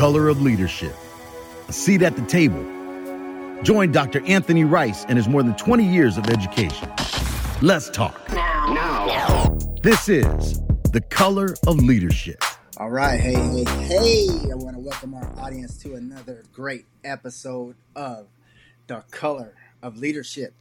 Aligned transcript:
color 0.00 0.28
of 0.28 0.40
leadership, 0.40 0.94
a 1.68 1.72
seat 1.74 2.00
at 2.00 2.16
the 2.16 2.24
table. 2.24 2.64
Join 3.62 3.92
Dr. 3.92 4.24
Anthony 4.24 4.64
Rice 4.64 5.04
and 5.04 5.18
his 5.18 5.28
more 5.28 5.42
than 5.42 5.54
20 5.56 5.84
years 5.84 6.16
of 6.16 6.26
education. 6.30 6.90
Let's 7.60 7.90
talk. 7.90 8.18
Now. 8.30 8.72
Now. 8.72 9.58
This 9.82 10.08
is 10.08 10.58
The 10.92 11.02
Color 11.10 11.54
of 11.66 11.76
Leadership. 11.80 12.42
All 12.78 12.88
right. 12.88 13.20
Hey, 13.20 13.34
hey, 13.34 13.64
hey. 13.84 14.28
I 14.50 14.54
want 14.54 14.74
to 14.74 14.80
welcome 14.80 15.12
our 15.12 15.30
audience 15.36 15.76
to 15.82 15.96
another 15.96 16.44
great 16.50 16.86
episode 17.04 17.76
of 17.94 18.26
The 18.86 19.04
Color 19.10 19.54
of 19.82 19.98
Leadership. 19.98 20.54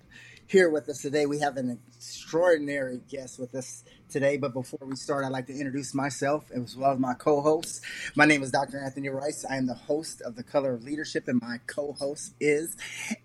Here 0.47 0.69
with 0.69 0.89
us 0.89 1.01
today, 1.01 1.25
we 1.25 1.39
have 1.39 1.55
an 1.55 1.79
extraordinary 1.95 2.99
guest 3.07 3.39
with 3.39 3.55
us 3.55 3.85
today. 4.09 4.37
But 4.37 4.53
before 4.53 4.79
we 4.85 4.95
start, 4.95 5.25
I'd 5.25 5.31
like 5.31 5.47
to 5.47 5.53
introduce 5.53 5.93
myself 5.93 6.51
as 6.51 6.75
well 6.75 6.91
as 6.91 6.99
my 6.99 7.13
co 7.13 7.41
host. 7.41 7.81
My 8.15 8.25
name 8.25 8.43
is 8.43 8.51
Dr. 8.51 8.79
Anthony 8.83 9.09
Rice. 9.09 9.45
I 9.49 9.57
am 9.57 9.67
the 9.67 9.73
host 9.73 10.21
of 10.21 10.35
The 10.35 10.43
Color 10.43 10.73
of 10.73 10.83
Leadership, 10.83 11.27
and 11.27 11.41
my 11.41 11.57
co 11.67 11.93
host 11.93 12.33
is 12.39 12.75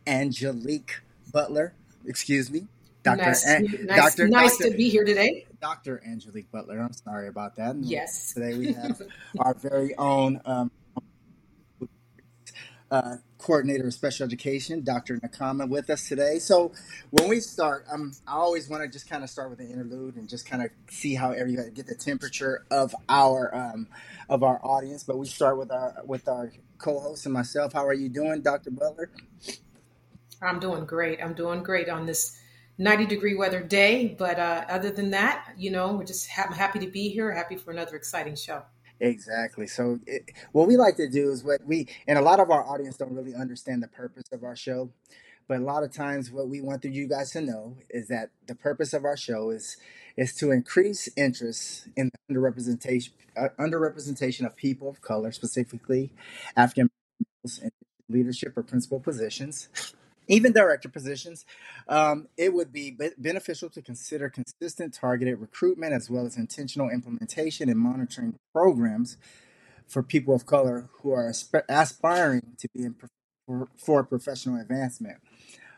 Angelique 0.07 1.01
Butler. 1.33 1.75
Excuse 2.07 2.51
me. 2.51 2.67
Dr. 3.03 3.17
Nice, 3.19 3.47
An- 3.47 3.87
nice, 3.87 3.97
Dr. 4.17 4.29
nice 4.29 4.57
Dr. 4.57 4.71
to 4.71 4.77
be 4.77 4.89
here 4.89 5.05
today. 5.05 5.47
Dr. 5.61 6.03
Angelique 6.07 6.51
Butler. 6.51 6.79
I'm 6.81 6.93
sorry 6.95 7.29
about 7.29 7.57
that. 7.57 7.77
yes. 7.77 8.33
Today 8.33 8.57
we 8.57 8.73
have 8.73 9.01
our 9.39 9.55
very 9.55 9.95
own 9.97 10.41
um, 10.47 10.71
uh, 12.91 13.17
coordinator 13.45 13.87
of 13.87 13.93
special 13.93 14.25
education, 14.25 14.83
Dr. 14.83 15.19
Nakama, 15.19 15.69
with 15.69 15.91
us 15.91 16.09
today. 16.09 16.39
So 16.39 16.73
when 17.11 17.29
we 17.29 17.41
start, 17.41 17.85
um, 17.93 18.13
I 18.27 18.37
always 18.37 18.71
want 18.71 18.83
to 18.83 18.89
just 18.89 19.09
kind 19.09 19.23
of 19.23 19.29
start 19.29 19.51
with 19.51 19.61
an 19.61 19.71
interlude 19.71 20.17
and 20.17 20.27
just 20.27 20.47
kind 20.47 20.63
of 20.63 20.71
see 20.91 21.15
how 21.15 21.33
everybody 21.33 21.71
get 21.71 21.87
the 21.87 21.95
temperature 21.95 22.65
of 22.71 22.95
our 23.07 23.55
um, 23.55 23.87
of 24.31 24.43
our 24.43 24.59
audience. 24.65 25.05
But 25.05 25.19
we 25.19 25.27
start 25.27 25.59
with 25.59 25.71
our 25.71 25.95
with 26.07 26.27
our 26.27 26.53
co-host 26.79 27.27
and 27.27 27.35
myself. 27.35 27.75
How 27.75 27.87
are 27.87 27.93
you 27.93 28.09
doing, 28.09 28.41
Dr. 28.41 28.71
Butler? 28.71 29.11
I'm 30.41 30.59
doing 30.59 30.87
great. 30.87 31.23
I'm 31.23 31.35
doing 31.35 31.63
great 31.63 31.91
on 31.91 32.07
this 32.07 32.41
90 32.79 33.05
degree 33.07 33.35
weather 33.35 33.63
day. 33.63 34.17
But 34.19 34.39
uh, 34.39 34.65
other 34.71 34.91
than 34.91 35.11
that, 35.11 35.53
you 35.59 35.71
know, 35.71 35.93
we're 35.93 36.05
just 36.05 36.31
ha- 36.31 36.51
happy 36.51 36.79
to 36.79 36.87
be 36.87 37.11
here. 37.11 37.31
Happy 37.31 37.57
for 37.57 37.73
another 37.73 37.95
exciting 37.95 38.37
show. 38.37 38.63
Exactly. 39.01 39.67
So, 39.67 39.99
it, 40.07 40.31
what 40.53 40.69
we 40.69 40.77
like 40.77 40.97
to 40.97 41.09
do 41.09 41.31
is 41.31 41.45
what 41.45 41.61
we, 41.67 41.89
and 42.07 42.19
a 42.19 42.23
lot 42.23 42.41
of 42.41 42.51
our 42.51 42.65
audience 42.65 42.97
don't 42.97 43.15
really 43.15 43.35
understand 43.35 43.83
the 43.83 43.89
purpose 43.89 44.25
of 44.33 44.45
our 44.45 44.57
show. 44.57 44.91
But 45.47 45.59
a 45.59 45.65
lot 45.65 45.83
of 45.83 45.93
times, 45.93 46.31
what 46.31 46.49
we 46.49 46.63
want 46.63 46.85
you 46.85 47.07
guys 47.07 47.33
to 47.33 47.41
know 47.43 47.77
is 47.91 48.09
that 48.09 48.31
the 48.47 48.55
purpose 48.55 48.95
of 48.95 49.05
our 49.05 49.17
show 49.17 49.51
is 49.51 49.77
is 50.17 50.35
to 50.37 50.53
increase 50.53 51.09
interest 51.17 51.89
in 51.97 52.11
the 52.29 52.35
underrepresentation 52.35 53.11
uh, 53.37 53.49
underrepresentation 53.59 54.47
of 54.47 54.57
people 54.57 54.89
of 54.89 55.03
color, 55.03 55.33
specifically 55.33 56.13
African 56.57 56.89
in 57.63 57.71
leadership 58.09 58.57
or 58.57 58.63
principal 58.63 59.01
positions 59.01 59.69
even 60.29 60.53
director 60.53 60.89
positions, 60.89 61.45
um, 61.89 62.29
it 62.37 62.53
would 62.55 62.73
be 62.73 62.97
beneficial 63.19 63.69
to 63.71 63.83
consider 63.83 64.29
consistent 64.29 64.95
targeted 64.95 65.39
recruitment 65.39 65.93
as 65.93 66.09
well 66.09 66.27
as 66.27 66.37
intentional 66.37 66.91
implementation 66.91 67.69
and 67.69 67.79
monitoring 67.79 68.35
programs 68.53 69.17
for 69.87 70.03
people 70.03 70.35
of 70.35 70.47
color 70.47 70.89
who 71.01 71.13
are 71.13 71.29
asp- 71.29 71.67
aspiring 71.69 72.57
to 72.59 72.69
be 72.75 72.85
in 72.85 72.95
for, 73.47 73.69
for 73.77 74.03
professional 74.03 74.61
advancement. 74.61 75.19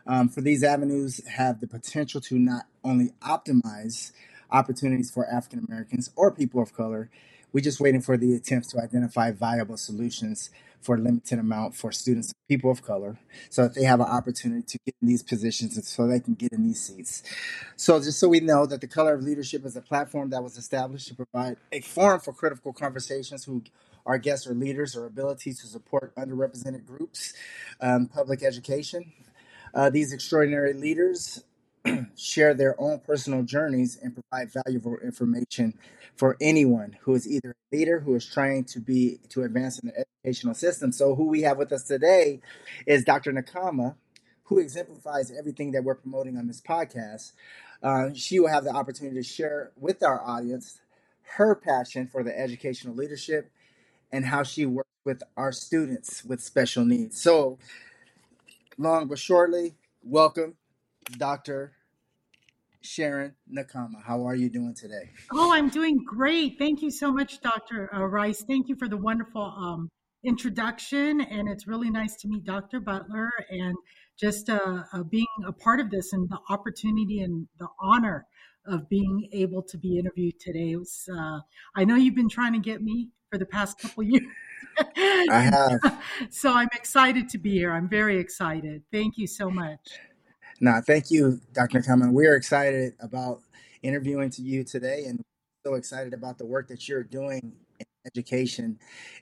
Um, 0.05 0.29
for 0.29 0.39
these 0.39 0.63
avenues 0.63 1.25
have 1.27 1.59
the 1.59 1.67
potential 1.67 2.21
to 2.21 2.39
not 2.39 2.65
only 2.83 3.11
optimize 3.21 4.13
opportunities 4.49 5.11
for 5.11 5.27
African 5.27 5.65
Americans 5.67 6.09
or 6.15 6.31
people 6.31 6.61
of 6.61 6.73
color, 6.73 7.09
we're 7.57 7.61
just 7.61 7.79
waiting 7.79 8.01
for 8.01 8.17
the 8.17 8.35
attempts 8.35 8.67
to 8.67 8.79
identify 8.79 9.31
viable 9.31 9.77
solutions 9.77 10.51
for 10.79 10.93
a 10.93 10.99
limited 10.99 11.39
amount 11.39 11.73
for 11.73 11.91
students, 11.91 12.31
people 12.47 12.69
of 12.69 12.83
color, 12.83 13.17
so 13.49 13.63
that 13.63 13.73
they 13.73 13.81
have 13.81 13.99
an 13.99 14.05
opportunity 14.05 14.61
to 14.61 14.77
get 14.85 14.93
in 15.01 15.07
these 15.07 15.23
positions 15.23 15.75
and 15.75 15.83
so 15.83 16.05
they 16.05 16.19
can 16.19 16.35
get 16.35 16.51
in 16.51 16.67
these 16.67 16.79
seats. 16.79 17.23
So, 17.75 17.99
just 17.99 18.19
so 18.19 18.29
we 18.29 18.41
know 18.41 18.67
that 18.67 18.79
the 18.79 18.85
Color 18.85 19.15
of 19.15 19.23
Leadership 19.23 19.65
is 19.65 19.75
a 19.75 19.81
platform 19.81 20.29
that 20.29 20.43
was 20.43 20.55
established 20.55 21.07
to 21.07 21.15
provide 21.15 21.57
a 21.71 21.81
forum 21.81 22.19
for 22.19 22.31
critical 22.31 22.73
conversations 22.73 23.45
who 23.45 23.63
our 24.05 24.19
guests 24.19 24.45
are 24.45 24.53
leaders 24.53 24.95
or 24.95 25.07
abilities 25.07 25.59
to 25.61 25.65
support 25.65 26.15
underrepresented 26.15 26.85
groups, 26.85 27.33
um, 27.81 28.05
public 28.05 28.43
education. 28.43 29.13
Uh, 29.73 29.89
these 29.89 30.13
extraordinary 30.13 30.73
leaders 30.73 31.43
share 32.17 32.53
their 32.53 32.79
own 32.79 32.99
personal 32.99 33.43
journeys 33.43 33.97
and 34.01 34.13
provide 34.15 34.51
valuable 34.65 34.97
information 35.03 35.73
for 36.15 36.37
anyone 36.41 36.97
who 37.01 37.15
is 37.15 37.27
either 37.27 37.51
a 37.51 37.75
leader 37.75 37.99
who 37.99 38.15
is 38.15 38.25
trying 38.25 38.63
to 38.65 38.79
be 38.79 39.19
to 39.29 39.43
advance 39.43 39.79
in 39.79 39.89
the 39.89 40.05
educational 40.25 40.53
system. 40.53 40.91
So 40.91 41.15
who 41.15 41.27
we 41.27 41.41
have 41.43 41.57
with 41.57 41.71
us 41.71 41.83
today 41.83 42.41
is 42.85 43.03
Dr. 43.03 43.31
Nakama, 43.31 43.95
who 44.45 44.59
exemplifies 44.59 45.31
everything 45.37 45.71
that 45.71 45.83
we're 45.83 45.95
promoting 45.95 46.37
on 46.37 46.47
this 46.47 46.61
podcast. 46.61 47.33
Uh, 47.83 48.09
she 48.13 48.39
will 48.39 48.49
have 48.49 48.63
the 48.63 48.71
opportunity 48.71 49.15
to 49.17 49.23
share 49.23 49.71
with 49.77 50.03
our 50.03 50.21
audience 50.21 50.79
her 51.37 51.55
passion 51.55 52.07
for 52.07 52.23
the 52.23 52.37
educational 52.37 52.95
leadership 52.95 53.51
and 54.11 54.25
how 54.25 54.43
she 54.43 54.65
works 54.65 54.89
with 55.05 55.21
our 55.35 55.51
students 55.51 56.23
with 56.25 56.41
special 56.41 56.85
needs. 56.85 57.21
So, 57.21 57.59
long 58.77 59.07
but 59.07 59.19
shortly, 59.19 59.75
welcome, 60.03 60.55
Dr. 61.17 61.73
Sharon 62.87 63.33
Nakama. 63.51 64.01
How 64.05 64.25
are 64.25 64.35
you 64.35 64.49
doing 64.49 64.73
today? 64.73 65.11
Oh, 65.31 65.53
I'm 65.53 65.69
doing 65.69 66.03
great. 66.05 66.57
Thank 66.57 66.81
you 66.81 66.89
so 66.89 67.11
much, 67.11 67.41
Dr. 67.41 67.93
Uh, 67.93 68.05
Rice. 68.05 68.43
Thank 68.47 68.69
you 68.69 68.75
for 68.75 68.87
the 68.87 68.97
wonderful 68.97 69.41
um, 69.43 69.89
introduction. 70.25 71.21
And 71.21 71.49
it's 71.49 71.67
really 71.67 71.89
nice 71.89 72.15
to 72.17 72.27
meet 72.27 72.45
Dr. 72.45 72.79
Butler 72.79 73.29
and 73.49 73.75
just 74.19 74.49
uh, 74.49 74.83
uh, 74.93 75.03
being 75.03 75.25
a 75.45 75.51
part 75.51 75.79
of 75.79 75.91
this 75.91 76.13
and 76.13 76.29
the 76.29 76.39
opportunity 76.49 77.21
and 77.21 77.47
the 77.59 77.67
honor 77.79 78.25
of 78.65 78.89
being 78.89 79.29
able 79.31 79.61
to 79.63 79.77
be 79.77 79.97
interviewed 79.97 80.39
today. 80.39 80.71
It 80.71 80.77
was, 80.77 81.07
uh, 81.15 81.39
I 81.75 81.85
know 81.85 81.95
you've 81.95 82.15
been 82.15 82.29
trying 82.29 82.53
to 82.53 82.59
get 82.59 82.81
me 82.81 83.09
for 83.29 83.37
the 83.37 83.45
past 83.45 83.79
couple 83.79 84.03
years. 84.03 84.23
I 85.29 85.41
have. 85.41 86.01
so 86.29 86.53
I'm 86.53 86.69
excited 86.73 87.29
to 87.29 87.37
be 87.37 87.51
here. 87.51 87.71
I'm 87.71 87.89
very 87.89 88.17
excited. 88.17 88.83
Thank 88.91 89.17
you 89.17 89.27
so 89.27 89.49
much. 89.49 89.99
Now, 90.59 90.81
thank 90.81 91.11
you, 91.11 91.39
Dr. 91.53 91.81
Kamen. 91.81 92.11
We're 92.11 92.35
excited 92.35 92.93
about 92.99 93.41
interviewing 93.83 94.31
to 94.31 94.41
you 94.41 94.63
today 94.63 95.05
and 95.05 95.21
so 95.63 95.75
excited 95.75 96.13
about 96.13 96.39
the 96.39 96.45
work 96.45 96.67
that 96.69 96.87
you're 96.87 97.03
doing 97.03 97.53
in 97.79 97.85
education, 98.07 98.79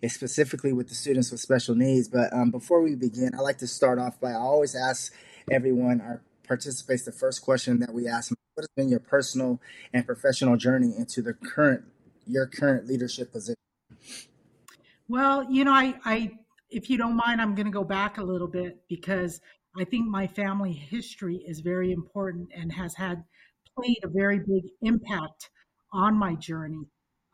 specifically 0.07 0.71
with 0.71 0.87
the 0.87 0.95
students 0.95 1.31
with 1.31 1.41
special 1.41 1.75
needs. 1.75 2.07
But 2.07 2.31
um, 2.31 2.51
before 2.51 2.81
we 2.81 2.95
begin, 2.95 3.31
I 3.37 3.41
like 3.41 3.57
to 3.57 3.67
start 3.67 3.99
off 3.99 4.19
by 4.21 4.31
I 4.31 4.35
always 4.35 4.75
ask 4.75 5.13
everyone, 5.51 5.99
our 5.99 6.21
participants, 6.47 7.03
the 7.03 7.11
first 7.11 7.41
question 7.41 7.79
that 7.79 7.93
we 7.93 8.07
ask 8.07 8.29
them, 8.29 8.37
what 8.53 8.61
has 8.63 8.69
been 8.77 8.87
your 8.87 9.01
personal 9.01 9.59
and 9.91 10.05
professional 10.05 10.55
journey 10.55 10.93
into 10.97 11.21
the 11.21 11.33
current 11.33 11.83
your 12.25 12.47
current 12.47 12.87
leadership 12.87 13.31
position? 13.31 13.55
Well, 15.07 15.51
you 15.51 15.65
know, 15.65 15.73
I, 15.73 15.95
I 16.05 16.31
if 16.69 16.89
you 16.89 16.97
don't 16.97 17.15
mind, 17.15 17.41
I'm 17.41 17.55
going 17.55 17.67
to 17.67 17.71
go 17.71 17.83
back 17.83 18.17
a 18.17 18.23
little 18.23 18.47
bit 18.47 18.81
because 18.87 19.41
I 19.77 19.83
think 19.83 20.07
my 20.07 20.27
family 20.27 20.73
history 20.73 21.43
is 21.47 21.59
very 21.59 21.91
important 21.91 22.49
and 22.55 22.71
has 22.71 22.95
had 22.95 23.23
played 23.77 23.99
a 24.03 24.07
very 24.07 24.39
big 24.39 24.63
impact 24.81 25.49
on 25.91 26.17
my 26.17 26.35
journey. 26.35 26.85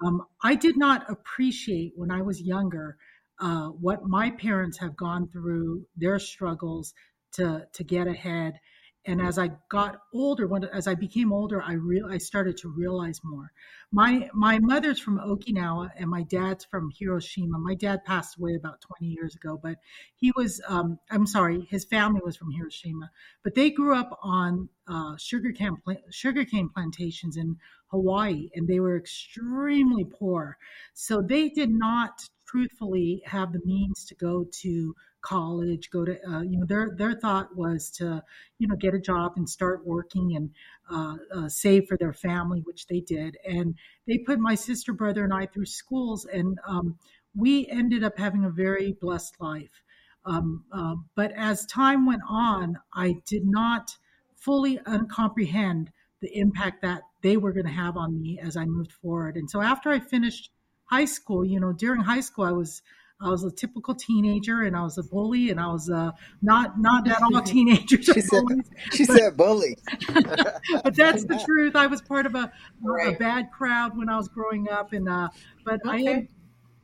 Um, 0.04 0.26
I 0.44 0.56
did 0.56 0.78
not 0.78 1.10
appreciate 1.10 1.94
when 1.96 2.12
I 2.12 2.22
was 2.22 2.42
younger 2.42 2.98
uh, 3.40 3.68
what 3.68 4.04
my 4.04 4.32
parents 4.32 4.78
have 4.80 4.96
gone 4.96 5.28
through, 5.28 5.86
their 5.96 6.20
struggles 6.20 6.94
to 7.34 7.66
to 7.74 7.84
get 7.84 8.08
ahead, 8.08 8.60
and 9.06 9.20
as 9.22 9.40
I 9.40 9.52
got 9.70 10.02
older, 10.14 10.48
when 10.48 10.64
as 10.66 10.88
I 10.88 10.94
became 10.94 11.34
older, 11.34 11.62
I 11.62 11.74
real 11.74 12.06
I 12.08 12.20
started 12.20 12.58
to 12.58 12.70
realize 12.70 13.20
more. 13.24 13.52
My 13.92 14.30
my 14.34 14.60
mother's 14.60 15.00
from 15.00 15.20
Okinawa 15.20 15.90
and 15.98 16.10
my 16.10 16.24
dad's 16.24 16.66
from 16.66 16.92
Hiroshima. 16.98 17.58
My 17.58 17.74
dad 17.74 18.06
passed 18.06 18.38
away 18.38 18.56
about 18.56 18.82
20 18.82 19.08
years 19.12 19.36
ago, 19.36 19.60
but 19.62 19.78
he 20.16 20.32
was 20.36 20.62
um, 20.68 21.00
I'm 21.10 21.26
sorry, 21.26 21.68
his 21.70 21.86
family 21.86 22.22
was 22.24 22.38
from 22.38 22.52
Hiroshima, 22.52 23.10
but 23.44 23.56
they 23.56 23.72
grew 23.72 23.96
up 23.96 24.20
on 24.22 24.70
uh, 24.88 25.18
sugarcane 25.18 25.78
sugarcane 26.12 26.70
plantations 26.70 27.38
in 27.38 27.58
Hawaii, 27.88 28.50
and 28.54 28.68
they 28.68 28.80
were 28.80 28.98
extremely 28.98 30.06
poor. 30.06 30.58
So 30.94 31.22
they 31.22 31.50
did 31.50 31.72
not 31.72 32.22
truthfully 32.46 33.24
have 33.26 33.52
the 33.52 33.62
means 33.66 34.06
to 34.06 34.16
go 34.16 34.46
to 34.62 34.96
college, 35.22 35.90
go 35.90 36.06
to, 36.06 36.18
uh, 36.28 36.42
you 36.42 36.58
know, 36.58 36.66
their, 36.66 36.94
their 36.98 37.14
thought 37.14 37.56
was 37.56 37.90
to, 37.92 38.24
you 38.60 38.68
know, 38.68 38.76
get 38.76 38.94
a 38.94 39.00
job 39.00 39.34
and 39.36 39.50
start 39.50 39.86
working 39.86 40.36
and 40.36 40.52
uh, 40.92 41.16
uh, 41.36 41.50
save 41.50 41.88
for 41.88 41.98
their 41.98 42.14
family, 42.14 42.62
which 42.62 42.88
they 42.88 43.00
did. 43.00 43.38
And 43.48 43.76
they 44.08 44.18
put 44.18 44.40
my 44.40 44.56
sister, 44.56 44.94
brother, 44.94 45.24
and 45.24 45.34
I 45.34 45.46
through 45.46 45.66
schools, 45.66 46.26
and 46.26 46.58
um, 46.68 46.98
we 47.36 47.68
ended 47.68 48.04
up 48.04 48.18
having 48.18 48.46
a 48.46 48.50
very 48.50 48.94
blessed 48.94 49.36
life. 49.40 49.84
Um, 50.26 50.66
uh, 50.72 50.96
but 51.16 51.32
as 51.32 51.66
time 51.66 52.06
went 52.06 52.22
on, 52.28 52.78
I 52.94 53.16
did 53.26 53.46
not 53.46 53.98
fully 54.36 54.80
comprehend 55.10 55.92
the 56.22 56.38
impact 56.38 56.82
that 56.82 57.02
they 57.22 57.38
were 57.38 57.52
going 57.52 57.66
to 57.66 57.72
have 57.72 57.98
on 57.98 58.22
me 58.22 58.40
as 58.40 58.56
I 58.56 58.66
moved 58.66 58.92
forward. 58.92 59.38
And 59.38 59.50
so 59.50 59.62
after 59.62 59.90
I 59.90 60.00
finished 60.00 60.52
high 60.86 61.06
school, 61.06 61.46
you 61.46 61.60
know, 61.60 61.74
during 61.74 62.02
high 62.02 62.22
school, 62.22 62.46
I 62.46 62.52
was 62.52 62.82
I 63.22 63.30
was 63.30 63.44
a 63.44 63.52
typical 63.52 63.94
teenager, 63.94 64.62
and 64.64 64.76
I 64.76 64.84
was 64.84 64.98
a 64.98 65.04
bully, 65.04 65.52
and 65.52 65.60
I 65.60 65.68
was 65.68 65.90
uh, 65.90 66.12
not 66.42 66.80
not 66.80 67.08
at 67.08 67.22
all 67.22 67.42
teenagers. 67.46 68.06
she 68.06 68.22
said, 68.22 68.44
she 68.92 69.06
but, 69.06 69.18
said 69.18 69.38
bully. 69.38 69.78
but 70.14 70.96
that's 70.96 71.26
the 71.26 71.42
truth. 71.46 71.76
I 71.76 71.88
was 71.88 72.02
part 72.02 72.26
of 72.26 72.36
a, 72.36 72.52
right. 72.82 73.16
a 73.16 73.18
bad 73.18 73.52
crowd 73.52 73.98
when 73.98 74.10
I 74.10 74.18
was 74.18 74.28
growing 74.28 74.70
up, 74.70 74.94
and 74.94 75.08
uh, 75.08 75.30
but 75.66 75.86
okay. 75.86 76.08
I. 76.08 76.12
Am. 76.12 76.28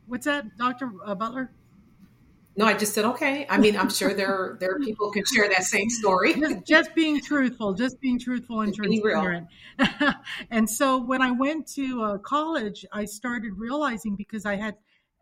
What's 0.06 0.26
that, 0.26 0.58
Doctor 0.58 0.90
uh, 1.06 1.16
Butler? 1.16 1.52
No, 2.56 2.66
I 2.66 2.74
just 2.74 2.96
said 2.96 3.06
okay. 3.06 3.46
I 3.50 3.60
mean, 3.60 3.78
I'm 3.78 3.90
sure 3.90 4.16
there 4.16 4.58
there 4.60 4.72
are 4.72 4.80
people 4.80 5.08
who 5.08 5.12
can 5.14 5.24
share 5.26 5.48
that 5.50 5.64
same 5.64 5.90
story. 5.90 6.34
just, 6.34 6.66
just 6.66 6.96
being 6.96 7.22
truthful, 7.22 7.74
just 7.74 8.02
being 8.02 8.20
truthful 8.20 8.62
and 8.62 8.74
just 8.74 8.90
transparent. 8.90 9.48
and 10.50 10.68
so 10.68 10.98
when 10.98 11.22
I 11.22 11.32
went 11.32 11.68
to 11.74 12.02
uh, 12.02 12.18
college, 12.18 12.84
I 12.92 13.06
started 13.06 13.54
realizing 13.58 14.16
because 14.16 14.46
I 14.46 14.56
had 14.56 14.76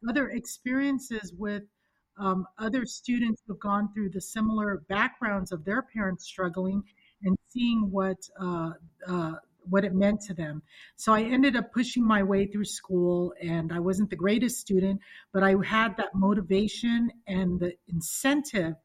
other 0.07 0.29
experiences 0.29 1.33
with 1.37 1.63
um, 2.17 2.45
other 2.57 2.85
students 2.85 3.41
who've 3.45 3.59
gone 3.59 3.91
through 3.93 4.09
the 4.09 4.21
similar 4.21 4.83
backgrounds 4.87 5.51
of 5.51 5.65
their 5.65 5.81
parents 5.81 6.25
struggling, 6.25 6.83
and 7.23 7.37
seeing 7.49 7.91
what 7.91 8.17
uh, 8.39 8.71
uh, 9.07 9.33
what 9.69 9.83
it 9.83 9.93
meant 9.93 10.21
to 10.21 10.33
them. 10.33 10.61
So 10.95 11.13
I 11.13 11.23
ended 11.23 11.55
up 11.55 11.73
pushing 11.73 12.05
my 12.05 12.23
way 12.23 12.45
through 12.45 12.65
school 12.65 13.33
and 13.41 13.73
I 13.73 13.79
wasn't 13.79 14.09
the 14.09 14.15
greatest 14.15 14.59
student, 14.59 15.01
but 15.33 15.43
I 15.43 15.55
had 15.65 15.97
that 15.97 16.13
motivation 16.13 17.09
and 17.27 17.59
the 17.59 17.73
incentive 17.87 18.75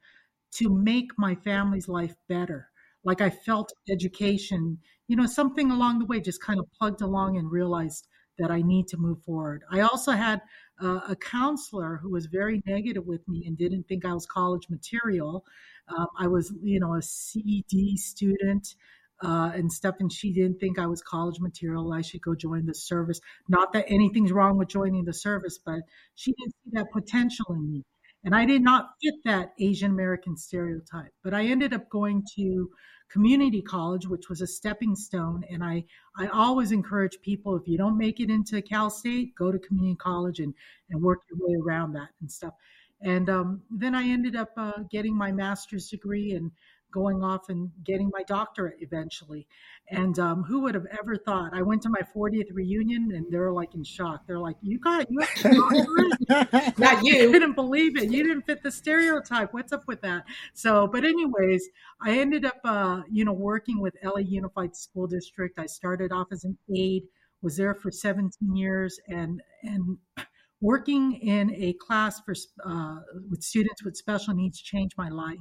to 0.52 0.68
make 0.68 1.10
my 1.18 1.34
family's 1.34 1.88
life 1.88 2.14
better. 2.28 2.68
Like 3.04 3.20
I 3.20 3.30
felt 3.30 3.72
education, 3.90 4.78
you 5.08 5.16
know, 5.16 5.26
something 5.26 5.70
along 5.70 5.98
the 5.98 6.06
way 6.06 6.20
just 6.20 6.42
kind 6.42 6.58
of 6.58 6.66
plugged 6.78 7.02
along 7.02 7.36
and 7.36 7.50
realized 7.50 8.06
that 8.40 8.50
I 8.50 8.62
need 8.62 8.88
to 8.88 8.96
move 8.96 9.22
forward. 9.22 9.62
I 9.70 9.80
also 9.80 10.12
had 10.12 10.40
uh, 10.82 11.00
a 11.08 11.16
counselor 11.16 12.00
who 12.02 12.10
was 12.10 12.26
very 12.26 12.62
negative 12.66 13.06
with 13.06 13.26
me 13.28 13.44
and 13.46 13.56
didn't 13.56 13.84
think 13.84 14.04
I 14.04 14.14
was 14.14 14.26
college 14.26 14.66
material. 14.68 15.44
Um, 15.88 16.06
I 16.18 16.26
was, 16.26 16.52
you 16.62 16.80
know, 16.80 16.94
a 16.94 17.02
CD 17.02 17.96
student 17.96 18.74
uh, 19.22 19.52
and 19.54 19.70
stuff. 19.70 19.96
And 20.00 20.12
she 20.12 20.32
didn't 20.32 20.58
think 20.58 20.78
I 20.78 20.86
was 20.86 21.02
college 21.02 21.40
material. 21.40 21.92
I 21.92 22.02
should 22.02 22.22
go 22.22 22.34
join 22.34 22.66
the 22.66 22.74
service. 22.74 23.20
Not 23.48 23.72
that 23.74 23.86
anything's 23.88 24.32
wrong 24.32 24.56
with 24.56 24.68
joining 24.68 25.04
the 25.04 25.12
service, 25.12 25.58
but 25.64 25.80
she 26.14 26.32
didn't 26.32 26.54
see 26.64 26.70
that 26.72 26.90
potential 26.92 27.46
in 27.50 27.70
me. 27.70 27.84
And 28.24 28.34
I 28.34 28.44
did 28.44 28.62
not 28.62 28.90
fit 29.02 29.14
that 29.24 29.52
Asian 29.58 29.90
American 29.90 30.36
stereotype. 30.36 31.12
But 31.24 31.34
I 31.34 31.44
ended 31.46 31.72
up 31.72 31.88
going 31.88 32.24
to 32.36 32.70
community 33.10 33.60
college, 33.60 34.06
which 34.06 34.28
was 34.28 34.40
a 34.40 34.46
stepping 34.46 34.94
stone. 34.94 35.44
And 35.50 35.62
I, 35.62 35.84
I 36.16 36.28
always 36.28 36.72
encourage 36.72 37.20
people 37.22 37.56
if 37.56 37.66
you 37.66 37.76
don't 37.76 37.98
make 37.98 38.20
it 38.20 38.30
into 38.30 38.62
Cal 38.62 38.90
State, 38.90 39.34
go 39.34 39.50
to 39.50 39.58
community 39.58 39.96
college 39.96 40.38
and, 40.38 40.54
and 40.90 41.02
work 41.02 41.22
your 41.30 41.38
way 41.46 41.56
around 41.62 41.92
that 41.94 42.10
and 42.20 42.30
stuff. 42.30 42.54
And 43.02 43.30
um, 43.30 43.62
then 43.70 43.94
I 43.94 44.04
ended 44.04 44.36
up 44.36 44.50
uh, 44.56 44.82
getting 44.90 45.16
my 45.16 45.32
master's 45.32 45.88
degree 45.88 46.34
and 46.34 46.50
going 46.92 47.22
off 47.22 47.48
and 47.48 47.70
getting 47.84 48.10
my 48.12 48.22
doctorate 48.24 48.76
eventually. 48.80 49.46
And 49.90 50.18
um, 50.20 50.44
who 50.44 50.60
would 50.60 50.74
have 50.76 50.86
ever 51.00 51.16
thought? 51.16 51.50
I 51.52 51.62
went 51.62 51.82
to 51.82 51.88
my 51.88 52.00
40th 52.14 52.52
reunion 52.52 53.10
and 53.12 53.26
they're 53.28 53.50
like 53.50 53.74
in 53.74 53.82
shock. 53.82 54.22
They're 54.26 54.38
like, 54.38 54.56
"You 54.62 54.78
got 54.78 55.10
you 55.10 55.20
have 55.20 56.78
not 56.78 57.02
you." 57.04 57.14
you 57.14 57.32
didn't 57.32 57.54
believe 57.54 57.96
it. 57.96 58.08
You 58.10 58.22
didn't 58.22 58.42
fit 58.42 58.62
the 58.62 58.70
stereotype. 58.70 59.52
What's 59.52 59.72
up 59.72 59.88
with 59.88 60.00
that? 60.02 60.24
So, 60.54 60.86
but 60.86 61.04
anyways, 61.04 61.68
I 62.00 62.18
ended 62.18 62.44
up, 62.44 62.60
uh, 62.64 63.02
you 63.10 63.24
know, 63.24 63.32
working 63.32 63.80
with 63.80 63.96
LA 64.04 64.18
Unified 64.18 64.76
School 64.76 65.08
District. 65.08 65.58
I 65.58 65.66
started 65.66 66.12
off 66.12 66.28
as 66.30 66.44
an 66.44 66.56
aide, 66.74 67.02
was 67.42 67.56
there 67.56 67.74
for 67.74 67.90
17 67.90 68.54
years, 68.54 69.00
and 69.08 69.42
and 69.62 69.98
working 70.60 71.14
in 71.14 71.52
a 71.54 71.72
class 71.74 72.20
for 72.20 72.34
uh, 72.64 73.00
with 73.28 73.42
students 73.42 73.82
with 73.82 73.96
special 73.96 74.34
needs 74.34 74.60
changed 74.60 74.94
my 74.96 75.08
life 75.08 75.38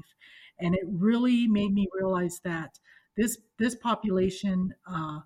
and 0.60 0.76
it 0.76 0.84
really 0.88 1.48
made 1.48 1.74
me 1.74 1.88
realize 1.94 2.40
that 2.44 2.80
this 3.18 3.38
this 3.58 3.76
population 3.76 4.74
uh, 4.92 5.20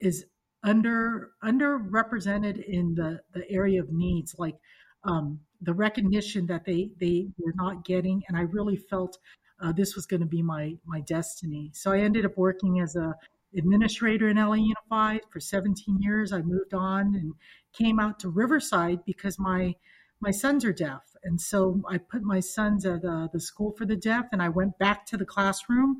is 0.00 0.26
under 0.62 1.30
underrepresented 1.44 2.62
in 2.64 2.94
the 2.94 3.20
the 3.32 3.48
area 3.50 3.80
of 3.80 3.90
needs 3.92 4.34
like 4.38 4.56
um, 5.04 5.40
the 5.62 5.74
recognition 5.74 6.46
that 6.46 6.64
they 6.64 6.90
they 7.00 7.28
were 7.38 7.54
not 7.56 7.84
getting 7.84 8.22
and 8.28 8.36
i 8.36 8.42
really 8.42 8.76
felt 8.76 9.18
uh, 9.60 9.72
this 9.72 9.94
was 9.94 10.06
going 10.06 10.20
to 10.20 10.26
be 10.26 10.42
my 10.42 10.76
my 10.86 11.00
destiny. 11.00 11.70
So 11.74 11.92
i 11.92 11.98
ended 11.98 12.24
up 12.24 12.36
working 12.36 12.80
as 12.80 12.96
a 12.96 13.14
administrator 13.56 14.28
in 14.28 14.36
la 14.36 14.52
unified 14.52 15.22
for 15.30 15.40
17 15.40 16.00
years. 16.00 16.32
I 16.32 16.42
moved 16.42 16.74
on 16.74 17.14
and 17.14 17.32
came 17.72 17.98
out 17.98 18.20
to 18.20 18.28
riverside 18.28 19.04
because 19.06 19.38
my 19.38 19.74
my 20.20 20.30
sons 20.30 20.64
are 20.64 20.72
deaf. 20.72 21.02
And 21.24 21.40
so 21.40 21.80
I 21.88 21.98
put 21.98 22.22
my 22.22 22.40
sons 22.40 22.84
at 22.86 23.04
uh, 23.04 23.28
the 23.32 23.40
school 23.40 23.72
for 23.72 23.84
the 23.84 23.96
deaf 23.96 24.26
and 24.32 24.42
I 24.42 24.48
went 24.48 24.78
back 24.78 25.06
to 25.06 25.16
the 25.16 25.24
classroom. 25.24 25.98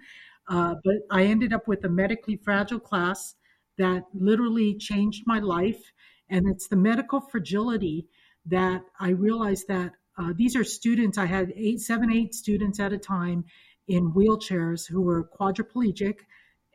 Uh, 0.49 0.77
but 0.85 0.97
I 1.11 1.25
ended 1.25 1.53
up 1.53 1.69
with 1.69 1.85
a 1.85 1.89
medically 1.89 2.37
fragile 2.37 2.81
class 2.81 3.35
that 3.77 4.05
literally 4.15 4.77
changed 4.77 5.25
my 5.27 5.39
life. 5.39 5.93
And 6.31 6.49
it's 6.49 6.69
the 6.69 6.77
medical 6.77 7.21
fragility 7.21 8.07
that 8.47 8.83
I 8.99 9.11
realized 9.11 9.69
that 9.69 9.93
uh, 10.17 10.33
these 10.35 10.57
are 10.57 10.65
students, 10.65 11.17
I 11.17 11.27
had 11.27 11.53
eight, 11.57 11.81
seven, 11.81 12.13
eight 12.13 12.35
students 12.35 12.81
at 12.81 12.93
a 12.93 12.99
time 12.99 13.45
in 13.87 14.13
wheelchairs 14.13 14.89
who 14.89 15.01
were 15.01 15.29
quadriplegic 15.39 16.17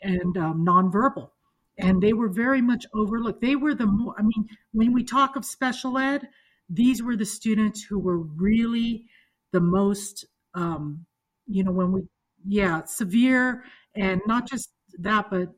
and 0.01 0.37
um, 0.37 0.65
nonverbal. 0.65 1.29
And 1.77 2.01
they 2.01 2.13
were 2.13 2.29
very 2.29 2.61
much 2.61 2.85
overlooked. 2.93 3.41
They 3.41 3.55
were 3.55 3.73
the 3.73 3.87
more, 3.87 4.15
I 4.17 4.21
mean, 4.21 4.47
when 4.71 4.93
we 4.93 5.03
talk 5.03 5.35
of 5.35 5.43
special 5.43 5.97
ed, 5.97 6.27
these 6.69 7.03
were 7.03 7.15
the 7.15 7.25
students 7.25 7.83
who 7.83 7.99
were 7.99 8.19
really 8.19 9.05
the 9.51 9.61
most, 9.61 10.25
um, 10.55 11.05
you 11.47 11.63
know, 11.63 11.71
when 11.71 11.91
we, 11.91 12.01
yeah, 12.45 12.83
severe 12.85 13.63
and 13.95 14.21
not 14.25 14.47
just 14.49 14.71
that, 14.99 15.29
but 15.29 15.49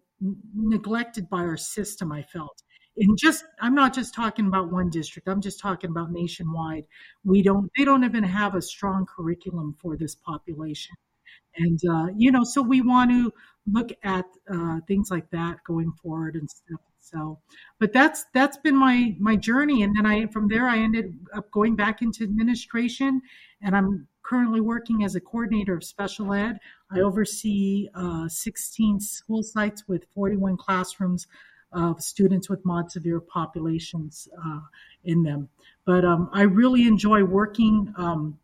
neglected 0.56 1.30
by 1.30 1.40
our 1.40 1.58
system, 1.58 2.12
I 2.12 2.24
felt. 2.24 2.62
And 2.98 3.18
just, 3.22 3.44
I'm 3.60 3.76
not 3.76 3.94
just 3.94 4.14
talking 4.14 4.48
about 4.48 4.72
one 4.72 4.90
district, 4.90 5.28
I'm 5.28 5.42
just 5.42 5.60
talking 5.60 5.90
about 5.90 6.12
nationwide. 6.12 6.86
We 7.24 7.42
don't, 7.42 7.70
they 7.78 7.84
don't 7.84 8.04
even 8.06 8.24
have 8.24 8.56
a 8.56 8.62
strong 8.62 9.06
curriculum 9.06 9.76
for 9.82 9.98
this 9.98 10.16
population. 10.16 10.96
And, 11.58 11.80
uh, 11.90 12.08
you 12.18 12.32
know, 12.32 12.44
so 12.44 12.62
we 12.62 12.82
want 12.82 13.12
to 13.12 13.32
look 13.68 13.90
at 14.04 14.26
uh, 14.52 14.80
things 14.88 15.10
like 15.12 15.30
that 15.32 15.58
going 15.66 15.92
forward 16.02 16.36
and 16.36 16.50
stuff. 16.50 16.80
So, 17.06 17.40
but 17.80 17.94
that's 17.94 18.26
that's 18.34 18.58
been 18.58 18.76
my 18.76 19.16
my 19.20 19.36
journey, 19.36 19.84
and 19.84 19.96
then 19.96 20.06
I 20.06 20.26
from 20.28 20.48
there 20.48 20.68
I 20.68 20.80
ended 20.80 21.18
up 21.36 21.52
going 21.52 21.76
back 21.76 22.02
into 22.02 22.24
administration, 22.24 23.22
and 23.62 23.76
I'm 23.76 24.08
currently 24.24 24.60
working 24.60 25.04
as 25.04 25.16
a 25.16 25.22
coordinator 25.22 25.76
of 25.76 25.84
special 25.84 26.34
ed. 26.34 26.60
I 26.92 27.02
oversee 27.02 27.90
uh, 27.94 28.28
16 28.28 29.00
school 29.00 29.44
sites 29.44 29.84
with 29.88 30.06
41 30.16 30.58
classrooms 30.58 31.28
of 31.72 32.02
students 32.02 32.50
with 32.50 32.66
mod 32.66 32.92
severe 32.92 33.20
populations 33.20 34.28
uh, 34.44 34.62
in 35.04 35.22
them. 35.22 35.50
But 35.86 36.06
um, 36.06 36.30
I 36.34 36.44
really 36.44 36.88
enjoy 36.88 37.24
working 37.24 37.94
um, 37.98 38.40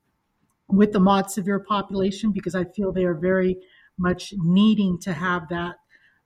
with 0.68 0.92
the 0.92 1.00
mod 1.00 1.32
severe 1.32 1.60
population 1.60 2.32
because 2.32 2.54
I 2.54 2.66
feel 2.66 2.92
they 2.92 3.06
are 3.06 3.16
very 3.16 3.58
much 3.98 4.34
needing 4.38 5.00
to 5.00 5.14
have 5.14 5.50
that 5.50 5.78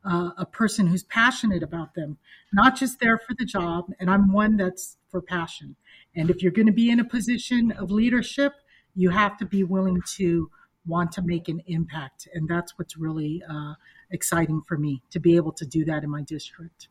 uh, 0.06 0.32
a 0.38 0.46
person 0.46 0.88
who's 0.88 1.04
passionate 1.04 1.64
about 1.64 1.96
them, 1.96 2.18
not 2.54 2.78
just 2.78 3.00
there 3.00 3.18
for 3.18 3.34
the 3.38 3.46
job. 3.46 3.92
And 4.00 4.10
I'm 4.10 4.32
one 4.32 4.58
that's 4.58 4.98
for 5.10 5.22
passion. 5.22 5.76
And 6.16 6.30
if 6.30 6.42
you're 6.42 6.52
going 6.52 6.68
to 6.68 6.74
be 6.74 6.90
in 6.90 7.00
a 7.00 7.06
position 7.06 7.72
of 7.72 7.92
leadership, 7.92 8.54
you 8.96 9.10
have 9.10 9.38
to 9.38 9.46
be 9.46 9.64
willing 9.64 10.02
to 10.16 10.50
want 10.86 11.12
to 11.14 11.22
make 11.22 11.50
an 11.50 11.62
impact. 11.66 12.28
And 12.34 12.48
that's 12.48 12.78
what's 12.78 12.96
really 12.96 13.44
uh, 13.50 13.74
exciting 14.12 14.62
for 14.62 14.78
me 14.78 15.02
to 15.12 15.20
be 15.20 15.36
able 15.36 15.52
to 15.54 15.66
do 15.66 15.86
that 15.86 16.04
in 16.04 16.10
my 16.10 16.22
district. 16.22 16.88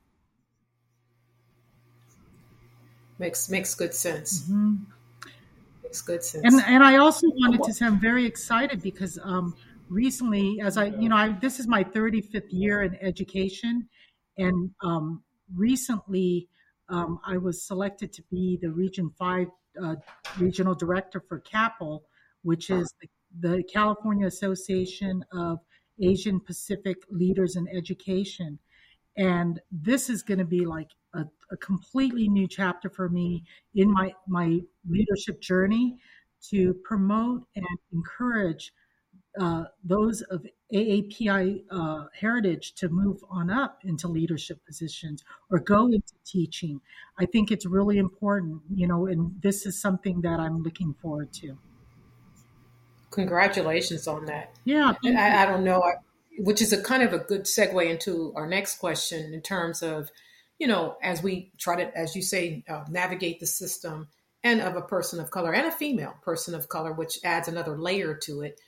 Makes 3.19 3.49
makes 3.49 3.75
good 3.77 3.95
sense. 3.95 4.43
Mm-hmm. 4.43 4.75
Makes 5.85 6.03
good 6.03 6.25
sense. 6.25 6.45
And 6.45 6.61
and 6.67 6.83
I 6.83 6.97
also 6.97 7.29
wanted 7.29 7.63
to 7.63 7.73
say 7.73 7.87
I'm 7.87 8.01
very 8.01 8.27
excited 8.27 8.83
because 8.83 9.21
um, 9.23 9.55
recently, 9.89 10.61
as 10.61 10.77
I, 10.77 10.87
you 10.87 11.09
know, 11.09 11.17
I, 11.17 11.31
this 11.41 11.61
is 11.61 11.67
my 11.67 11.85
35th 11.85 12.49
year 12.51 12.83
in 12.83 12.97
education, 13.01 13.89
and 14.39 14.71
um, 14.83 15.23
recently 15.55 16.49
um, 16.89 17.21
I 17.27 17.37
was 17.37 17.63
selected 17.63 18.13
to 18.15 18.23
be 18.31 18.59
the 18.61 18.71
Region 18.71 19.11
5 19.19 19.47
uh, 19.83 19.95
Regional 20.39 20.75
Director 20.75 21.21
for 21.21 21.41
CAAPLE, 21.41 22.03
which 22.43 22.71
is 22.71 22.93
the, 23.01 23.09
the 23.49 23.63
California 23.65 24.27
Association 24.27 25.25
of 25.33 25.59
Asian 26.01 26.41
Pacific 26.41 26.99
Leaders 27.11 27.57
in 27.57 27.67
Education. 27.69 28.59
And 29.17 29.61
this 29.71 30.11
is 30.11 30.23
going 30.23 30.39
to 30.39 30.45
be 30.45 30.67
like 30.67 30.91
a, 31.15 31.25
a 31.51 31.57
completely 31.57 32.29
new 32.29 32.49
chapter 32.49 32.91
for 32.91 33.09
me 33.09 33.45
in 33.75 33.91
my, 33.91 34.13
my 34.27 34.61
leadership 34.89 35.41
journey 35.41 35.97
to 36.51 36.75
promote 36.85 37.47
and 37.57 37.79
encourage 37.93 38.73
uh, 39.39 39.65
those 39.83 40.23
of 40.23 40.47
AAPI 40.73 41.65
uh, 41.71 42.05
heritage 42.19 42.75
to 42.75 42.89
move 42.89 43.23
on 43.31 43.51
up 43.51 43.81
into 43.85 44.09
leadership 44.09 44.65
positions 44.67 45.25
or 45.51 45.59
go 45.59 45.87
into 45.87 46.15
teaching. 46.25 46.81
I 47.19 47.27
think 47.27 47.51
it's 47.51 47.67
really 47.67 47.99
important, 47.99 48.63
you 48.73 48.87
know, 48.87 49.07
and 49.07 49.41
this 49.43 49.67
is 49.67 49.81
something 49.81 50.23
that 50.23 50.41
I'm 50.41 50.63
looking 50.63 50.95
forward 51.01 51.33
to. 51.35 51.57
Congratulations 53.11 54.09
on 54.09 54.27
that. 54.27 54.55
Yeah. 54.65 54.95
I, 55.05 55.43
I, 55.43 55.47
don't 55.47 55.63
know, 55.63 55.83
which 56.39 56.61
is 56.61 56.73
a 56.73 56.83
kind 56.83 57.03
of 57.03 57.13
a 57.13 57.19
good 57.19 57.45
segue 57.45 57.89
into 57.89 58.33
our 58.35 58.49
next 58.49 58.79
question 58.79 59.33
in 59.33 59.41
terms 59.41 59.83
of, 59.83 60.11
you 60.59 60.67
know, 60.67 60.97
as 61.03 61.23
we 61.23 61.53
try 61.59 61.77
to, 61.77 61.97
as 61.97 62.17
you 62.17 62.23
say, 62.23 62.65
uh, 62.69 62.85
navigate 62.89 63.39
the 63.39 63.47
system 63.47 64.09
and 64.43 64.61
of 64.61 64.77
a 64.77 64.83
person 64.83 65.21
of 65.21 65.31
color 65.31 65.55
and 65.55 65.67
a 65.67 65.73
female 65.73 66.15
person 66.23 66.55
of 66.55 66.69
color, 66.69 66.93
which 66.93 67.19
adds 67.23 67.47
another 67.47 67.79
layer 67.79 68.15
to 68.15 68.43
it 68.43 68.61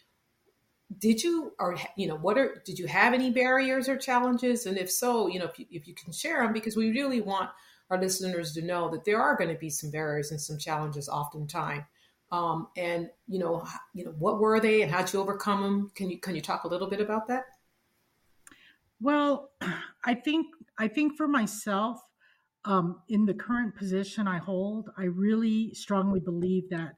did 0.99 1.23
you 1.23 1.53
or 1.59 1.77
you 1.97 2.07
know 2.07 2.17
what 2.17 2.39
are 2.39 2.63
did 2.65 2.79
you 2.79 2.87
have 2.87 3.13
any 3.13 3.31
barriers 3.31 3.89
or 3.89 3.97
challenges? 3.97 4.67
And 4.67 4.79
if 4.79 4.91
so 4.91 5.27
you 5.27 5.39
know 5.39 5.47
if 5.47 5.59
you, 5.59 5.67
if 5.71 5.87
you 5.87 5.95
can 5.95 6.13
share 6.13 6.43
them 6.43 6.53
because 6.53 6.77
we 6.77 6.91
really 6.91 7.21
want 7.21 7.51
our 7.91 8.01
listeners 8.01 8.53
to 8.55 8.63
know 8.63 8.91
that 8.91 9.05
there 9.05 9.21
are 9.21 9.37
going 9.37 9.51
to 9.51 9.59
be 9.59 9.71
some 9.71 9.91
barriers 9.91 10.31
and 10.31 10.41
some 10.41 10.59
challenges 10.59 11.09
oftentimes. 11.09 11.85
Um, 12.33 12.69
and 12.77 13.09
you 13.29 13.39
know 13.39 13.65
you 13.95 14.05
know 14.05 14.13
what 14.19 14.41
were 14.41 14.59
they 14.59 14.83
and 14.83 14.91
how'd 14.91 15.13
you 15.13 15.21
overcome 15.21 15.63
them 15.63 15.91
can 15.95 16.11
you 16.11 16.19
can 16.19 16.35
you 16.35 16.41
talk 16.41 16.65
a 16.65 16.69
little 16.69 16.89
bit 16.89 17.01
about 17.01 17.29
that? 17.29 17.45
Well 19.01 19.51
i 20.05 20.15
think 20.15 20.47
i 20.79 20.89
think 20.89 21.17
for 21.17 21.29
myself 21.29 22.01
um, 22.65 23.01
in 23.09 23.27
the 23.27 23.35
current 23.35 23.77
position 23.77 24.27
i 24.27 24.39
hold 24.39 24.91
i 24.97 25.05
really 25.05 25.75
strongly 25.75 26.21
believe 26.21 26.71
that 26.71 26.95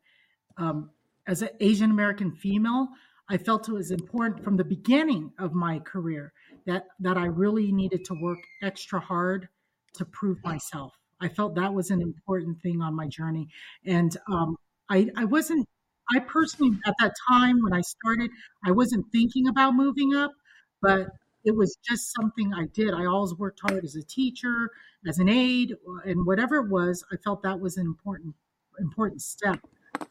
um, 0.57 0.91
as 1.27 1.43
an 1.43 1.51
asian 1.61 1.91
american 1.91 2.31
female 2.33 2.89
I 3.31 3.37
felt 3.37 3.69
it 3.69 3.73
was 3.73 3.91
important 3.91 4.43
from 4.43 4.57
the 4.57 4.65
beginning 4.65 5.33
of 5.39 5.53
my 5.53 5.81
career 5.81 6.33
that 6.67 6.87
that 7.01 7.17
I 7.17 7.27
really 7.27 7.73
needed 7.73 8.05
to 8.07 8.15
work 8.15 8.39
extra 8.63 9.01
hard 9.01 9.49
to 9.95 10.05
prove 10.05 10.43
myself. 10.45 10.95
I 11.21 11.29
felt 11.29 11.55
that 11.57 11.75
was 11.75 11.91
an 11.91 12.01
important 12.01 12.63
thing 12.63 12.81
on 12.81 12.95
my 12.95 13.07
journey, 13.09 13.49
and 13.85 14.17
um, 14.31 14.57
I, 14.89 15.09
I 15.17 15.25
wasn't. 15.25 15.69
I 16.15 16.21
personally, 16.21 16.79
at 16.87 16.95
that 17.01 17.13
time 17.31 17.63
when 17.63 17.75
I 17.75 17.83
started, 17.83 18.31
I 18.65 18.71
wasn't 18.71 19.07
thinking 19.13 19.47
about 19.47 19.75
moving 19.75 20.15
up, 20.15 20.33
but 20.81 21.09
it 21.45 21.55
was 21.55 21.77
just 21.87 22.15
something 22.15 22.55
I 22.55 22.67
did. 22.73 22.95
I 22.95 23.05
always 23.05 23.35
worked 23.35 23.61
hard 23.63 23.85
as 23.85 23.95
a 23.95 24.03
teacher, 24.03 24.71
as 25.07 25.19
an 25.19 25.29
aide, 25.29 25.75
and 26.05 26.25
whatever 26.25 26.57
it 26.57 26.71
was, 26.71 27.05
I 27.13 27.17
felt 27.17 27.43
that 27.43 27.61
was 27.61 27.77
an 27.77 27.85
important 27.85 28.35
important 28.79 29.21
step. 29.21 29.61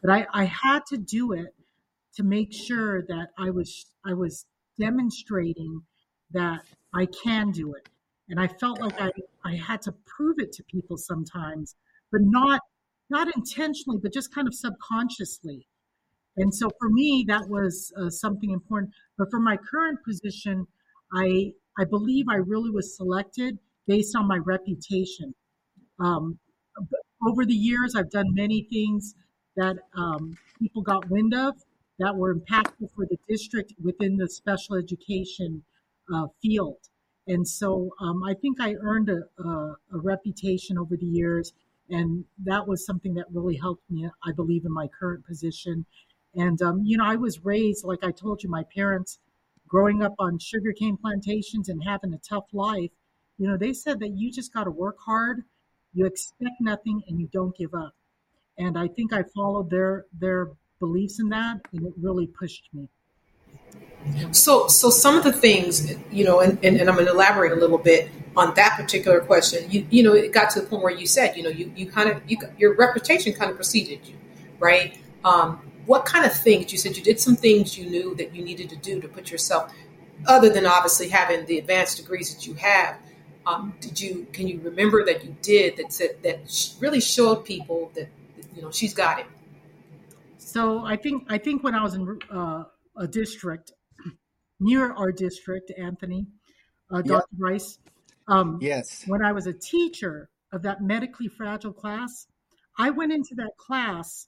But 0.02 0.10
I, 0.10 0.26
I 0.32 0.44
had 0.44 0.86
to 0.86 0.98
do 0.98 1.32
it 1.32 1.54
to 2.18 2.24
make 2.24 2.52
sure 2.52 3.02
that 3.02 3.28
I 3.38 3.50
was 3.50 3.86
I 4.04 4.12
was 4.12 4.44
demonstrating 4.78 5.82
that 6.32 6.62
I 6.94 7.06
can 7.06 7.52
do 7.52 7.74
it. 7.74 7.88
And 8.28 8.40
I 8.40 8.48
felt 8.48 8.80
like 8.80 9.00
I, 9.00 9.10
I 9.44 9.54
had 9.54 9.80
to 9.82 9.92
prove 10.04 10.36
it 10.38 10.52
to 10.52 10.64
people 10.64 10.96
sometimes, 10.98 11.76
but 12.10 12.20
not 12.22 12.60
not 13.08 13.28
intentionally, 13.36 14.00
but 14.02 14.12
just 14.12 14.34
kind 14.34 14.48
of 14.48 14.54
subconsciously. 14.54 15.66
And 16.36 16.52
so 16.52 16.68
for 16.78 16.90
me, 16.90 17.24
that 17.28 17.48
was 17.48 17.92
uh, 17.96 18.10
something 18.10 18.50
important. 18.50 18.92
But 19.16 19.30
for 19.30 19.40
my 19.40 19.56
current 19.56 20.00
position, 20.04 20.66
I 21.14 21.52
I 21.78 21.84
believe 21.84 22.26
I 22.28 22.36
really 22.36 22.70
was 22.70 22.96
selected 22.96 23.58
based 23.86 24.16
on 24.16 24.26
my 24.26 24.38
reputation. 24.38 25.34
Um, 26.00 26.38
over 27.28 27.46
the 27.46 27.54
years, 27.54 27.94
I've 27.94 28.10
done 28.10 28.34
many 28.34 28.66
things 28.70 29.14
that 29.56 29.76
um, 29.96 30.36
people 30.60 30.82
got 30.82 31.08
wind 31.08 31.34
of, 31.34 31.54
that 31.98 32.16
were 32.16 32.34
impactful 32.34 32.90
for 32.94 33.06
the 33.06 33.18
district 33.28 33.72
within 33.82 34.16
the 34.16 34.28
special 34.28 34.76
education 34.76 35.62
uh, 36.12 36.26
field. 36.40 36.78
And 37.26 37.46
so 37.46 37.90
um, 38.00 38.22
I 38.24 38.34
think 38.34 38.60
I 38.60 38.74
earned 38.80 39.10
a, 39.10 39.22
a, 39.42 39.76
a, 39.92 39.98
reputation 39.98 40.78
over 40.78 40.96
the 40.96 41.06
years, 41.06 41.52
and 41.90 42.24
that 42.44 42.66
was 42.66 42.86
something 42.86 43.14
that 43.14 43.26
really 43.30 43.56
helped 43.56 43.90
me, 43.90 44.08
I 44.24 44.32
believe, 44.32 44.64
in 44.64 44.72
my 44.72 44.88
current 44.98 45.26
position. 45.26 45.84
And, 46.34 46.60
um, 46.62 46.82
you 46.84 46.96
know, 46.96 47.04
I 47.04 47.16
was 47.16 47.44
raised, 47.44 47.84
like 47.84 48.02
I 48.02 48.12
told 48.12 48.42
you, 48.42 48.48
my 48.48 48.64
parents 48.74 49.18
growing 49.66 50.02
up 50.02 50.14
on 50.18 50.38
sugarcane 50.38 50.96
plantations 50.96 51.68
and 51.68 51.84
having 51.84 52.14
a 52.14 52.18
tough 52.18 52.46
life, 52.52 52.90
you 53.36 53.46
know, 53.46 53.56
they 53.56 53.72
said 53.72 54.00
that 54.00 54.16
you 54.16 54.32
just 54.32 54.52
got 54.52 54.64
to 54.64 54.70
work 54.70 54.96
hard, 55.04 55.42
you 55.92 56.06
expect 56.06 56.60
nothing, 56.60 57.02
and 57.08 57.20
you 57.20 57.28
don't 57.32 57.56
give 57.56 57.74
up. 57.74 57.94
And 58.56 58.78
I 58.78 58.88
think 58.88 59.12
I 59.12 59.22
followed 59.34 59.70
their 59.70 60.06
their 60.18 60.48
beliefs 60.78 61.20
in 61.20 61.28
that, 61.30 61.60
and 61.72 61.86
it 61.86 61.92
really 62.00 62.26
pushed 62.26 62.68
me. 62.72 62.88
So, 64.32 64.68
so 64.68 64.90
some 64.90 65.16
of 65.16 65.24
the 65.24 65.32
things, 65.32 65.92
you 66.10 66.24
know, 66.24 66.40
and, 66.40 66.58
and, 66.64 66.76
and 66.76 66.88
I'm 66.88 66.94
going 66.94 67.06
to 67.06 67.12
elaborate 67.12 67.52
a 67.52 67.56
little 67.56 67.78
bit 67.78 68.10
on 68.36 68.54
that 68.54 68.76
particular 68.76 69.20
question. 69.20 69.70
You, 69.70 69.86
you 69.90 70.02
know, 70.02 70.14
it 70.14 70.32
got 70.32 70.50
to 70.50 70.60
the 70.60 70.66
point 70.66 70.82
where 70.82 70.94
you 70.94 71.06
said, 71.06 71.36
you 71.36 71.42
know, 71.42 71.50
you, 71.50 71.72
you 71.76 71.90
kind 71.90 72.08
of, 72.08 72.22
you, 72.26 72.38
your 72.56 72.74
reputation 72.74 73.32
kind 73.32 73.50
of 73.50 73.56
preceded 73.56 74.06
you, 74.06 74.14
right? 74.58 74.96
Um, 75.24 75.60
what 75.84 76.04
kind 76.04 76.24
of 76.24 76.32
things 76.32 76.70
you 76.70 76.78
said 76.78 76.96
you 76.96 77.02
did 77.02 77.18
some 77.18 77.36
things 77.36 77.76
you 77.76 77.90
knew 77.90 78.14
that 78.16 78.34
you 78.34 78.44
needed 78.44 78.70
to 78.70 78.76
do 78.76 79.00
to 79.00 79.08
put 79.08 79.30
yourself, 79.30 79.72
other 80.26 80.48
than 80.48 80.66
obviously 80.66 81.08
having 81.08 81.44
the 81.46 81.58
advanced 81.58 81.96
degrees 81.96 82.34
that 82.34 82.46
you 82.46 82.54
have. 82.54 82.96
Um, 83.46 83.74
did 83.80 83.98
you 83.98 84.26
can 84.32 84.46
you 84.46 84.60
remember 84.60 85.06
that 85.06 85.24
you 85.24 85.34
did 85.40 85.78
that 85.78 85.90
said 85.90 86.22
that 86.22 86.76
really 86.80 87.00
showed 87.00 87.46
people 87.46 87.90
that 87.94 88.08
you 88.54 88.60
know 88.60 88.70
she's 88.70 88.92
got 88.92 89.20
it 89.20 89.26
so 90.48 90.84
I 90.84 90.96
think 90.96 91.24
I 91.28 91.38
think 91.38 91.62
when 91.62 91.74
I 91.74 91.82
was 91.82 91.94
in 91.94 92.18
uh, 92.30 92.64
a 92.96 93.06
district 93.06 93.72
near 94.60 94.92
our 94.92 95.12
district, 95.12 95.72
Anthony, 95.76 96.26
uh, 96.90 97.02
Dr. 97.02 97.12
Yep. 97.12 97.24
Rice. 97.38 97.78
Um, 98.26 98.58
yes. 98.60 99.04
When 99.06 99.22
I 99.24 99.32
was 99.32 99.46
a 99.46 99.52
teacher 99.52 100.28
of 100.52 100.62
that 100.62 100.82
medically 100.82 101.28
fragile 101.28 101.72
class, 101.72 102.26
I 102.78 102.90
went 102.90 103.12
into 103.12 103.34
that 103.36 103.52
class 103.56 104.26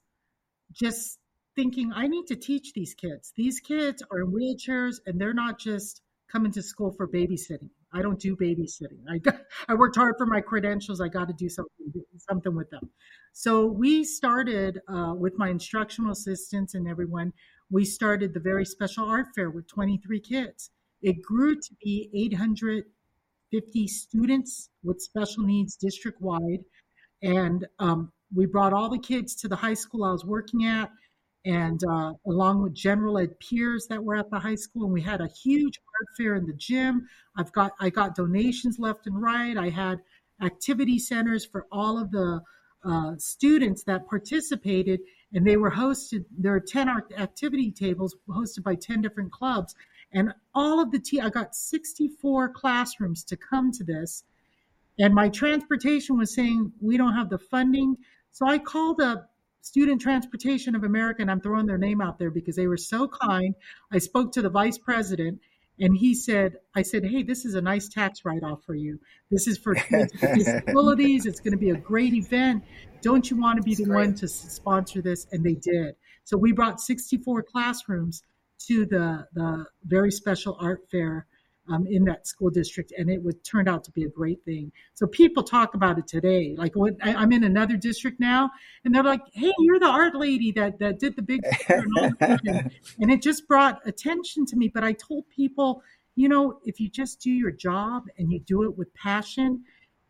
just 0.73 1.19
thinking 1.57 1.93
I 1.95 2.07
need 2.07 2.27
to 2.29 2.37
teach 2.37 2.73
these 2.73 2.95
kids. 2.95 3.33
These 3.37 3.61
kids 3.61 4.03
are 4.11 4.21
in 4.21 4.33
wheelchairs 4.33 4.97
and 5.07 5.21
they're 5.21 5.35
not 5.35 5.59
just 5.59 6.03
coming 6.31 6.53
to 6.53 6.63
school 6.63 6.93
for 6.93 7.09
babysitting. 7.09 7.71
I 7.93 8.03
don't 8.03 8.21
do 8.21 8.37
babysitting. 8.37 9.01
I 9.09 9.21
I 9.69 9.75
worked 9.75 9.97
hard 9.97 10.15
for 10.19 10.27
my 10.27 10.41
credentials. 10.41 11.01
I 11.01 11.09
got 11.09 11.29
to 11.29 11.35
do 11.35 11.49
something 11.49 11.93
something 12.19 12.55
with 12.55 12.71
them. 12.71 12.91
So 13.33 13.67
we 13.67 14.05
started 14.05 14.81
uh, 14.89 15.15
with 15.17 15.39
my 15.39 15.49
instructional 15.49 16.13
assistants 16.13 16.75
and 16.75 16.89
everyone. 16.89 17.33
We 17.71 17.85
started 17.85 18.35
the 18.35 18.41
very 18.41 18.65
special 18.65 19.05
art 19.05 19.27
fair 19.35 19.51
with 19.51 19.69
23 19.69 20.21
kids. 20.21 20.71
It 21.03 21.23
grew 21.23 21.55
to 21.55 21.75
be 21.83 22.11
850 22.15 23.87
students 23.87 24.71
with 24.83 25.01
special 25.01 25.45
needs 25.45 25.77
district 25.77 26.21
wide, 26.21 26.65
and 27.23 27.67
um, 27.79 28.13
we 28.35 28.47
brought 28.47 28.73
all 28.73 28.91
the 28.91 28.99
kids 28.99 29.35
to 29.37 29.49
the 29.49 29.57
high 29.57 29.75
school 29.75 30.05
I 30.05 30.13
was 30.13 30.25
working 30.25 30.65
at 30.65 30.91
and 31.45 31.81
uh, 31.89 32.13
along 32.27 32.63
with 32.63 32.75
general 32.75 33.19
ed 33.19 33.39
peers 33.41 33.87
that 33.89 34.03
were 34.03 34.17
at 34.17 34.31
the 34.31 34.39
high 34.39 34.55
school 34.57 34.85
and 34.85 34.93
we 34.93 35.01
had 35.01 35.21
a 35.21 35.29
huge 35.29 35.79
art 35.79 36.09
fair 36.17 36.35
in 36.35 36.47
the 36.47 36.53
gym. 36.53 37.09
I've 37.37 37.53
got 37.53 37.73
i 37.81 37.91
got 37.91 38.15
donations 38.15 38.79
left 38.79 39.07
and 39.07 39.21
right. 39.21 39.57
I 39.57 39.71
had 39.71 40.01
activity 40.43 40.99
centers 40.99 41.45
for 41.45 41.67
all 41.73 41.99
of 41.99 42.11
the 42.11 42.43
uh, 42.85 43.13
students 43.19 43.85
that 43.85 44.07
participated 44.09 45.01
and 45.33 45.47
they 45.47 45.57
were 45.57 45.71
hosted 45.71 46.25
there 46.37 46.55
are 46.55 46.61
10 46.61 46.89
activity 47.17 47.71
tables 47.71 48.17
hosted 48.29 48.63
by 48.63 48.75
10 48.75 49.01
different 49.01 49.33
clubs. 49.33 49.75
And 50.13 50.35
all 50.55 50.81
of 50.81 50.91
the 50.91 50.99
t 50.99 51.21
i 51.21 51.31
got 51.31 51.55
64 51.55 52.51
classrooms 52.51 53.25
to 53.25 53.37
come 53.37 53.73
to 53.73 53.85
this. 53.85 54.25
And 54.99 55.15
my 55.15 55.31
transportation 55.31 56.19
was 56.19 56.35
saying 56.35 56.73
we 56.81 56.99
don't 56.99 57.15
have 57.15 57.31
the 57.31 57.39
funding. 57.39 57.97
So 58.33 58.47
i 58.47 58.59
called 58.59 59.01
up 59.01 59.30
Student 59.63 60.01
Transportation 60.01 60.75
of 60.75 60.85
America, 60.85 61.23
and 61.23 61.31
I'm 61.31 61.41
throwing 61.41 61.67
their 61.67 61.79
name 61.79 62.01
out 62.01 62.19
there 62.19 62.31
because 62.31 62.57
they 62.57 62.67
were 62.67 62.77
so 62.77 63.09
kind. 63.09 63.55
I 63.93 63.99
spoke 63.99 64.33
to 64.33 64.43
the 64.43 64.49
vice 64.49 64.79
president, 64.79 65.41
and 65.79 65.97
he 65.97 66.15
said, 66.15 66.57
I 66.75 66.83
said, 66.83 67.05
hey, 67.05 67.23
this 67.23 67.45
is 67.45 67.55
a 67.55 67.61
nice 67.61 67.89
tax 67.89 68.25
write 68.25 68.43
off 68.43 68.65
for 68.65 68.75
you. 68.75 69.01
This 69.31 69.47
is 69.47 69.59
for 69.59 69.75
disabilities. 70.35 71.27
It's 71.27 71.41
going 71.41 71.53
to 71.53 71.59
be 71.59 71.71
a 71.71 71.77
great 71.77 72.15
event. 72.15 72.65
Don't 73.03 73.31
you 73.31 73.39
want 73.39 73.57
to 73.57 73.63
be 73.63 73.73
That's 73.73 73.81
the 73.81 73.87
great. 73.87 74.07
one 74.07 74.15
to 74.17 74.29
sponsor 74.29 75.01
this? 75.01 75.27
And 75.33 75.45
they 75.45 75.55
did. 75.55 75.95
So 76.25 76.37
we 76.37 76.53
brought 76.53 76.81
64 76.81 77.43
classrooms 77.45 78.23
to 78.67 78.85
the, 78.85 79.27
the 79.33 79.65
very 79.85 80.11
special 80.11 80.57
art 80.61 80.83
fair 80.91 81.27
um, 81.71 81.87
in 81.87 82.05
that 82.05 82.27
school 82.27 82.51
district, 82.51 82.93
and 82.97 83.09
it 83.09 83.23
would 83.23 83.43
turn 83.45 83.69
out 83.69 83.85
to 83.85 83.91
be 83.93 84.05
a 84.05 84.09
great 84.09 84.45
thing. 84.45 84.73
So 84.95 85.07
people 85.07 85.43
talk 85.43 85.75
about 85.75 85.99
it 85.99 86.07
today. 86.07 86.55
Like 86.57 86.75
what, 86.75 86.95
I, 87.03 87.23
am 87.23 87.33
in 87.33 87.45
another 87.45 87.77
district 87.77 88.21
now, 88.21 88.51
and 88.85 88.95
they're 88.95 89.05
like, 89.05 89.23
"Hey, 89.33 89.53
you're 89.59 89.79
the 89.79 89.87
art 89.87 90.15
lady 90.15 90.53
that 90.53 90.79
that 90.81 90.99
did 90.99 91.17
the 91.17 91.23
big," 91.23 91.41
and, 91.69 91.91
and 93.01 93.11
it 93.11 93.23
just 93.23 93.47
brought 93.47 93.87
attention 93.87 94.47
to 94.47 94.57
me. 94.57 94.69
But 94.69 94.85
I 94.85 94.93
told 94.93 95.29
people, 95.29 95.83
you 96.17 96.29
know, 96.29 96.59
if 96.65 96.81
you 96.81 96.89
just 96.89 97.21
do 97.21 97.31
your 97.31 97.53
job 97.53 98.05
and 98.19 98.33
you 98.33 98.41
do 98.41 98.65
it 98.65 98.77
with 98.77 98.93
passion, 98.95 99.63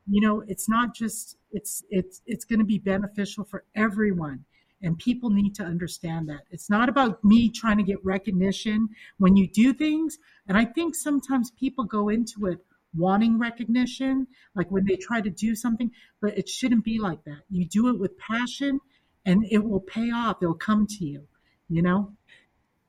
you 0.09 0.21
know, 0.21 0.43
it's 0.49 0.69
not 0.69 0.95
just 0.95 1.37
it's 1.52 1.85
it's 1.90 2.23
it's 2.26 2.45
going 2.45 2.61
to 2.61 2.64
be 2.64 2.79
beneficial 2.79 3.45
for 3.45 3.64
everyone. 3.75 4.45
And 4.83 4.99
people 4.99 5.31
need 5.31 5.55
to 5.57 5.63
understand 5.63 6.29
that. 6.29 6.43
It's 6.51 6.71
not 6.71 6.89
about 6.89 7.23
me 7.23 7.51
trying 7.51 7.77
to 7.77 7.83
get 7.83 8.03
recognition 8.05 8.89
when 9.19 9.37
you 9.37 9.47
do 9.47 9.75
things. 9.75 10.19
And 10.49 10.57
I 10.57 10.65
think 10.65 10.95
sometimes 10.95 11.51
people 11.51 11.85
go 11.85 12.09
into 12.09 12.47
it 12.47 12.59
wanting 12.97 13.39
recognition, 13.39 14.27
like 14.55 14.71
when 14.71 14.85
they 14.85 14.97
try 14.97 15.21
to 15.21 15.31
do 15.31 15.55
something, 15.55 15.91
but 16.21 16.37
it 16.37 16.49
shouldn't 16.49 16.85
be 16.85 16.99
like 16.99 17.23
that. 17.25 17.43
You 17.49 17.67
do 17.67 17.89
it 17.89 17.99
with 17.99 18.19
passion 18.19 18.81
and 19.25 19.45
it 19.51 19.63
will 19.63 19.81
pay 19.81 20.11
off. 20.11 20.39
It'll 20.43 20.55
come 20.55 20.87
to 20.87 21.05
you, 21.05 21.29
you 21.69 21.83
know? 21.83 22.13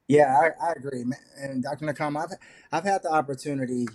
Yeah, 0.08 0.36
I, 0.36 0.70
I 0.70 0.72
agree. 0.74 1.06
And 1.38 1.64
Dr. 1.64 1.86
Nakam, 1.86 2.22
I've, 2.22 2.38
I've 2.72 2.84
had 2.84 3.04
the 3.04 3.12
opportunity 3.12 3.88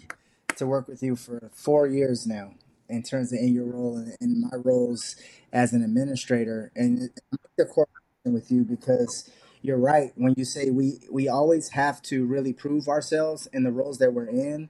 to 0.57 0.67
work 0.67 0.89
with 0.89 1.03
you 1.03 1.17
for 1.17 1.51
four 1.53 1.87
years 1.87 2.27
now 2.27 2.53
in 2.89 3.03
terms 3.03 3.33
of 3.33 3.39
in 3.39 3.55
your 3.55 3.67
role 3.67 3.97
and 3.97 4.17
in 4.21 4.41
my 4.41 4.57
roles 4.57 5.17
as 5.53 5.73
an 5.73 5.83
administrator. 5.83 6.73
And 6.75 7.11
I'm 7.33 7.39
the 7.57 7.65
corporation 7.65 8.33
with 8.33 8.51
you 8.51 8.63
because 8.63 9.31
you're 9.63 9.79
right 9.79 10.13
when 10.17 10.35
you 10.37 10.45
say 10.45 10.71
we 10.71 11.01
we 11.11 11.29
always 11.29 11.71
have 11.71 12.03
to 12.03 12.25
really 12.25 12.53
prove 12.53 12.89
ourselves 12.89 13.49
in 13.53 13.65
the 13.65 13.73
roles 13.73 13.99
that 13.99 14.13
we're 14.13 14.29
in. 14.29 14.69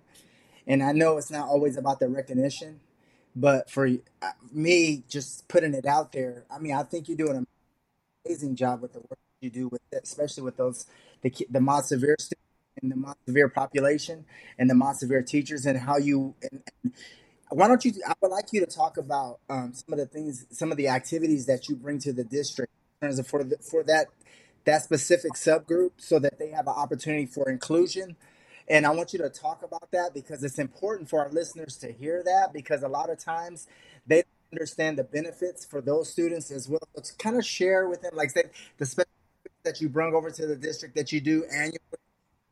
And 0.67 0.83
I 0.83 0.93
know 0.93 1.17
it's 1.17 1.31
not 1.31 1.49
always 1.49 1.77
about 1.77 2.01
the 2.01 2.09
recognition, 2.09 2.81
but 3.37 3.71
for 3.71 3.87
uh, 3.87 4.31
me, 4.53 5.05
just 5.09 5.47
putting 5.49 5.75
it 5.75 5.87
out 5.87 6.13
there, 6.13 6.45
I 6.51 6.59
mean, 6.59 6.73
I 6.73 6.83
think 6.83 7.09
you're 7.09 7.17
doing 7.17 7.37
an 7.37 7.47
amazing 8.25 8.57
job 8.57 8.83
with 8.83 8.95
the 8.95 9.01
work 9.01 9.19
you 9.41 9.51
do 9.51 9.69
with, 9.69 9.83
especially 10.03 10.43
with 10.43 10.57
those 10.57 10.87
the 11.23 11.33
the 11.51 11.61
mod 11.61 11.85
severe 11.85 12.17
students 12.19 12.47
and 12.83 12.91
the 12.91 12.97
mod 12.97 13.17
severe 13.27 13.49
population 13.49 14.25
and 14.59 14.69
the 14.69 14.75
mod 14.75 14.97
severe 14.97 15.23
teachers 15.23 15.67
and 15.67 15.79
how 15.79 15.97
you 15.97 16.35
and, 16.43 16.63
and 16.83 16.93
why 17.51 17.69
don't 17.69 17.85
you? 17.85 17.93
I 18.07 18.15
would 18.21 18.31
like 18.31 18.47
you 18.53 18.61
to 18.61 18.67
talk 18.67 18.97
about 18.97 19.39
um, 19.49 19.73
some 19.75 19.93
of 19.93 19.99
the 19.99 20.07
things, 20.07 20.47
some 20.51 20.71
of 20.71 20.77
the 20.77 20.89
activities 20.89 21.47
that 21.47 21.69
you 21.69 21.77
bring 21.77 21.99
to 22.01 22.13
the 22.13 22.25
district 22.25 22.73
in 23.01 23.09
terms 23.09 23.19
of 23.19 23.27
for 23.27 23.45
the, 23.45 23.57
for 23.59 23.85
that 23.85 24.07
that 24.65 24.83
specific 24.83 25.35
subgroup, 25.35 25.93
so 25.97 26.19
that 26.19 26.39
they 26.39 26.51
have 26.51 26.67
an 26.67 26.75
opportunity 26.77 27.27
for 27.27 27.49
inclusion. 27.49 28.17
And 28.69 28.85
I 28.85 28.91
want 28.91 29.13
you 29.13 29.21
to 29.21 29.31
talk 29.31 29.63
about 29.63 29.93
that 29.93 30.11
because 30.13 30.43
it's 30.43 30.59
important 30.59 31.09
for 31.09 31.21
our 31.21 31.31
listeners 31.31 31.77
to 31.79 31.93
hear 31.93 32.23
that 32.25 32.53
because 32.53 32.83
a 32.83 32.89
lot 32.89 33.11
of 33.11 33.19
times 33.19 33.69
they 34.07 34.25
understand 34.53 34.99
the 34.99 35.05
benefits 35.05 35.65
for 35.65 35.81
those 35.81 36.11
students 36.11 36.51
as 36.51 36.69
well. 36.69 36.81
So 36.97 37.03
to 37.03 37.17
kind 37.17 37.37
of 37.37 37.45
share 37.45 37.89
with 37.89 38.03
them, 38.03 38.13
like 38.15 38.31
say, 38.31 38.45
the 38.79 38.87
special 38.87 39.09
that 39.65 39.81
you 39.81 39.89
bring 39.89 40.15
over 40.15 40.31
to 40.31 40.47
the 40.47 40.57
district 40.57 40.97
that 40.97 41.13
you 41.13 41.21
do 41.21 41.45
annually, 41.45 41.79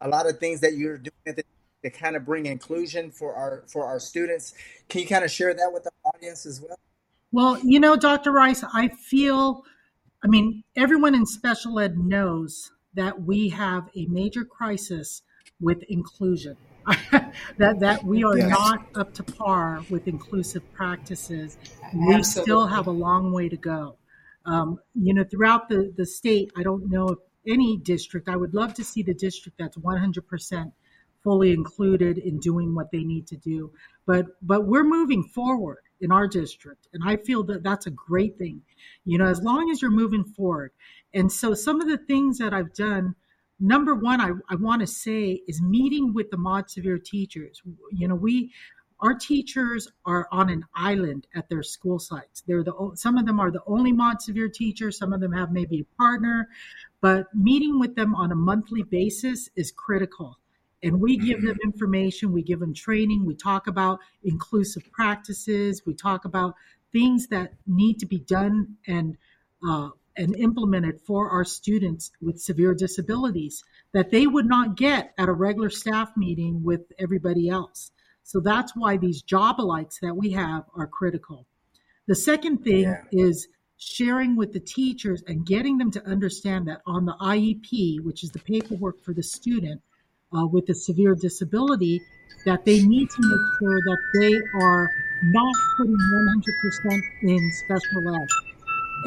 a 0.01 0.09
lot 0.09 0.29
of 0.29 0.39
things 0.39 0.61
that 0.61 0.75
you're 0.75 0.99
doing 0.99 1.13
at 1.27 1.37
the 1.37 1.45
to 1.85 1.91
kind 1.91 2.17
of 2.17 2.25
bring 2.25 2.47
inclusion 2.47 3.11
for 3.11 3.35
our 3.35 3.63
for 3.69 3.85
our 3.85 4.01
students. 4.01 4.55
Can 4.89 5.03
you 5.03 5.07
kind 5.07 5.25
of 5.25 5.31
share 5.31 5.55
that 5.55 5.71
with 5.73 5.85
the 5.85 5.91
audience 6.05 6.47
as 6.47 6.61
well? 6.61 6.79
Well, 7.31 7.59
you 7.65 7.81
know, 7.81 7.97
Dr. 7.97 8.31
Rice, 8.31 8.65
I 8.73 8.89
feel, 8.89 9.65
I 10.23 10.29
mean, 10.29 10.63
everyone 10.77 11.15
in 11.15 11.27
special 11.27 11.81
ed 11.81 11.99
knows 11.99 12.71
that 12.95 13.23
we 13.23 13.49
have 13.49 13.89
a 13.97 14.07
major 14.07 14.45
crisis 14.45 15.23
with 15.61 15.83
inclusion. 15.89 16.57
that 17.57 17.81
that 17.81 18.05
we 18.05 18.25
are 18.25 18.37
yes. 18.37 18.51
not 18.51 18.87
up 18.95 19.15
to 19.15 19.23
par 19.23 19.83
with 19.89 20.07
inclusive 20.07 20.63
practices. 20.75 21.57
We 21.95 22.23
still 22.23 22.67
have 22.67 22.87
a 22.87 22.91
long 22.91 23.33
way 23.33 23.49
to 23.49 23.57
go. 23.57 23.97
Um, 24.45 24.79
you 24.95 25.15
know, 25.15 25.25
throughout 25.25 25.71
the, 25.71 25.93
the 25.97 26.05
state, 26.05 26.53
I 26.57 26.63
don't 26.63 26.91
know 26.91 27.09
if 27.09 27.19
any 27.49 27.79
district, 27.79 28.29
I 28.29 28.37
would 28.37 28.55
love 28.55 28.75
to 28.75 28.85
see 28.85 29.03
the 29.03 29.15
district 29.15 29.59
that's 29.59 29.79
100% 29.79 30.73
fully 31.25 31.53
included 31.53 32.19
in 32.19 32.39
doing 32.39 32.75
what 32.75 32.93
they 32.93 33.03
need 33.03 33.27
to 33.27 33.37
do. 33.37 33.73
But 34.07 34.27
but 34.43 34.67
we're 34.67 34.85
moving 34.85 35.25
forward 35.25 35.83
in 36.01 36.13
our 36.13 36.29
district, 36.29 36.87
and 36.93 37.03
I 37.05 37.17
feel 37.17 37.43
that 37.45 37.63
that's 37.65 37.87
a 37.87 37.91
great 37.91 38.39
thing. 38.39 38.61
You 39.05 39.19
know, 39.19 39.27
as 39.27 39.43
long 39.43 39.71
as 39.71 39.83
you're 39.83 39.91
moving 39.91 40.25
forward. 40.25 40.71
And 41.15 41.33
so 41.33 41.55
some 41.55 41.81
of 41.81 41.89
the 41.89 41.99
things 41.99 42.39
that 42.39 42.55
I've 42.55 42.75
done. 42.75 43.17
Number 43.61 43.95
one, 43.95 44.21
I, 44.21 44.33
I 44.51 44.57
want 44.57 44.81
to 44.81 44.87
say 44.87 45.41
is 45.47 45.63
meeting 45.63 46.13
with 46.13 46.29
the 46.31 46.37
mod 46.37 46.69
severe 46.69 46.99
teachers. 46.99 47.63
You 47.93 48.09
know, 48.09 48.17
we 48.17 48.53
our 49.01 49.15
teachers 49.15 49.89
are 50.05 50.27
on 50.33 50.51
an 50.51 50.65
island 50.75 51.27
at 51.35 51.49
their 51.49 51.63
school 51.63 52.01
sites. 52.01 52.43
They're 52.47 52.65
the 52.65 52.93
some 52.97 53.17
of 53.17 53.27
them 53.27 53.39
are 53.39 53.53
the 53.53 53.63
only 53.67 53.93
mod 53.93 54.21
severe 54.21 54.49
teachers. 54.49 54.99
Some 54.99 55.13
of 55.13 55.21
them 55.21 55.33
have 55.33 55.53
maybe 55.53 55.81
a 55.81 55.97
partner, 55.97 56.49
but 57.01 57.33
meeting 57.33 57.79
with 57.79 57.95
them 57.95 58.15
on 58.15 58.33
a 58.33 58.37
monthly 58.37 58.83
basis 58.83 59.49
is 59.57 59.71
critical 59.71 60.39
and 60.85 61.01
we 61.01 61.17
give 61.17 61.43
them 61.43 61.57
information, 61.65 62.31
we 62.31 62.43
give 62.43 62.61
them 62.61 62.75
training, 62.75 63.25
we 63.25 63.35
talk 63.35 63.67
about 63.67 64.01
inclusive 64.23 64.85
practices, 64.93 65.83
we 65.87 65.95
talk 65.95 66.27
about 66.27 66.55
things 66.93 67.27
that 67.29 67.55
need 67.67 67.99
to 67.99 68.07
be 68.07 68.19
done 68.19 68.77
and 68.87 69.17
uh, 69.67 69.89
and 70.17 70.37
implemented 70.37 71.01
for 71.01 71.31
our 71.31 71.45
students 71.45 72.13
with 72.21 72.41
severe 72.41 72.75
disabilities 72.75 73.65
that 73.93 74.11
they 74.13 74.29
would 74.29 74.47
not 74.47 74.77
get 74.77 75.13
at 75.19 75.29
a 75.29 75.33
regular 75.33 75.71
staff 75.71 76.13
meeting 76.17 76.63
with 76.63 76.83
everybody 77.01 77.49
else. 77.49 77.91
So 78.23 78.39
that's 78.39 78.77
why 78.77 78.97
these 78.97 79.23
job 79.23 79.57
alikes 79.59 79.99
that 80.03 80.15
we 80.15 80.31
have 80.31 80.67
are 80.77 80.87
critical. 80.87 81.47
The 82.07 82.15
second 82.15 82.59
thing 82.59 82.83
yeah. 82.83 83.03
is 83.11 83.49
sharing 83.77 84.37
with 84.37 84.53
the 84.53 84.61
teachers 84.61 85.23
and 85.27 85.45
getting 85.45 85.79
them 85.79 85.91
to 85.91 86.07
understand 86.07 86.69
that 86.69 86.83
on 86.87 87.07
the 87.07 87.17
IEP, 87.21 88.01
which 88.05 88.23
is 88.23 88.31
the 88.31 88.39
paperwork 88.39 89.03
for 89.03 89.13
the 89.15 89.23
student, 89.23 89.83
uh, 90.35 90.47
with 90.47 90.69
a 90.69 90.75
severe 90.75 91.15
disability 91.15 92.01
that 92.45 92.65
they 92.65 92.83
need 92.83 93.09
to 93.11 93.17
make 93.21 93.59
sure 93.59 93.81
that 93.81 93.99
they 94.21 94.61
are 94.61 94.91
not 95.23 95.55
putting 95.77 95.97
100% 95.97 97.03
in 97.23 97.53
special 97.53 98.15
ed. 98.15 98.29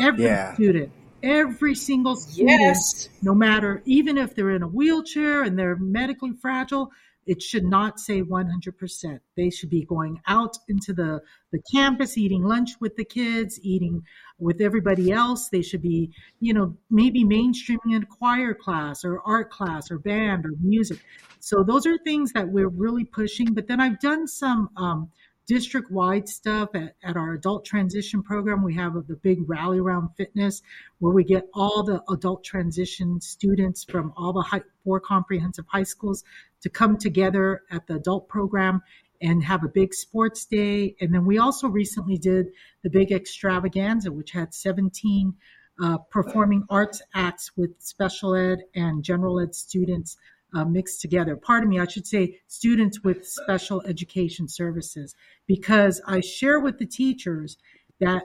Every 0.01 0.23
yeah. 0.23 0.53
student, 0.53 0.91
every 1.23 1.75
single 1.75 2.15
student, 2.15 2.59
yes. 2.61 3.09
no 3.21 3.35
matter, 3.35 3.81
even 3.85 4.17
if 4.17 4.35
they're 4.35 4.51
in 4.51 4.63
a 4.63 4.67
wheelchair 4.67 5.43
and 5.43 5.57
they're 5.57 5.75
medically 5.75 6.33
fragile, 6.33 6.91
it 7.27 7.41
should 7.41 7.65
not 7.65 7.99
say 7.99 8.21
100%. 8.21 9.19
They 9.35 9.49
should 9.49 9.69
be 9.69 9.83
going 9.83 10.21
out 10.27 10.57
into 10.69 10.93
the, 10.93 11.21
the 11.51 11.61
campus, 11.73 12.17
eating 12.17 12.43
lunch 12.43 12.71
with 12.79 12.95
the 12.95 13.03
kids, 13.03 13.59
eating 13.61 14.01
with 14.39 14.62
everybody 14.62 15.12
else. 15.12 15.50
They 15.50 15.62
should 15.62 15.82
be, 15.82 16.12
you 16.39 16.54
know, 16.54 16.76
maybe 16.89 17.23
mainstreaming 17.23 17.93
in 17.93 18.04
choir 18.06 18.54
class 18.54 19.04
or 19.04 19.21
art 19.21 19.50
class 19.50 19.89
or 19.91 20.00
band 20.00 20.45
or 20.45 20.52
music. 20.62 21.00
So 21.39 21.63
those 21.63 21.86
are 21.86 21.97
things 21.97 22.34
that 22.34 22.47
we're 22.47 22.69
really 22.69 23.06
pushing. 23.06 23.54
But 23.54 23.67
then 23.67 23.80
I've 23.80 24.00
done 24.00 24.28
some 24.28 24.69
um, 24.78 25.10
district 25.47 25.89
wide 25.89 26.28
stuff 26.28 26.69
at, 26.76 26.95
at 27.04 27.15
our 27.15 27.34
adult 27.34 27.65
transition 27.65 28.21
program. 28.21 28.63
We 28.63 28.76
have 28.76 28.93
the 29.08 29.15
big 29.15 29.50
rally 29.50 29.80
around 29.80 30.10
fitness 30.17 30.62
where 31.00 31.13
we 31.13 31.23
get 31.23 31.47
all 31.54 31.84
the 31.84 32.04
adult 32.12 32.43
transition 32.43 33.21
students 33.21 33.86
from 33.86 34.13
all 34.17 34.34
the 34.34 34.41
high, 34.41 34.63
four 34.84 35.00
comprehensive 35.00 35.65
high 35.67 35.84
schools 35.84 36.23
to 36.62 36.69
come 36.69 36.97
together 36.97 37.62
at 37.71 37.88
the 37.88 37.95
adult 37.95 38.28
program 38.28 38.82
and 39.21 39.43
have 39.43 39.63
a 39.63 39.69
big 39.69 39.93
sports 39.93 40.45
day. 40.45 40.95
And 41.01 41.13
then 41.13 41.25
we 41.25 41.38
also 41.38 41.67
recently 41.67 42.17
did 42.17 42.47
the 42.84 42.89
big 42.89 43.12
extravaganza, 43.12 44.12
which 44.12 44.32
had 44.32 44.53
17 44.53 45.34
uh, 45.82 45.97
performing 46.10 46.63
arts 46.69 47.01
acts 47.13 47.51
with 47.56 47.71
special 47.80 48.36
ed 48.36 48.60
and 48.75 49.03
general 49.03 49.39
ed 49.39 49.53
students 49.53 50.17
uh, 50.56 50.65
mixed 50.65 51.01
together. 51.01 51.36
Pardon 51.36 51.69
me, 51.69 51.80
I 51.80 51.88
should 51.88 52.08
say 52.08 52.39
students 52.47 53.03
with 53.03 53.27
special 53.27 53.82
education 53.86 54.47
services, 54.47 55.13
because 55.45 56.01
I 56.08 56.21
share 56.21 56.60
with 56.60 56.80
the 56.80 56.86
teachers 56.86 57.58
that 57.99 58.23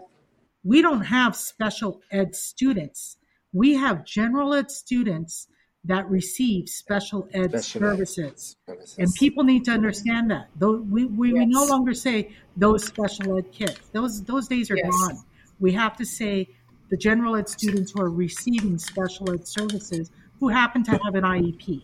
we 0.65 0.83
don't 0.83 1.03
have 1.03 1.35
special 1.35 2.01
ed 2.11 2.35
students. 2.37 3.17
We 3.53 3.75
have 3.75 4.05
general 4.05 4.55
ed 4.55 4.71
students 4.71 5.49
that 5.85 6.09
receive 6.09 6.69
special 6.69 7.29
ed 7.33 7.51
special 7.51 7.81
services. 7.81 8.57
services. 8.67 8.97
And 8.99 9.13
people 9.15 9.43
need 9.43 9.65
to 9.65 9.73
understand 9.73 10.31
that. 10.31 10.49
Though 10.57 10.77
we, 10.77 11.07
we, 11.07 11.29
yes. 11.29 11.39
we, 11.39 11.47
no 11.47 11.65
longer 11.65 11.93
say 11.93 12.33
those 12.57 12.85
special 12.85 13.39
ed 13.39 13.51
kids. 13.53 13.81
Those 13.93 14.23
those 14.23 14.47
days 14.47 14.71
are 14.71 14.77
yes. 14.77 14.91
gone. 14.91 15.23
We 15.59 15.73
have 15.73 15.97
to 15.97 16.05
say 16.05 16.49
the 16.91 16.97
general 16.97 17.37
ed 17.37 17.49
students 17.49 17.93
who 17.93 18.03
are 18.03 18.11
receiving 18.11 18.79
special 18.79 19.33
ed 19.33 19.47
services 19.47 20.11
who 20.39 20.49
happen 20.49 20.85
to 20.85 20.91
have 20.91 21.15
an 21.15 21.25
IEP. 21.25 21.83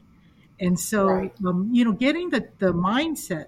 And 0.61 0.78
so, 0.78 1.06
right. 1.06 1.32
um, 1.46 1.70
you 1.72 1.84
know, 1.84 1.92
getting 1.92 2.30
the, 2.30 2.48
the 2.58 2.72
mindset 2.72 3.46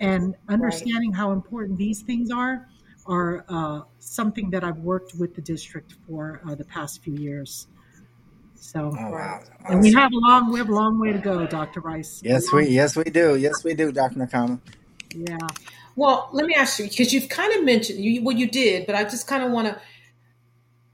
and 0.00 0.34
understanding 0.48 1.10
right. 1.10 1.18
how 1.18 1.32
important 1.32 1.78
these 1.78 2.02
things 2.02 2.30
are 2.30 2.68
are 3.06 3.44
uh, 3.48 3.82
something 3.98 4.50
that 4.50 4.64
I've 4.64 4.78
worked 4.78 5.14
with 5.14 5.34
the 5.34 5.40
district 5.40 5.94
for 6.06 6.40
uh, 6.46 6.54
the 6.54 6.64
past 6.64 7.02
few 7.02 7.14
years. 7.14 7.68
So, 8.56 8.92
oh, 8.98 9.10
wow. 9.10 9.40
and 9.68 9.80
we 9.80 9.92
have 9.92 10.12
a 10.12 10.16
long 10.16 10.52
we 10.52 10.58
have 10.58 10.68
a 10.68 10.74
long 10.74 10.98
way 10.98 11.12
to 11.12 11.18
go, 11.18 11.46
Dr. 11.46 11.80
Rice. 11.80 12.20
Yes, 12.24 12.50
we 12.52 12.68
yes 12.68 12.96
we 12.96 13.04
do. 13.04 13.36
Yes, 13.36 13.62
we 13.64 13.74
do, 13.74 13.92
Dr. 13.92 14.16
Nakama. 14.16 14.60
Yeah. 15.14 15.38
Well, 15.94 16.28
let 16.32 16.46
me 16.46 16.54
ask 16.54 16.78
you 16.78 16.88
because 16.88 17.12
you've 17.12 17.28
kind 17.28 17.52
of 17.54 17.64
mentioned 17.64 18.04
you 18.04 18.22
well 18.22 18.36
you 18.36 18.48
did, 18.48 18.86
but 18.86 18.94
I 18.94 19.04
just 19.04 19.26
kind 19.26 19.42
of 19.42 19.50
want 19.50 19.68
to, 19.68 19.80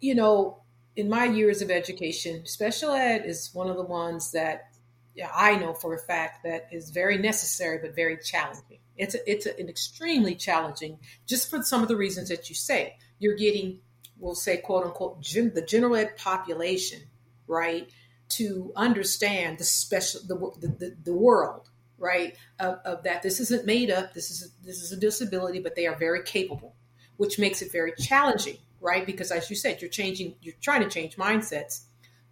you 0.00 0.14
know, 0.14 0.62
in 0.96 1.08
my 1.08 1.24
years 1.24 1.62
of 1.62 1.70
education, 1.70 2.46
special 2.46 2.92
ed 2.92 3.24
is 3.24 3.50
one 3.52 3.68
of 3.68 3.76
the 3.76 3.84
ones 3.84 4.32
that 4.32 4.68
yeah, 5.14 5.30
I 5.34 5.56
know 5.56 5.74
for 5.74 5.94
a 5.94 5.98
fact 5.98 6.44
that 6.44 6.68
is 6.72 6.90
very 6.90 7.18
necessary 7.18 7.78
but 7.78 7.94
very 7.94 8.16
challenging. 8.16 8.78
It's 8.96 9.14
a, 9.14 9.30
it's 9.30 9.46
a, 9.46 9.58
an 9.58 9.68
extremely 9.68 10.34
challenging 10.34 10.98
just 11.26 11.50
for 11.50 11.62
some 11.62 11.82
of 11.82 11.88
the 11.88 11.96
reasons 11.96 12.28
that 12.28 12.48
you 12.48 12.54
say. 12.54 12.96
You're 13.18 13.36
getting 13.36 13.80
we'll 14.18 14.34
say 14.34 14.58
quote 14.58 14.86
unquote 14.86 15.20
gen, 15.20 15.52
the 15.54 15.62
general 15.62 15.96
ed 15.96 16.16
population, 16.16 17.00
right, 17.46 17.90
to 18.30 18.72
understand 18.76 19.58
the 19.58 19.64
special 19.64 20.20
the 20.26 20.68
the, 20.68 20.96
the 21.04 21.14
world, 21.14 21.70
right, 21.98 22.36
of, 22.58 22.78
of, 22.84 23.02
that 23.04 23.22
this 23.22 23.40
isn't 23.40 23.66
made 23.66 23.90
up. 23.90 24.14
This 24.14 24.30
is 24.30 24.42
a, 24.44 24.66
this 24.66 24.82
is 24.82 24.92
a 24.92 24.96
disability, 24.96 25.60
but 25.60 25.74
they 25.76 25.86
are 25.86 25.96
very 25.96 26.22
capable, 26.22 26.74
which 27.16 27.38
makes 27.38 27.62
it 27.62 27.72
very 27.72 27.92
challenging, 27.98 28.58
right? 28.80 29.04
Because 29.04 29.30
as 29.30 29.50
you 29.50 29.56
said, 29.56 29.80
you're 29.80 29.90
changing, 29.90 30.34
you're 30.40 30.54
trying 30.60 30.82
to 30.82 30.88
change 30.88 31.16
mindsets, 31.16 31.82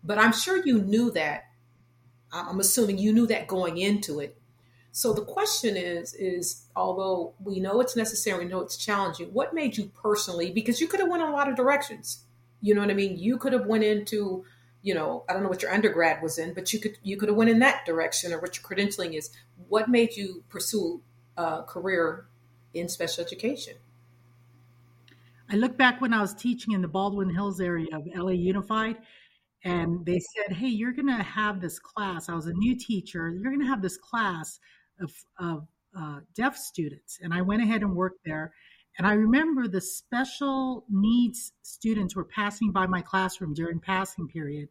but 0.03 0.19
I'm 0.19 0.33
sure 0.33 0.65
you 0.65 0.83
knew 0.83 1.11
that. 1.13 1.45
I'm 2.33 2.61
assuming 2.61 2.99
you 2.99 3.13
knew 3.13 3.27
that 3.27 3.49
going 3.49 3.79
into 3.79 4.21
it 4.21 4.41
so 4.93 5.13
the 5.13 5.25
question 5.25 5.77
is, 5.77 6.15
is 6.15 6.67
although 6.75 7.35
we 7.43 7.61
know 7.61 7.81
it's 7.81 7.97
necessary, 7.97 8.45
we 8.45 8.51
know 8.51 8.61
it's 8.61 8.77
challenging, 8.77 9.33
what 9.33 9.55
made 9.55 9.77
you 9.77 9.91
personally, 10.03 10.51
because 10.51 10.81
you 10.81 10.89
could 10.89 11.01
have 11.01 11.09
went 11.09 11.23
in 11.23 11.29
a 11.29 11.33
lot 11.33 11.49
of 11.49 11.55
directions. 11.55 12.25
You 12.61 12.75
know 12.75 12.81
what 12.81 12.91
I 12.91 12.95
mean? 12.95 13.17
You 13.17 13.39
could 13.39 13.53
have 13.53 13.67
went 13.67 13.85
into, 13.85 14.45
you 14.83 14.95
know, 14.95 15.25
I 15.29 15.33
don't 15.33 15.43
know 15.43 15.49
what 15.49 15.63
your 15.63 15.73
undergrad 15.73 16.23
was 16.23 16.39
in, 16.39 16.55
but 16.55 16.73
you 16.73 16.81
could 16.81 16.97
you 17.03 17.17
could 17.17 17.29
have 17.29 17.37
went 17.37 17.51
in 17.51 17.59
that 17.61 17.85
direction 17.85 18.33
or 18.33 18.41
what 18.41 18.57
your 18.57 18.65
credentialing 18.65 19.17
is. 19.17 19.31
What 19.69 19.89
made 19.89 20.17
you 20.17 20.43
pursue 20.49 21.03
a 21.37 21.63
career 21.63 22.27
in 22.73 22.89
special 22.89 23.25
education? 23.25 23.75
I 25.51 25.57
look 25.57 25.77
back 25.77 26.01
when 26.01 26.15
I 26.15 26.21
was 26.21 26.33
teaching 26.33 26.75
in 26.75 26.83
the 26.83 26.89
Baldwin 26.89 27.35
Hills 27.35 27.61
area 27.61 27.89
of 27.93 28.07
LA 28.15 28.31
Unified, 28.31 28.97
and 29.65 30.07
they 30.07 30.21
said, 30.21 30.57
Hey, 30.57 30.69
you're 30.69 30.93
going 30.93 31.09
to 31.09 31.23
have 31.23 31.61
this 31.61 31.79
class. 31.79 32.29
I 32.29 32.35
was 32.35 32.47
a 32.47 32.53
new 32.53 32.77
teacher. 32.77 33.29
You're 33.31 33.51
going 33.51 33.61
to 33.61 33.67
have 33.67 33.83
this 33.83 33.97
class 33.97 34.61
of, 35.01 35.13
of 35.39 35.67
uh, 35.99 36.21
deaf 36.35 36.57
students. 36.57 37.19
And 37.21 37.35
I 37.35 37.43
went 37.43 37.63
ahead 37.63 37.83
and 37.83 37.95
worked 37.95 38.21
there. 38.25 38.53
And 39.01 39.07
I 39.07 39.15
remember 39.15 39.67
the 39.67 39.81
special 39.81 40.85
needs 40.91 41.53
students 41.63 42.15
were 42.15 42.27
passing 42.27 42.71
by 42.71 42.87
my 42.87 43.01
classroom 43.01 43.55
during 43.55 43.81
passing 43.81 44.29
period. 44.29 44.69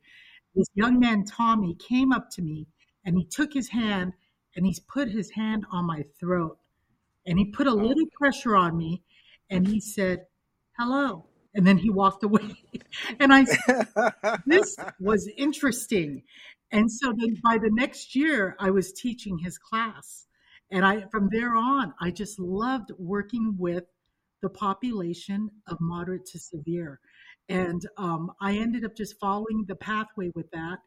This 0.54 0.68
young 0.76 1.00
man, 1.00 1.26
Tommy, 1.26 1.74
came 1.74 2.12
up 2.12 2.30
to 2.34 2.44
me 2.44 2.68
and 3.04 3.18
he 3.18 3.26
took 3.26 3.52
his 3.52 3.70
hand 3.70 4.13
and 4.56 4.68
he 4.68 4.78
put 4.88 5.10
his 5.10 5.32
hand 5.32 5.65
on 5.72 5.86
my 5.86 6.04
throat. 6.20 6.60
And 7.26 7.39
he 7.39 7.46
put 7.46 7.65
a 7.65 7.74
little 7.74 8.06
pressure 8.13 8.56
on 8.56 8.78
me 8.78 9.02
and 9.50 9.68
he 9.68 9.80
said, 9.80 10.28
Hello. 10.78 11.26
And 11.56 11.65
then 11.65 11.80
he 11.80 11.89
walked 11.89 12.24
away. 12.24 12.54
and 13.20 13.34
I 13.34 13.46
said, 13.46 13.88
This 14.46 14.78
was 15.00 15.28
interesting. 15.38 16.22
And 16.72 16.92
so 16.92 17.15
then 17.18 17.42
by 17.44 17.58
the 17.58 17.72
next 17.72 18.15
year, 18.15 18.56
I 18.60 18.70
was 18.70 18.94
teaching 18.94 19.39
his 19.39 19.58
class. 19.58 20.28
And 20.70 20.86
I, 20.86 21.06
from 21.10 21.30
there 21.32 21.56
on, 21.56 21.96
I 22.00 22.12
just 22.12 22.38
loved 22.38 22.92
working 23.00 23.56
with 23.58 23.86
the 24.41 24.49
population 24.49 25.49
of 25.67 25.78
moderate 25.80 26.25
to 26.28 26.39
severe. 26.39 26.99
And 27.47 27.82
um, 27.97 28.32
I 28.41 28.58
ended 28.58 28.86
up 28.86 28.95
just 28.95 29.19
following 29.19 29.65
the 29.67 29.75
pathway 29.75 30.32
with 30.36 30.49
that. 30.52 30.80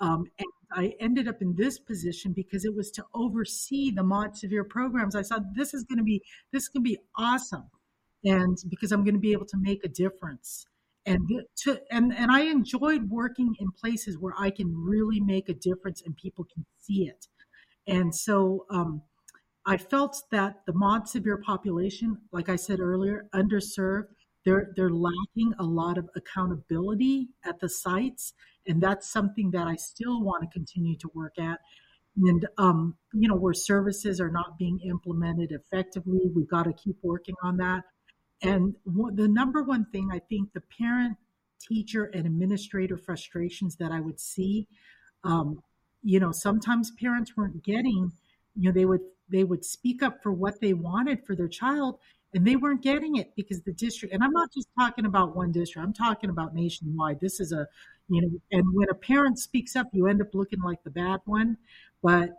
Um, 0.00 0.24
and 0.38 0.48
I 0.72 0.94
ended 1.00 1.28
up 1.28 1.42
in 1.42 1.54
this 1.56 1.78
position 1.78 2.32
because 2.32 2.64
it 2.64 2.74
was 2.74 2.90
to 2.92 3.04
oversee 3.14 3.90
the 3.90 4.02
mod 4.02 4.36
severe 4.36 4.64
programs. 4.64 5.14
I 5.14 5.22
thought 5.22 5.54
this 5.54 5.74
is 5.74 5.84
going 5.84 5.98
to 5.98 6.04
be 6.04 6.22
this 6.52 6.68
can 6.68 6.82
be 6.82 6.98
awesome, 7.18 7.64
and 8.24 8.56
because 8.68 8.92
I'm 8.92 9.04
going 9.04 9.14
to 9.14 9.20
be 9.20 9.32
able 9.32 9.46
to 9.46 9.58
make 9.58 9.84
a 9.84 9.88
difference 9.88 10.66
and 11.06 11.28
to 11.56 11.80
and 11.90 12.12
and 12.14 12.30
I 12.30 12.42
enjoyed 12.42 13.10
working 13.10 13.54
in 13.58 13.68
places 13.72 14.18
where 14.18 14.34
I 14.38 14.50
can 14.50 14.72
really 14.76 15.20
make 15.20 15.48
a 15.48 15.54
difference 15.54 16.02
and 16.04 16.16
people 16.16 16.46
can 16.52 16.64
see 16.78 17.08
it. 17.08 17.26
And 17.86 18.14
so 18.14 18.66
um, 18.70 19.02
I 19.66 19.76
felt 19.76 20.22
that 20.30 20.62
the 20.66 20.72
mod 20.72 21.08
severe 21.08 21.36
population, 21.36 22.18
like 22.32 22.48
I 22.48 22.56
said 22.56 22.80
earlier, 22.80 23.26
underserved. 23.34 24.06
They're 24.44 24.72
they're 24.74 24.90
lacking 24.90 25.52
a 25.58 25.64
lot 25.64 25.98
of 25.98 26.08
accountability 26.16 27.28
at 27.44 27.60
the 27.60 27.68
sites, 27.68 28.32
and 28.66 28.82
that's 28.82 29.10
something 29.10 29.50
that 29.50 29.66
I 29.66 29.76
still 29.76 30.22
want 30.22 30.42
to 30.42 30.48
continue 30.48 30.96
to 30.98 31.10
work 31.14 31.38
at. 31.38 31.60
And 32.16 32.46
um, 32.56 32.96
you 33.12 33.28
know, 33.28 33.36
where 33.36 33.52
services 33.52 34.20
are 34.20 34.30
not 34.30 34.58
being 34.58 34.80
implemented 34.80 35.52
effectively, 35.52 36.20
we've 36.34 36.48
got 36.48 36.64
to 36.64 36.72
keep 36.72 36.96
working 37.02 37.36
on 37.42 37.58
that. 37.58 37.84
And 38.42 38.74
the 38.86 39.28
number 39.28 39.62
one 39.62 39.86
thing 39.92 40.08
I 40.10 40.20
think 40.20 40.54
the 40.54 40.62
parent, 40.78 41.18
teacher, 41.60 42.04
and 42.04 42.24
administrator 42.24 42.96
frustrations 42.96 43.76
that 43.76 43.92
I 43.92 44.00
would 44.00 44.18
see, 44.18 44.66
um, 45.24 45.62
you 46.02 46.18
know, 46.18 46.32
sometimes 46.32 46.90
parents 46.98 47.36
weren't 47.36 47.62
getting, 47.62 48.12
you 48.56 48.70
know, 48.70 48.72
they 48.72 48.86
would 48.86 49.02
they 49.30 49.44
would 49.44 49.64
speak 49.64 50.02
up 50.02 50.22
for 50.22 50.32
what 50.32 50.60
they 50.60 50.72
wanted 50.72 51.24
for 51.24 51.34
their 51.34 51.48
child, 51.48 51.98
and 52.34 52.46
they 52.46 52.56
weren't 52.56 52.82
getting 52.82 53.16
it 53.16 53.34
because 53.36 53.62
the 53.62 53.72
district. 53.72 54.14
And 54.14 54.22
I'm 54.22 54.32
not 54.32 54.52
just 54.52 54.68
talking 54.78 55.06
about 55.06 55.36
one 55.36 55.52
district; 55.52 55.86
I'm 55.86 55.92
talking 55.92 56.30
about 56.30 56.54
nationwide. 56.54 57.20
This 57.20 57.40
is 57.40 57.52
a, 57.52 57.66
you 58.08 58.22
know, 58.22 58.28
and 58.52 58.64
when 58.74 58.88
a 58.90 58.94
parent 58.94 59.38
speaks 59.38 59.76
up, 59.76 59.88
you 59.92 60.06
end 60.06 60.20
up 60.20 60.34
looking 60.34 60.60
like 60.60 60.82
the 60.84 60.90
bad 60.90 61.20
one. 61.24 61.56
But 62.02 62.30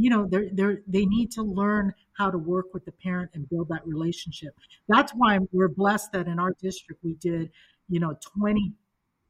you 0.00 0.08
know 0.08 0.26
they're, 0.26 0.48
they're 0.52 0.80
they 0.86 1.04
need 1.04 1.30
to 1.30 1.42
learn 1.42 1.92
how 2.16 2.30
to 2.30 2.38
work 2.38 2.72
with 2.72 2.86
the 2.86 2.92
parent 2.92 3.30
and 3.34 3.48
build 3.50 3.68
that 3.68 3.86
relationship 3.86 4.54
that's 4.88 5.12
why 5.12 5.38
we're 5.52 5.68
blessed 5.68 6.10
that 6.12 6.26
in 6.26 6.38
our 6.38 6.54
district 6.62 7.04
we 7.04 7.12
did 7.14 7.50
you 7.90 8.00
know 8.00 8.16
20 8.38 8.72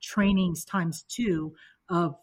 trainings 0.01 0.65
times 0.65 1.05
two 1.09 1.53
of 1.89 2.15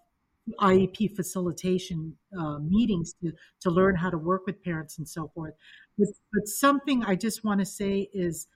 iep 0.62 1.16
facilitation 1.16 2.16
uh, 2.40 2.58
meetings 2.60 3.14
to, 3.22 3.32
to 3.62 3.70
learn 3.70 3.96
how 3.96 4.10
to 4.10 4.18
work 4.18 4.44
with 4.46 4.64
parents 4.64 4.98
and 4.98 5.08
so 5.08 5.32
forth 5.34 5.54
but, 5.98 6.08
but 6.34 6.48
something 6.48 7.04
i 7.04 7.16
just 7.16 7.44
want 7.44 7.60
to 7.60 7.66
say 7.66 8.10
is 8.14 8.48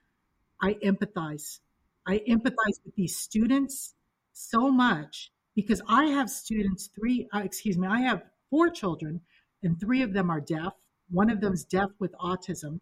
i 0.61 0.73
empathize 0.85 1.59
i 2.07 2.19
empathize 2.29 2.79
with 2.85 2.95
these 2.95 3.17
students 3.17 3.95
so 4.33 4.71
much 4.71 5.31
because 5.55 5.81
i 5.87 6.05
have 6.05 6.29
students 6.29 6.89
three 6.95 7.27
uh, 7.33 7.39
excuse 7.39 7.77
me 7.77 7.87
i 7.87 7.99
have 7.99 8.21
four 8.49 8.69
children 8.69 9.21
and 9.63 9.79
three 9.79 10.01
of 10.01 10.13
them 10.13 10.29
are 10.29 10.41
deaf. 10.41 10.73
One 11.09 11.29
of 11.29 11.41
them's 11.41 11.63
deaf 11.63 11.89
with 11.99 12.13
autism. 12.13 12.79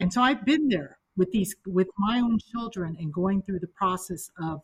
And 0.00 0.12
so 0.12 0.22
I've 0.22 0.44
been 0.44 0.68
there 0.68 0.98
with 1.16 1.30
these 1.30 1.54
with 1.66 1.88
my 1.98 2.18
own 2.18 2.38
children 2.52 2.96
and 2.98 3.12
going 3.12 3.42
through 3.42 3.60
the 3.60 3.68
process 3.68 4.30
of 4.42 4.62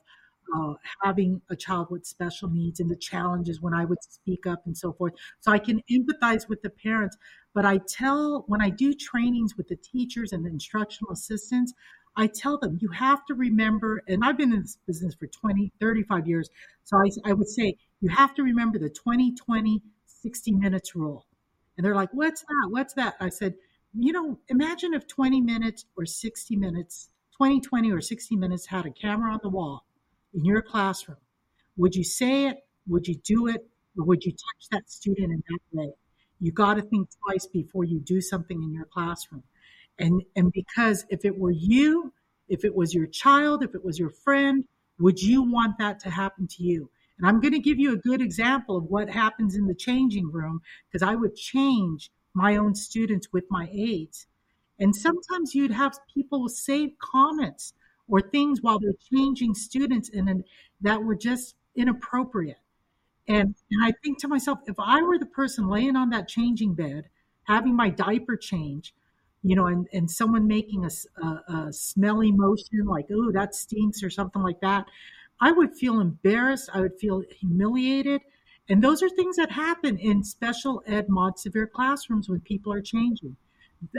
uh, 0.56 0.74
having 1.02 1.40
a 1.50 1.56
child 1.56 1.88
with 1.90 2.06
special 2.06 2.48
needs 2.48 2.80
and 2.80 2.90
the 2.90 2.96
challenges 2.96 3.60
when 3.60 3.74
I 3.74 3.84
would 3.84 4.02
speak 4.02 4.46
up 4.46 4.66
and 4.66 4.76
so 4.76 4.92
forth. 4.92 5.14
So 5.40 5.52
I 5.52 5.58
can 5.58 5.82
empathize 5.90 6.48
with 6.48 6.62
the 6.62 6.70
parents. 6.70 7.16
But 7.54 7.64
I 7.64 7.78
tell 7.78 8.44
when 8.46 8.60
I 8.60 8.70
do 8.70 8.94
trainings 8.94 9.56
with 9.56 9.68
the 9.68 9.76
teachers 9.76 10.32
and 10.32 10.44
the 10.44 10.50
instructional 10.50 11.12
assistants, 11.12 11.74
I 12.16 12.26
tell 12.26 12.58
them 12.58 12.78
you 12.80 12.88
have 12.88 13.24
to 13.26 13.34
remember, 13.34 14.02
and 14.08 14.24
I've 14.24 14.36
been 14.36 14.52
in 14.52 14.62
this 14.62 14.78
business 14.86 15.14
for 15.14 15.26
20, 15.26 15.72
35 15.80 16.26
years. 16.26 16.50
So 16.84 16.98
I, 16.98 17.30
I 17.30 17.32
would 17.32 17.48
say 17.48 17.76
you 18.00 18.10
have 18.10 18.34
to 18.34 18.42
remember 18.42 18.78
the 18.78 18.90
20, 18.90 19.34
20, 19.34 19.82
60 20.06 20.52
minutes 20.52 20.94
rule. 20.94 21.26
And 21.76 21.84
they're 21.84 21.94
like, 21.94 22.10
what's 22.12 22.42
that? 22.42 22.68
What's 22.68 22.94
that? 22.94 23.14
I 23.20 23.28
said, 23.30 23.54
you 23.94 24.12
know, 24.12 24.38
imagine 24.48 24.94
if 24.94 25.06
20 25.06 25.40
minutes 25.40 25.86
or 25.96 26.04
60 26.04 26.56
minutes, 26.56 27.08
20, 27.36 27.60
20 27.60 27.92
or 27.92 28.00
60 28.00 28.36
minutes 28.36 28.66
had 28.66 28.86
a 28.86 28.90
camera 28.90 29.32
on 29.32 29.40
the 29.42 29.48
wall 29.48 29.84
in 30.34 30.44
your 30.44 30.62
classroom. 30.62 31.18
Would 31.76 31.94
you 31.94 32.04
say 32.04 32.46
it? 32.46 32.58
Would 32.88 33.06
you 33.06 33.16
do 33.24 33.46
it? 33.48 33.66
Or 33.98 34.04
would 34.04 34.24
you 34.24 34.32
touch 34.32 34.68
that 34.70 34.90
student 34.90 35.32
in 35.32 35.42
that 35.48 35.60
way? 35.72 35.92
You 36.40 36.52
got 36.52 36.74
to 36.74 36.82
think 36.82 37.08
twice 37.24 37.46
before 37.46 37.84
you 37.84 38.00
do 38.00 38.20
something 38.20 38.62
in 38.62 38.72
your 38.72 38.86
classroom. 38.86 39.42
And, 39.98 40.22
and 40.34 40.52
because 40.52 41.04
if 41.10 41.24
it 41.24 41.38
were 41.38 41.50
you, 41.50 42.12
if 42.48 42.64
it 42.64 42.74
was 42.74 42.94
your 42.94 43.06
child, 43.06 43.62
if 43.62 43.74
it 43.74 43.84
was 43.84 43.98
your 43.98 44.10
friend, 44.10 44.64
would 44.98 45.22
you 45.22 45.42
want 45.42 45.78
that 45.78 46.00
to 46.00 46.10
happen 46.10 46.46
to 46.48 46.62
you? 46.62 46.90
And 47.18 47.28
I'm 47.28 47.40
going 47.40 47.52
to 47.52 47.58
give 47.58 47.78
you 47.78 47.92
a 47.92 47.98
good 47.98 48.22
example 48.22 48.76
of 48.76 48.84
what 48.84 49.10
happens 49.10 49.54
in 49.54 49.66
the 49.66 49.74
changing 49.74 50.32
room 50.32 50.62
because 50.90 51.06
I 51.06 51.14
would 51.14 51.36
change 51.36 52.10
my 52.32 52.56
own 52.56 52.74
students 52.74 53.28
with 53.32 53.44
my 53.50 53.68
aides. 53.72 54.26
And 54.78 54.96
sometimes 54.96 55.54
you'd 55.54 55.72
have 55.72 55.98
people 56.14 56.48
say 56.48 56.94
comments 56.98 57.74
or 58.10 58.20
things 58.20 58.60
while 58.60 58.78
they're 58.78 58.92
changing 59.14 59.54
students 59.54 60.10
and 60.12 60.44
that 60.80 61.02
were 61.02 61.14
just 61.14 61.54
inappropriate. 61.76 62.58
And, 63.28 63.54
and 63.70 63.84
I 63.84 63.92
think 64.02 64.18
to 64.20 64.28
myself, 64.28 64.58
if 64.66 64.76
I 64.78 65.02
were 65.02 65.18
the 65.18 65.26
person 65.26 65.68
laying 65.68 65.94
on 65.94 66.10
that 66.10 66.26
changing 66.26 66.74
bed, 66.74 67.04
having 67.44 67.76
my 67.76 67.88
diaper 67.88 68.36
change, 68.36 68.92
you 69.42 69.54
know, 69.54 69.66
and, 69.66 69.86
and 69.92 70.10
someone 70.10 70.46
making 70.48 70.84
a, 70.84 70.90
a, 71.24 71.66
a 71.68 71.72
smelly 71.72 72.32
motion 72.32 72.84
like, 72.86 73.06
oh, 73.12 73.30
that 73.32 73.54
stinks 73.54 74.02
or 74.02 74.10
something 74.10 74.42
like 74.42 74.60
that, 74.60 74.86
I 75.40 75.52
would 75.52 75.74
feel 75.74 76.00
embarrassed. 76.00 76.68
I 76.74 76.80
would 76.80 76.98
feel 76.98 77.22
humiliated. 77.38 78.20
And 78.68 78.82
those 78.82 79.02
are 79.02 79.08
things 79.08 79.36
that 79.36 79.50
happen 79.52 79.96
in 79.98 80.22
special 80.22 80.82
ed 80.86 81.08
mod 81.08 81.38
severe 81.38 81.66
classrooms 81.66 82.28
when 82.28 82.40
people 82.40 82.72
are 82.72 82.82
changing. 82.82 83.36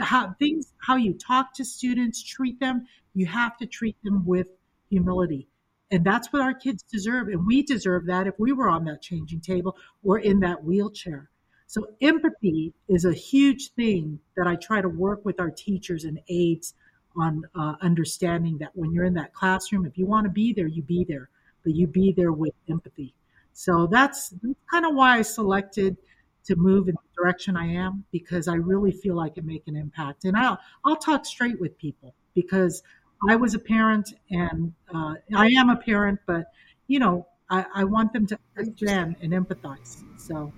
How 0.00 0.34
things, 0.38 0.72
how 0.78 0.96
you 0.96 1.14
talk 1.14 1.54
to 1.54 1.64
students, 1.64 2.22
treat 2.22 2.60
them, 2.60 2.86
you 3.14 3.26
have 3.26 3.56
to 3.58 3.66
treat 3.66 3.96
them 4.04 4.24
with 4.24 4.46
humility. 4.90 5.48
And 5.90 6.04
that's 6.04 6.32
what 6.32 6.40
our 6.40 6.54
kids 6.54 6.82
deserve. 6.82 7.28
And 7.28 7.46
we 7.46 7.62
deserve 7.62 8.06
that 8.06 8.26
if 8.26 8.34
we 8.38 8.52
were 8.52 8.68
on 8.68 8.84
that 8.84 9.02
changing 9.02 9.40
table 9.40 9.76
or 10.02 10.18
in 10.18 10.40
that 10.40 10.64
wheelchair. 10.64 11.28
So 11.66 11.86
empathy 12.00 12.74
is 12.88 13.04
a 13.04 13.12
huge 13.12 13.72
thing 13.72 14.20
that 14.36 14.46
I 14.46 14.56
try 14.56 14.80
to 14.80 14.88
work 14.88 15.24
with 15.24 15.40
our 15.40 15.50
teachers 15.50 16.04
and 16.04 16.20
aides 16.28 16.74
on 17.16 17.44
uh, 17.54 17.74
understanding 17.80 18.58
that 18.58 18.70
when 18.74 18.92
you're 18.92 19.04
in 19.04 19.14
that 19.14 19.34
classroom, 19.34 19.84
if 19.84 19.98
you 19.98 20.06
want 20.06 20.24
to 20.24 20.30
be 20.30 20.52
there, 20.52 20.66
you 20.66 20.82
be 20.82 21.04
there, 21.04 21.28
but 21.62 21.74
you 21.74 21.86
be 21.86 22.12
there 22.12 22.32
with 22.32 22.54
empathy. 22.70 23.14
So 23.52 23.86
that's, 23.86 24.30
that's 24.30 24.54
kind 24.70 24.86
of 24.86 24.94
why 24.94 25.18
I 25.18 25.22
selected 25.22 25.96
to 26.44 26.56
move 26.56 26.88
in 26.88 26.94
the 26.94 27.22
direction 27.22 27.56
I 27.56 27.66
am 27.74 28.04
because 28.10 28.48
I 28.48 28.54
really 28.54 28.92
feel 28.92 29.20
I 29.20 29.28
can 29.28 29.46
make 29.46 29.62
an 29.66 29.76
impact. 29.76 30.24
And 30.24 30.36
I'll 30.36 30.58
I'll 30.84 30.96
talk 30.96 31.24
straight 31.24 31.60
with 31.60 31.76
people 31.78 32.14
because 32.34 32.82
I 33.28 33.36
was 33.36 33.54
a 33.54 33.58
parent 33.58 34.14
and 34.30 34.72
uh, 34.92 35.14
I 35.34 35.48
am 35.48 35.70
a 35.70 35.76
parent, 35.76 36.20
but 36.26 36.46
you 36.86 36.98
know 36.98 37.26
I, 37.50 37.64
I 37.74 37.84
want 37.84 38.12
them 38.12 38.26
to 38.26 38.38
understand 38.56 39.16
and 39.22 39.32
empathize. 39.32 40.02
So 40.18 40.52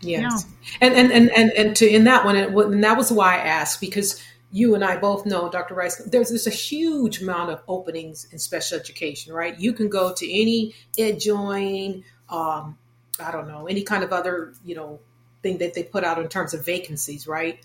yes, 0.00 0.46
yeah. 0.80 0.88
and, 0.88 0.94
and 0.94 1.12
and 1.12 1.30
and 1.30 1.50
and 1.52 1.76
to 1.76 1.88
in 1.88 2.04
that 2.04 2.24
one, 2.24 2.36
and 2.36 2.84
that 2.84 2.96
was 2.96 3.10
why 3.10 3.36
I 3.36 3.38
asked 3.38 3.80
because 3.80 4.22
you 4.52 4.74
and 4.74 4.84
I 4.84 4.98
both 4.98 5.24
know, 5.24 5.48
Dr. 5.48 5.74
Rice, 5.74 5.96
there's, 6.04 6.28
there's 6.28 6.46
a 6.46 6.50
huge 6.50 7.22
amount 7.22 7.50
of 7.50 7.62
openings 7.66 8.28
in 8.32 8.38
special 8.38 8.78
education, 8.78 9.32
right? 9.32 9.58
You 9.58 9.72
can 9.72 9.88
go 9.88 10.12
to 10.12 10.30
any 10.30 10.74
EdJoin, 10.98 12.04
um, 12.28 12.76
I 13.18 13.32
don't 13.32 13.48
know, 13.48 13.66
any 13.66 13.82
kind 13.82 14.04
of 14.04 14.12
other, 14.12 14.52
you 14.62 14.74
know, 14.74 15.00
thing 15.42 15.58
that 15.58 15.74
they 15.74 15.82
put 15.82 16.04
out 16.04 16.18
in 16.18 16.28
terms 16.28 16.54
of 16.54 16.64
vacancies, 16.64 17.26
right? 17.26 17.60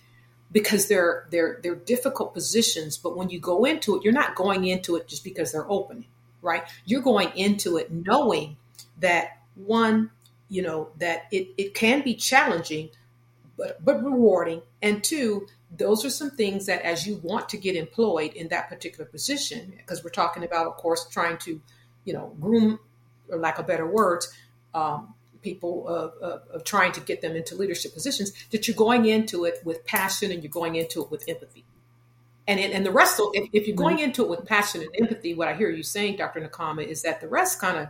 Because 0.52 0.88
they're 0.88 1.28
they're 1.30 1.60
they're 1.62 1.76
difficult 1.76 2.34
positions, 2.34 2.98
but 2.98 3.16
when 3.18 3.30
you 3.30 3.40
go 3.40 3.66
into 3.66 3.96
it, 3.96 4.04
you're 4.04 4.14
not 4.14 4.36
going 4.36 4.66
into 4.66 4.96
it 4.96 5.08
just 5.08 5.24
because 5.24 5.52
they're 5.52 5.70
opening, 5.70 6.06
right? 6.42 6.64
You're 6.86 7.02
going 7.02 7.32
into 7.36 7.78
it 7.78 7.92
knowing 7.92 8.58
that 9.00 9.40
one, 9.56 10.12
you 10.50 10.62
know, 10.62 10.90
that 11.00 11.26
it, 11.32 11.50
it 11.58 11.74
can 11.74 12.02
be 12.04 12.16
challenging, 12.16 12.90
but 13.58 13.84
but 13.84 14.04
rewarding, 14.04 14.62
and 14.82 15.04
two, 15.04 15.48
those 15.76 16.06
are 16.06 16.10
some 16.10 16.32
things 16.32 16.68
that 16.68 16.82
as 16.84 17.06
you 17.06 17.20
want 17.22 17.50
to 17.50 17.58
get 17.58 17.76
employed 17.76 18.34
in 18.34 18.48
that 18.48 18.70
particular 18.70 19.06
position, 19.06 19.74
because 19.78 20.04
we're 20.04 20.10
talking 20.10 20.44
about, 20.44 20.68
of 20.68 20.78
course, 20.78 21.08
trying 21.10 21.38
to, 21.40 21.60
you 22.06 22.14
know, 22.14 22.34
groom, 22.40 22.80
or 23.30 23.38
lack 23.38 23.60
of 23.60 23.68
better 23.68 23.86
words, 23.86 24.32
um, 24.74 25.14
people 25.42 25.88
of, 25.88 26.14
of, 26.22 26.42
of, 26.50 26.64
trying 26.64 26.92
to 26.92 27.00
get 27.00 27.22
them 27.22 27.36
into 27.36 27.56
leadership 27.56 27.94
positions 27.94 28.32
that 28.52 28.68
you're 28.68 28.78
going 28.78 29.06
into 29.06 29.46
it 29.46 29.60
with 29.64 29.86
passion 29.86 30.32
and 30.32 30.44
you're 30.44 30.52
going 30.52 30.76
into 30.76 31.02
it 31.02 31.12
with 31.12 31.24
empathy. 31.28 31.66
And 32.48 32.60
and 32.60 32.86
the 32.86 32.92
rest 32.92 33.20
of, 33.20 33.28
if, 33.34 33.50
if 33.52 33.68
you're 33.68 33.76
going 33.76 34.00
into 34.00 34.24
it 34.24 34.30
with 34.30 34.46
passion 34.46 34.82
and 34.82 34.90
empathy 34.98 35.34
what 35.34 35.50
i 35.50 35.54
hear 35.54 35.70
you 35.70 35.84
saying 35.84 36.16
dr 36.16 36.40
nakama 36.40 36.88
is 36.88 37.02
that 37.02 37.20
the 37.20 37.28
rest 37.28 37.60
kind 37.60 37.78
of 37.78 37.90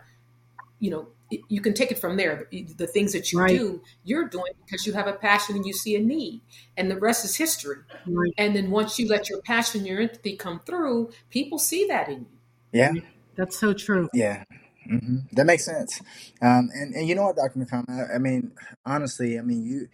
you 0.79 0.89
know 0.89 1.09
you 1.29 1.61
can 1.61 1.73
take 1.73 1.91
it 1.91 1.99
from 1.99 2.15
there. 2.15 2.47
The, 2.49 2.63
the 2.77 2.87
things 2.87 3.13
that 3.13 3.31
you 3.31 3.39
right. 3.39 3.49
do 3.49 3.81
you're 4.03 4.27
doing 4.27 4.53
because 4.65 4.87
you 4.87 4.93
have 4.93 5.07
a 5.07 5.13
passion 5.13 5.55
and 5.55 5.65
you 5.65 5.73
see 5.73 5.95
a 5.95 5.99
need 5.99 6.41
and 6.77 6.89
the 6.89 6.97
rest 6.97 7.25
is 7.25 7.35
history. 7.35 7.77
Right. 8.07 8.33
and 8.37 8.55
then 8.55 8.71
once 8.71 8.97
you 8.97 9.07
let 9.07 9.29
your 9.29 9.41
passion 9.41 9.85
your 9.85 9.99
empathy 9.99 10.35
come 10.35 10.59
through 10.65 11.11
people 11.29 11.59
see 11.59 11.85
that 11.87 12.07
in 12.07 12.21
you. 12.21 12.27
Yeah. 12.71 12.93
That's 13.35 13.59
so 13.59 13.73
true. 13.73 14.09
Yeah 14.13 14.43
hmm 14.87 15.17
That 15.33 15.45
makes 15.45 15.65
sense. 15.65 16.01
Um, 16.41 16.69
and, 16.73 16.93
and 16.95 17.07
you 17.07 17.15
know 17.15 17.23
what, 17.23 17.35
Dr. 17.35 17.59
McCollum, 17.59 17.89
I, 17.89 18.15
I 18.15 18.17
mean, 18.19 18.53
honestly, 18.85 19.37
I 19.37 19.41
mean, 19.41 19.63
you 19.65 19.87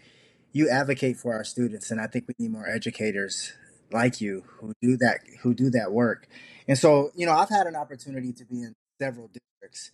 you 0.51 0.69
advocate 0.69 1.17
for 1.17 1.33
our 1.33 1.43
students, 1.43 1.91
and 1.91 1.99
I 1.99 2.07
think 2.07 2.25
we 2.27 2.35
need 2.39 2.51
more 2.51 2.67
educators 2.69 3.53
like 3.91 4.21
you 4.21 4.43
who 4.59 4.73
do 4.81 4.97
that 4.97 5.19
who 5.41 5.53
do 5.53 5.69
that 5.71 5.91
work. 5.91 6.27
And 6.67 6.77
so, 6.77 7.11
you 7.15 7.25
know, 7.25 7.33
I've 7.33 7.49
had 7.49 7.67
an 7.67 7.75
opportunity 7.75 8.33
to 8.33 8.45
be 8.45 8.61
in 8.61 8.75
several 9.01 9.29
districts, 9.29 9.91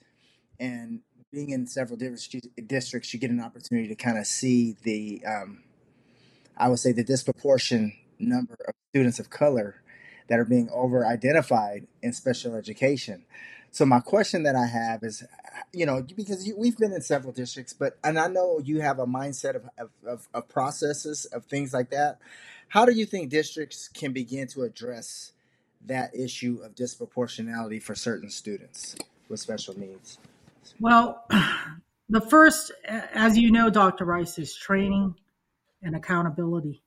and 0.59 1.01
being 1.31 1.51
in 1.51 1.67
several 1.67 1.97
districts, 1.97 2.49
districts, 2.67 3.13
you 3.13 3.19
get 3.19 3.31
an 3.31 3.41
opportunity 3.41 3.88
to 3.88 3.95
kind 3.95 4.17
of 4.17 4.25
see 4.27 4.75
the, 4.83 5.23
um, 5.25 5.63
I 6.57 6.69
would 6.69 6.79
say, 6.79 6.91
the 6.91 7.03
disproportion 7.03 7.93
number 8.19 8.57
of 8.67 8.73
students 8.91 9.19
of 9.19 9.29
color 9.29 9.81
that 10.27 10.39
are 10.39 10.45
being 10.45 10.69
over 10.73 11.05
identified 11.05 11.88
in 12.01 12.13
special 12.13 12.55
education. 12.55 13.25
So 13.71 13.86
my 13.86 13.99
question 13.99 14.43
that 14.43 14.55
I 14.55 14.65
have 14.65 15.03
is, 15.03 15.23
you 15.73 15.86
know, 15.86 16.01
because 16.15 16.47
you, 16.47 16.58
we've 16.58 16.77
been 16.77 16.91
in 16.91 17.01
several 17.01 17.32
districts, 17.32 17.73
but 17.73 17.97
and 18.03 18.17
I 18.17 18.27
know 18.27 18.60
you 18.60 18.82
have 18.82 18.99
a 18.99 19.05
mindset 19.05 19.55
of, 19.55 19.69
of, 19.77 19.89
of, 20.05 20.27
of 20.34 20.49
processes 20.49 21.25
of 21.25 21.45
things 21.45 21.73
like 21.73 21.91
that. 21.91 22.19
How 22.69 22.86
do 22.86 22.93
you 22.93 23.05
think 23.05 23.29
districts 23.29 23.88
can 23.88 24.12
begin 24.12 24.47
to 24.49 24.63
address 24.63 25.34
that 25.86 26.15
issue 26.15 26.60
of 26.63 26.75
disproportionality 26.75 27.82
for 27.82 27.95
certain 27.95 28.29
students 28.29 28.95
with 29.27 29.39
special 29.39 29.77
needs? 29.77 30.17
Well, 30.79 31.25
the 32.10 32.21
first, 32.21 32.71
as 32.86 33.38
you 33.38 33.51
know, 33.51 33.69
Dr. 33.69 34.05
Rice, 34.05 34.38
is 34.39 34.55
training 34.55 35.15
and 35.82 35.95
accountability. 35.95 36.82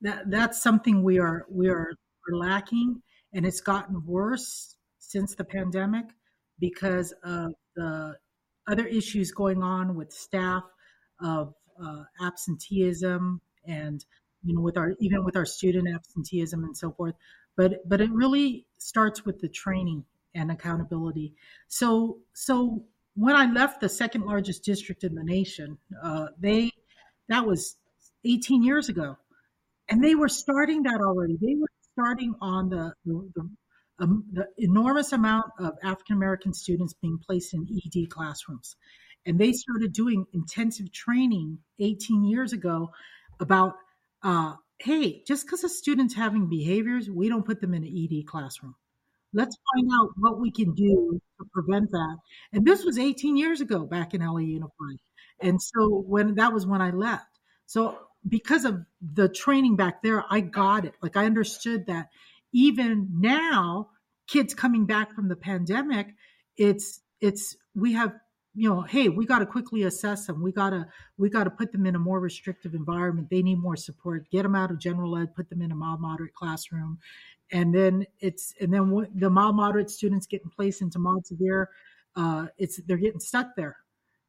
That 0.00 0.30
that's 0.30 0.62
something 0.62 1.02
we 1.02 1.18
are 1.18 1.46
we 1.48 1.68
are 1.68 1.92
lacking, 2.28 3.02
and 3.32 3.46
it's 3.46 3.60
gotten 3.60 4.04
worse 4.04 4.76
since 4.98 5.34
the 5.34 5.44
pandemic 5.44 6.06
because 6.58 7.12
of 7.24 7.54
the 7.76 8.16
other 8.66 8.86
issues 8.86 9.32
going 9.32 9.62
on 9.62 9.94
with 9.94 10.12
staff 10.12 10.62
of 11.20 11.54
uh, 11.82 12.04
absenteeism 12.22 13.40
and 13.66 14.04
you 14.44 14.54
know 14.54 14.60
with 14.60 14.76
our 14.76 14.92
even 15.00 15.24
with 15.24 15.36
our 15.36 15.44
student 15.44 15.88
absenteeism 15.92 16.64
and 16.64 16.76
so 16.76 16.92
forth. 16.92 17.14
But 17.56 17.88
but 17.88 18.00
it 18.00 18.10
really 18.10 18.66
starts 18.78 19.24
with 19.24 19.40
the 19.40 19.48
training 19.48 20.04
and 20.34 20.50
accountability. 20.50 21.34
So 21.68 22.18
so 22.32 22.84
when 23.14 23.36
i 23.36 23.44
left 23.52 23.82
the 23.82 23.90
second 23.90 24.24
largest 24.24 24.64
district 24.64 25.04
in 25.04 25.14
the 25.14 25.22
nation 25.22 25.76
uh, 26.02 26.28
they 26.40 26.70
that 27.28 27.46
was 27.46 27.76
18 28.24 28.62
years 28.62 28.88
ago 28.88 29.18
and 29.92 30.02
they 30.02 30.14
were 30.14 30.28
starting 30.28 30.84
that 30.84 31.00
already. 31.00 31.36
They 31.40 31.54
were 31.54 31.68
starting 31.92 32.34
on 32.40 32.70
the, 32.70 32.94
the, 33.04 33.30
the 33.34 33.50
um, 33.98 34.24
the 34.32 34.46
enormous 34.58 35.12
amount 35.12 35.46
of 35.58 35.74
African 35.82 36.16
American 36.16 36.52
students 36.52 36.94
being 36.94 37.18
placed 37.18 37.54
in 37.54 37.66
ED 37.70 38.10
classrooms. 38.10 38.76
And 39.26 39.38
they 39.38 39.52
started 39.52 39.92
doing 39.92 40.26
intensive 40.32 40.92
training 40.92 41.58
18 41.78 42.24
years 42.24 42.52
ago 42.52 42.90
about, 43.38 43.74
uh, 44.22 44.54
hey, 44.78 45.22
just 45.26 45.46
because 45.46 45.62
a 45.62 45.68
student's 45.68 46.14
having 46.14 46.48
behaviors, 46.48 47.08
we 47.08 47.28
don't 47.28 47.46
put 47.46 47.60
them 47.60 47.74
in 47.74 47.84
an 47.84 48.08
ED 48.10 48.26
classroom. 48.26 48.74
Let's 49.32 49.56
find 49.72 49.88
out 49.94 50.10
what 50.16 50.40
we 50.40 50.50
can 50.50 50.74
do 50.74 51.20
to 51.38 51.46
prevent 51.52 51.90
that. 51.92 52.16
And 52.52 52.66
this 52.66 52.84
was 52.84 52.98
18 52.98 53.36
years 53.36 53.60
ago 53.60 53.84
back 53.86 54.12
in 54.12 54.24
LA 54.26 54.38
Unified. 54.38 54.98
And 55.40 55.60
so 55.62 56.04
when 56.06 56.34
that 56.34 56.52
was 56.52 56.66
when 56.66 56.82
I 56.82 56.90
left. 56.90 57.26
So 57.66 57.98
because 58.28 58.64
of 58.64 58.84
the 59.00 59.28
training 59.28 59.76
back 59.76 60.02
there, 60.02 60.24
I 60.28 60.40
got 60.40 60.84
it. 60.84 60.94
Like 61.02 61.16
I 61.16 61.24
understood 61.26 61.86
that 61.86 62.08
even 62.52 63.08
now, 63.12 63.88
kids 64.26 64.54
coming 64.54 64.86
back 64.86 65.14
from 65.14 65.28
the 65.28 65.36
pandemic, 65.36 66.14
it's 66.56 67.00
it's 67.20 67.56
we 67.74 67.92
have 67.94 68.12
you 68.54 68.68
know 68.68 68.82
hey 68.82 69.08
we 69.08 69.24
got 69.24 69.38
to 69.38 69.46
quickly 69.46 69.82
assess 69.84 70.26
them. 70.26 70.42
We 70.42 70.52
got 70.52 70.70
to 70.70 70.86
we 71.16 71.30
got 71.30 71.44
to 71.44 71.50
put 71.50 71.72
them 71.72 71.86
in 71.86 71.94
a 71.94 71.98
more 71.98 72.20
restrictive 72.20 72.74
environment. 72.74 73.28
They 73.30 73.42
need 73.42 73.58
more 73.58 73.76
support. 73.76 74.30
Get 74.30 74.42
them 74.42 74.54
out 74.54 74.70
of 74.70 74.78
general 74.78 75.16
ed 75.16 75.34
put 75.34 75.48
them 75.48 75.62
in 75.62 75.72
a 75.72 75.74
mild 75.74 76.00
moderate 76.00 76.34
classroom. 76.34 76.98
And 77.50 77.74
then 77.74 78.06
it's 78.20 78.54
and 78.60 78.72
then 78.72 79.08
the 79.14 79.30
mild 79.30 79.56
moderate 79.56 79.90
students 79.90 80.26
getting 80.26 80.50
placed 80.50 80.82
into 80.82 80.98
mild 80.98 81.26
severe 81.26 81.70
uh, 82.14 82.46
it's 82.58 82.80
they're 82.86 82.98
getting 82.98 83.20
stuck 83.20 83.56
there. 83.56 83.76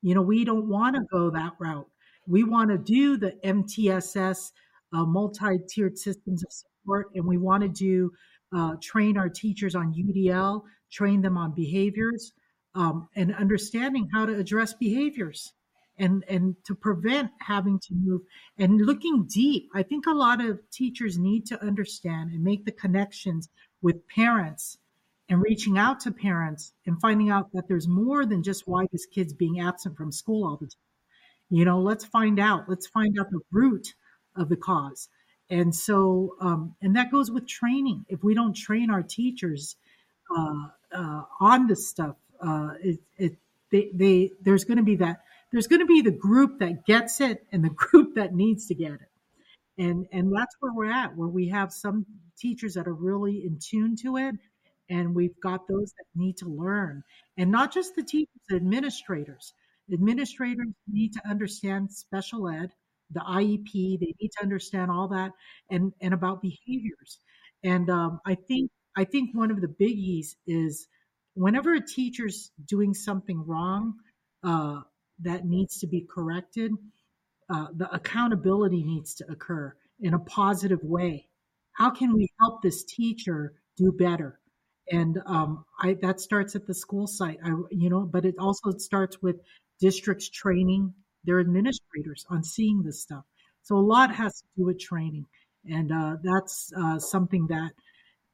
You 0.02 0.16
know 0.16 0.22
we 0.22 0.46
don't 0.46 0.70
want 0.70 0.96
to 0.96 1.02
go 1.12 1.30
that 1.32 1.54
route. 1.60 1.90
We 2.26 2.44
want 2.44 2.70
to 2.70 2.78
do 2.78 3.18
the 3.18 3.34
mtss 3.44 4.52
uh, 4.94 5.06
multi-tiered 5.06 5.98
systems 5.98 6.44
of 6.44 6.52
support 6.84 7.10
and 7.16 7.26
we 7.26 7.38
want 7.38 7.64
to 7.64 7.70
do 7.70 8.12
uh, 8.56 8.76
train 8.82 9.18
our 9.18 9.30
teachers 9.30 9.76
on 9.76 9.94
UDL, 9.94 10.64
train 10.92 11.22
them 11.22 11.38
on 11.38 11.54
behaviors, 11.54 12.34
um, 12.76 13.08
and 13.16 13.34
understanding 13.34 14.10
how 14.14 14.26
to 14.26 14.36
address 14.38 14.74
behaviors 14.74 15.54
and 15.98 16.24
and 16.28 16.56
to 16.66 16.74
prevent 16.74 17.32
having 17.40 17.80
to 17.80 17.94
move 17.94 18.22
and 18.58 18.82
looking 18.82 19.26
deep. 19.28 19.70
I 19.74 19.84
think 19.84 20.06
a 20.08 20.14
lot 20.14 20.44
of 20.44 20.60
teachers 20.72 21.18
need 21.18 21.48
to 21.48 21.64
understand 21.64 22.32
and 22.32 22.44
make 22.44 22.66
the 22.66 22.72
connections 22.72 23.50
with 23.82 24.08
parents 24.08 24.78
and 25.30 25.42
reaching 25.42 25.78
out 25.78 26.02
to 26.02 26.12
parents 26.12 26.74
and 26.86 27.00
finding 27.00 27.30
out 27.30 27.52
that 27.54 27.68
there's 27.68 27.88
more 27.88 28.26
than 28.26 28.44
just 28.44 28.68
why 28.68 28.86
this 28.92 29.06
kid's 29.06 29.34
being 29.34 29.60
absent 29.60 29.96
from 29.96 30.12
school 30.12 30.46
all 30.46 30.58
the 30.58 30.66
time. 30.66 30.80
You 31.50 31.66
know, 31.66 31.80
let's 31.82 32.06
find 32.06 32.40
out. 32.40 32.68
Let's 32.68 32.88
find 32.88 33.18
out 33.20 33.30
the 33.30 33.42
root 33.52 33.94
of 34.36 34.50
the 34.50 34.58
cause. 34.58 35.10
And 35.54 35.74
so, 35.76 36.36
um, 36.42 36.76
and 36.82 36.96
that 36.96 37.12
goes 37.12 37.30
with 37.30 37.48
training. 37.48 38.08
If 38.10 38.24
we 38.24 38.34
don't 38.34 38.56
train 38.56 38.90
our 38.90 39.04
teachers 39.04 39.76
uh, 40.36 40.66
uh, 40.92 41.22
on 41.40 41.68
this 41.68 41.88
stuff, 41.88 42.16
uh, 42.42 42.70
it, 42.82 43.00
it, 43.20 43.38
they, 43.72 43.92
they, 43.94 44.32
there's 44.42 44.64
going 44.64 44.78
to 44.78 44.84
be 44.84 44.96
that, 44.96 45.22
there's 45.52 45.68
going 45.68 45.82
to 45.82 45.86
be 45.86 46.02
the 46.02 46.10
group 46.10 46.58
that 46.58 46.88
gets 46.88 47.22
it 47.22 47.46
and 47.52 47.64
the 47.64 47.70
group 47.76 48.16
that 48.16 48.34
needs 48.34 48.66
to 48.70 48.74
get 48.74 48.94
it. 48.94 49.12
And, 49.78 50.08
and 50.12 50.36
that's 50.36 50.56
where 50.60 50.74
we're 50.74 50.92
at, 50.92 51.16
where 51.16 51.28
we 51.28 51.50
have 51.50 51.72
some 51.72 52.08
teachers 52.36 52.74
that 52.74 52.88
are 52.88 52.96
really 52.96 53.46
in 53.46 53.60
tune 53.60 53.96
to 53.98 54.18
it. 54.18 54.34
And 54.90 55.14
we've 55.14 55.40
got 55.40 55.68
those 55.68 55.94
that 56.00 56.06
need 56.16 56.38
to 56.38 56.48
learn 56.48 57.04
and 57.38 57.52
not 57.52 57.72
just 57.72 57.96
the 57.96 58.02
teachers, 58.02 58.42
the 58.50 58.56
administrators. 58.56 59.54
Administrators 59.94 60.74
need 60.92 61.14
to 61.14 61.22
understand 61.30 61.92
special 61.92 62.50
ed 62.50 62.72
the 63.12 63.22
IEP. 63.22 64.00
They 64.00 64.14
need 64.20 64.32
to 64.38 64.44
understand 64.44 64.92
all 64.92 65.10
that 65.10 65.32
and, 65.70 65.94
and 66.02 66.14
about 66.14 66.42
behaviors. 66.42 67.20
And 67.64 67.90
um, 67.90 68.20
I 68.26 68.36
think 68.36 68.72
I 68.96 69.06
think 69.06 69.36
one 69.36 69.52
of 69.52 69.60
the 69.62 69.68
biggies 69.68 70.36
is 70.46 70.88
whenever 71.34 71.74
a 71.74 71.86
teacher's 71.86 72.52
doing 72.68 72.94
something 72.94 73.44
wrong 73.48 73.96
uh, 74.44 74.82
that 75.22 75.46
needs 75.46 75.80
to 75.80 75.88
be 75.88 76.06
corrected, 76.14 76.72
uh, 77.50 77.68
the 77.76 77.92
accountability 77.92 78.84
needs 78.84 79.16
to 79.16 79.26
occur 79.32 79.76
in 80.00 80.14
a 80.14 80.20
positive 80.20 80.84
way. 80.84 81.28
How 81.74 81.90
can 81.90 82.14
we 82.14 82.30
help 82.40 82.62
this 82.62 82.84
teacher 82.84 83.54
do 83.78 83.92
better? 83.92 84.40
And 84.92 85.20
um, 85.26 85.66
I, 85.80 85.96
that 86.02 86.20
starts 86.20 86.56
at 86.56 86.68
the 86.68 86.74
school 86.74 87.08
site, 87.08 87.40
I, 87.44 87.50
you 87.72 87.90
know, 87.90 88.02
but 88.02 88.26
it 88.26 88.36
also 88.38 88.72
starts 88.78 89.22
with 89.22 89.38
districts 89.80 90.30
training 90.30 90.94
their 91.24 91.40
administrators 91.40 92.26
on 92.30 92.44
seeing 92.44 92.84
this 92.84 93.02
stuff. 93.02 93.24
So 93.62 93.76
a 93.76 93.80
lot 93.80 94.14
has 94.16 94.42
to 94.42 94.48
do 94.58 94.66
with 94.66 94.80
training, 94.80 95.26
and 95.70 95.92
uh, 95.92 96.18
that's 96.22 96.72
uh, 96.78 97.00
something 97.00 97.48
that 97.48 97.72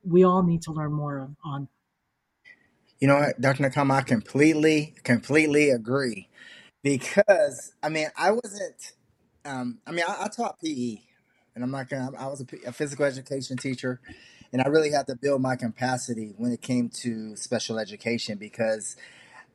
we 0.04 0.24
all 0.24 0.44
need 0.44 0.64
to 0.64 0.72
learn 0.72 0.94
more 0.94 1.30
on. 1.44 1.68
You 3.00 3.08
know 3.08 3.16
what, 3.16 3.40
Dr. 3.40 3.64
Nakama, 3.64 3.92
I 3.94 4.02
completely, 4.02 4.96
completely 5.04 5.70
agree. 5.70 6.28
Because, 6.82 7.74
I 7.84 7.90
mean, 7.90 8.08
I 8.18 8.32
wasn't, 8.32 8.94
um, 9.46 9.80
I 9.86 9.92
mean, 9.92 10.06
I, 10.08 10.26
I 10.26 10.28
taught 10.28 10.60
PE, 10.60 10.98
and 11.56 11.64
I'm 11.64 11.72
not 11.72 11.90
gonna, 11.90 12.12
I 12.18 12.28
was 12.28 12.44
a 12.66 12.72
physical 12.72 13.06
education 13.06 13.58
teacher, 13.58 14.00
and 14.52 14.62
I 14.62 14.68
really 14.68 14.92
had 14.92 15.08
to 15.08 15.16
build 15.16 15.42
my 15.42 15.56
capacity 15.56 16.34
when 16.38 16.52
it 16.52 16.62
came 16.62 16.90
to 17.02 17.36
special 17.36 17.80
education 17.80 18.38
because 18.38 18.96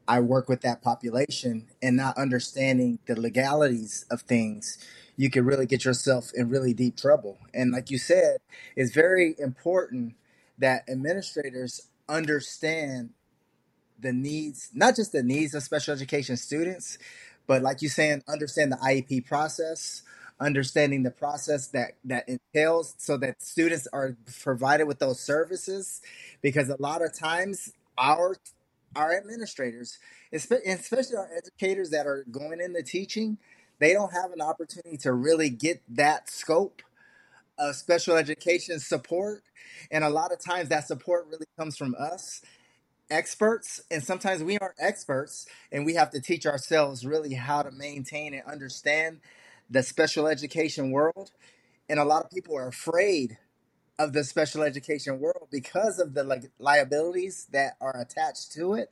I 0.06 0.20
work 0.20 0.48
with 0.48 0.60
that 0.62 0.82
population 0.82 1.68
and 1.82 1.96
not 1.96 2.18
understanding 2.18 2.98
the 3.06 3.18
legalities 3.18 4.04
of 4.10 4.22
things, 4.22 4.78
you 5.16 5.30
could 5.30 5.44
really 5.44 5.66
get 5.66 5.84
yourself 5.84 6.30
in 6.34 6.48
really 6.48 6.74
deep 6.74 6.96
trouble. 6.96 7.38
And 7.52 7.72
like 7.72 7.90
you 7.90 7.98
said, 7.98 8.38
it's 8.76 8.92
very 8.92 9.34
important 9.38 10.14
that 10.58 10.88
administrators 10.88 11.88
understand 12.08 13.10
the 13.98 14.12
needs, 14.12 14.70
not 14.74 14.96
just 14.96 15.12
the 15.12 15.22
needs 15.22 15.54
of 15.54 15.62
special 15.62 15.94
education 15.94 16.36
students, 16.36 16.98
but 17.46 17.62
like 17.62 17.82
you 17.82 17.88
saying, 17.88 18.22
understand 18.28 18.72
the 18.72 18.76
IEP 18.76 19.26
process, 19.26 20.02
understanding 20.40 21.02
the 21.02 21.10
process 21.10 21.68
that 21.68 21.92
that 22.04 22.28
entails 22.28 22.94
so 22.98 23.16
that 23.16 23.40
students 23.40 23.86
are 23.92 24.16
provided 24.42 24.84
with 24.84 24.98
those 24.98 25.20
services 25.20 26.02
because 26.42 26.68
a 26.68 26.80
lot 26.80 27.02
of 27.02 27.16
times 27.16 27.72
our 27.96 28.36
our 28.96 29.16
administrators 29.16 29.98
especially 30.32 31.16
our 31.16 31.30
educators 31.36 31.90
that 31.90 32.06
are 32.06 32.24
going 32.30 32.60
into 32.60 32.82
teaching 32.82 33.38
they 33.78 33.92
don't 33.92 34.12
have 34.12 34.32
an 34.32 34.40
opportunity 34.40 34.96
to 34.98 35.12
really 35.12 35.50
get 35.50 35.82
that 35.88 36.30
scope 36.30 36.82
of 37.58 37.76
special 37.76 38.16
education 38.16 38.80
support. 38.80 39.42
And 39.90 40.04
a 40.04 40.08
lot 40.08 40.32
of 40.32 40.42
times 40.42 40.68
that 40.68 40.86
support 40.86 41.26
really 41.30 41.46
comes 41.58 41.76
from 41.76 41.94
us 41.98 42.42
experts. 43.10 43.82
And 43.90 44.02
sometimes 44.02 44.42
we 44.42 44.58
aren't 44.58 44.76
experts 44.78 45.46
and 45.70 45.84
we 45.84 45.94
have 45.94 46.10
to 46.10 46.20
teach 46.20 46.46
ourselves 46.46 47.04
really 47.04 47.34
how 47.34 47.62
to 47.62 47.70
maintain 47.70 48.34
and 48.34 48.42
understand 48.44 49.20
the 49.70 49.82
special 49.82 50.26
education 50.26 50.90
world. 50.90 51.32
And 51.88 51.98
a 51.98 52.04
lot 52.04 52.24
of 52.24 52.30
people 52.30 52.56
are 52.56 52.68
afraid 52.68 53.38
of 53.98 54.12
the 54.12 54.24
special 54.24 54.62
education 54.62 55.20
world 55.20 55.48
because 55.50 55.98
of 55.98 56.14
the 56.14 56.24
like 56.24 56.50
liabilities 56.58 57.46
that 57.52 57.76
are 57.80 57.96
attached 58.00 58.52
to 58.52 58.74
it 58.74 58.90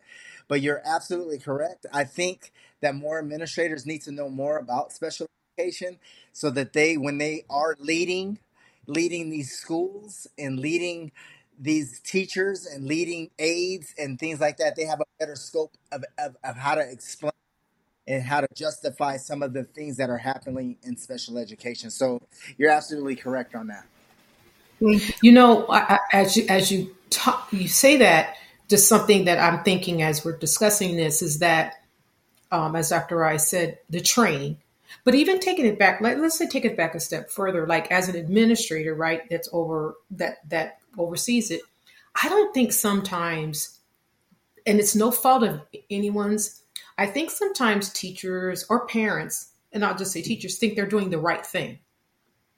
but 0.48 0.60
you're 0.60 0.82
absolutely 0.84 1.38
correct 1.38 1.86
i 1.92 2.04
think 2.04 2.52
that 2.80 2.94
more 2.94 3.18
administrators 3.18 3.86
need 3.86 4.02
to 4.02 4.12
know 4.12 4.28
more 4.28 4.58
about 4.58 4.92
special 4.92 5.26
education 5.58 5.98
so 6.32 6.50
that 6.50 6.72
they 6.72 6.96
when 6.96 7.18
they 7.18 7.44
are 7.50 7.76
leading 7.80 8.38
leading 8.86 9.30
these 9.30 9.52
schools 9.52 10.26
and 10.38 10.58
leading 10.58 11.12
these 11.58 12.00
teachers 12.00 12.66
and 12.66 12.86
leading 12.86 13.30
aides 13.38 13.94
and 13.98 14.18
things 14.18 14.40
like 14.40 14.56
that, 14.56 14.74
they 14.76 14.84
have 14.84 15.00
a 15.00 15.04
better 15.18 15.36
scope 15.36 15.76
of, 15.92 16.04
of, 16.18 16.36
of 16.42 16.56
how 16.56 16.74
to 16.74 16.80
explain 16.80 17.32
and 18.06 18.22
how 18.22 18.40
to 18.40 18.48
justify 18.54 19.16
some 19.16 19.42
of 19.42 19.52
the 19.52 19.64
things 19.64 19.96
that 19.96 20.10
are 20.10 20.18
happening 20.18 20.76
in 20.82 20.96
special 20.96 21.38
education. 21.38 21.90
So 21.90 22.20
you're 22.58 22.70
absolutely 22.70 23.16
correct 23.16 23.54
on 23.54 23.68
that. 23.68 23.86
You 25.22 25.32
know, 25.32 25.66
I, 25.68 25.98
as 26.12 26.36
you 26.36 26.46
as 26.48 26.72
you 26.72 26.94
talk, 27.10 27.48
you 27.52 27.68
say 27.68 27.98
that, 27.98 28.36
just 28.68 28.88
something 28.88 29.26
that 29.26 29.38
I'm 29.38 29.62
thinking 29.64 30.02
as 30.02 30.24
we're 30.24 30.36
discussing 30.36 30.96
this 30.96 31.22
is 31.22 31.38
that, 31.38 31.74
um, 32.50 32.74
as 32.74 32.90
Dr. 32.90 33.16
Rice 33.16 33.48
said, 33.48 33.78
the 33.90 34.00
training. 34.00 34.58
But 35.04 35.14
even 35.14 35.40
taking 35.40 35.66
it 35.66 35.78
back, 35.78 36.00
let, 36.00 36.20
let's 36.20 36.38
say 36.38 36.46
take 36.46 36.64
it 36.64 36.76
back 36.76 36.94
a 36.94 37.00
step 37.00 37.30
further, 37.30 37.66
like 37.66 37.90
as 37.90 38.08
an 38.08 38.16
administrator, 38.16 38.94
right? 38.94 39.22
That's 39.30 39.48
over 39.52 39.94
that 40.12 40.48
that 40.50 40.78
oversees 40.98 41.50
it, 41.50 41.62
I 42.22 42.28
don't 42.28 42.52
think 42.52 42.72
sometimes, 42.72 43.78
and 44.66 44.78
it's 44.78 44.94
no 44.94 45.10
fault 45.10 45.42
of 45.44 45.62
anyone's, 45.90 46.62
I 46.98 47.06
think 47.06 47.30
sometimes 47.30 47.90
teachers 47.90 48.66
or 48.68 48.86
parents, 48.86 49.50
and 49.72 49.84
I'll 49.84 49.96
just 49.96 50.12
say 50.12 50.22
teachers, 50.22 50.58
think 50.58 50.76
they're 50.76 50.86
doing 50.86 51.10
the 51.10 51.18
right 51.18 51.44
thing. 51.44 51.78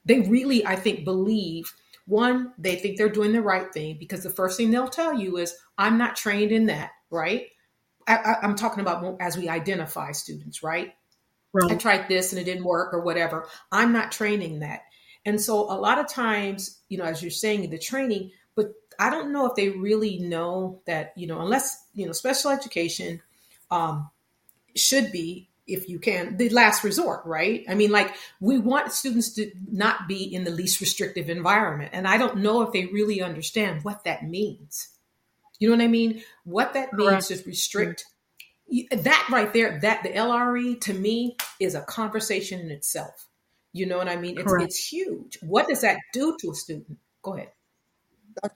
They 0.05 0.19
really, 0.21 0.65
I 0.65 0.75
think, 0.75 1.05
believe 1.05 1.73
one, 2.05 2.53
they 2.57 2.75
think 2.75 2.97
they're 2.97 3.09
doing 3.09 3.31
the 3.31 3.41
right 3.41 3.73
thing 3.73 3.97
because 3.99 4.23
the 4.23 4.29
first 4.29 4.57
thing 4.57 4.71
they'll 4.71 4.87
tell 4.87 5.17
you 5.19 5.37
is, 5.37 5.55
I'm 5.77 5.97
not 5.97 6.15
trained 6.15 6.51
in 6.51 6.67
that, 6.67 6.91
right? 7.09 7.47
I, 8.07 8.37
am 8.43 8.55
talking 8.55 8.81
about 8.81 9.17
as 9.19 9.37
we 9.37 9.49
identify 9.49 10.11
students, 10.11 10.61
right? 10.61 10.93
right? 11.53 11.71
I 11.71 11.75
tried 11.75 12.07
this 12.07 12.31
and 12.31 12.39
it 12.39 12.45
didn't 12.45 12.63
work 12.63 12.93
or 12.93 13.01
whatever. 13.01 13.47
I'm 13.71 13.91
not 13.91 14.11
training 14.11 14.59
that. 14.59 14.81
And 15.25 15.41
so 15.41 15.61
a 15.71 15.73
lot 15.73 15.97
of 15.97 16.07
times, 16.07 16.81
you 16.87 16.99
know, 16.99 17.05
as 17.05 17.23
you're 17.23 17.31
saying, 17.31 17.67
the 17.69 17.79
training, 17.79 18.31
but 18.55 18.73
I 18.99 19.09
don't 19.09 19.33
know 19.33 19.47
if 19.47 19.55
they 19.55 19.69
really 19.69 20.19
know 20.19 20.81
that, 20.85 21.13
you 21.17 21.25
know, 21.25 21.41
unless, 21.41 21.87
you 21.95 22.05
know, 22.05 22.11
special 22.11 22.51
education 22.51 23.21
um, 23.71 24.11
should 24.75 25.11
be, 25.11 25.49
if 25.67 25.89
you 25.89 25.99
can, 25.99 26.37
the 26.37 26.49
last 26.49 26.83
resort, 26.83 27.25
right? 27.25 27.63
I 27.67 27.75
mean, 27.75 27.91
like 27.91 28.15
we 28.39 28.59
want 28.59 28.91
students 28.91 29.33
to 29.33 29.51
not 29.71 30.07
be 30.07 30.23
in 30.23 30.43
the 30.43 30.51
least 30.51 30.79
restrictive 30.79 31.29
environment. 31.29 31.91
And 31.93 32.07
I 32.07 32.17
don't 32.17 32.37
know 32.37 32.61
if 32.61 32.71
they 32.71 32.85
really 32.85 33.21
understand 33.21 33.83
what 33.83 34.03
that 34.03 34.23
means. 34.23 34.89
You 35.59 35.69
know 35.69 35.75
what 35.75 35.83
I 35.83 35.87
mean? 35.87 36.21
What 36.43 36.73
that 36.73 36.93
means 36.93 37.31
is 37.31 37.45
restrict 37.47 38.05
that 38.91 39.27
right 39.31 39.53
there, 39.53 39.79
that 39.81 40.03
the 40.03 40.09
LRE 40.09 40.81
to 40.81 40.93
me 40.93 41.37
is 41.59 41.75
a 41.75 41.81
conversation 41.81 42.59
in 42.59 42.71
itself. 42.71 43.27
You 43.73 43.85
know 43.85 43.97
what 43.97 44.07
I 44.07 44.15
mean? 44.15 44.39
It's, 44.39 44.53
it's 44.59 44.87
huge. 44.91 45.37
What 45.41 45.67
does 45.67 45.81
that 45.81 45.97
do 46.13 46.37
to 46.41 46.51
a 46.51 46.55
student? 46.55 46.97
Go 47.21 47.35
ahead. 47.35 47.51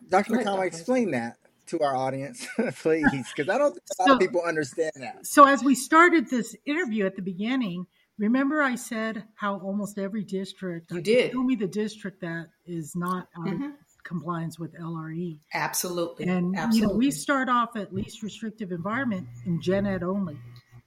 Dr. 0.09 0.33
McConnell, 0.33 0.65
explain 0.65 1.11
that 1.11 1.37
to 1.69 1.81
our 1.81 1.95
audience, 1.95 2.45
please, 2.81 3.05
because 3.35 3.49
I 3.49 3.57
don't 3.57 3.71
think 3.71 3.83
a 3.99 4.03
lot 4.03 4.11
of 4.11 4.19
people 4.19 4.41
understand 4.41 4.91
that. 4.95 5.25
So, 5.25 5.45
as 5.45 5.63
we 5.63 5.75
started 5.75 6.29
this 6.29 6.55
interview 6.65 7.05
at 7.05 7.15
the 7.15 7.21
beginning, 7.21 7.85
remember 8.17 8.61
I 8.61 8.75
said 8.75 9.23
how 9.35 9.59
almost 9.59 9.97
every 9.97 10.23
district 10.23 10.91
you 10.91 11.01
did 11.01 11.31
tell 11.31 11.43
me 11.43 11.55
the 11.55 11.67
district 11.67 12.21
that 12.21 12.47
is 12.65 12.95
not 12.95 13.27
out 13.37 13.47
mm-hmm. 13.47 13.63
of 13.63 13.71
compliance 14.03 14.59
with 14.59 14.73
LRE. 14.73 15.39
Absolutely, 15.53 16.25
and 16.25 16.55
Absolutely. 16.55 16.79
you 16.79 16.87
know 16.87 16.93
we 16.93 17.11
start 17.11 17.49
off 17.49 17.75
at 17.75 17.93
least 17.93 18.23
restrictive 18.23 18.71
environment 18.71 19.27
in 19.45 19.61
gen 19.61 19.85
ed 19.85 20.03
only. 20.03 20.37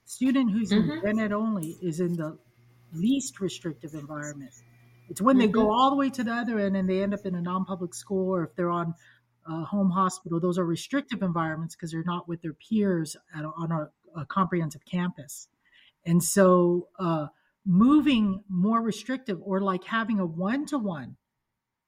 Student 0.05 0.51
who's 0.51 0.71
mm-hmm. 0.71 0.91
in 0.91 1.01
gen 1.01 1.19
ed 1.19 1.31
only 1.31 1.77
is 1.81 1.99
in 1.99 2.13
the 2.13 2.37
least 2.93 3.39
restrictive 3.39 3.93
environment. 3.93 4.51
It's 5.09 5.21
when 5.21 5.35
mm-hmm. 5.35 5.41
they 5.41 5.51
go 5.51 5.71
all 5.71 5.89
the 5.89 5.95
way 5.95 6.09
to 6.11 6.23
the 6.23 6.31
other 6.31 6.59
end 6.59 6.75
and 6.75 6.89
they 6.89 7.03
end 7.03 7.13
up 7.13 7.25
in 7.25 7.35
a 7.35 7.41
non-public 7.41 7.93
school 7.93 8.33
or 8.33 8.43
if 8.45 8.55
they're 8.55 8.69
on 8.69 8.93
a 9.47 9.63
home 9.63 9.89
hospital, 9.89 10.39
those 10.39 10.57
are 10.57 10.65
restrictive 10.65 11.21
environments 11.21 11.75
because 11.75 11.91
they're 11.91 12.03
not 12.03 12.27
with 12.27 12.41
their 12.41 12.53
peers 12.53 13.15
at, 13.35 13.43
on 13.45 13.71
a, 13.71 14.19
a, 14.19 14.25
comprehensive 14.25 14.85
campus. 14.85 15.47
And 16.05 16.23
so 16.23 16.87
uh, 16.99 17.27
moving 17.65 18.43
more 18.49 18.81
restrictive 18.81 19.39
or 19.41 19.61
like 19.61 19.83
having 19.83 20.19
a 20.19 20.25
one-to-one, 20.25 21.15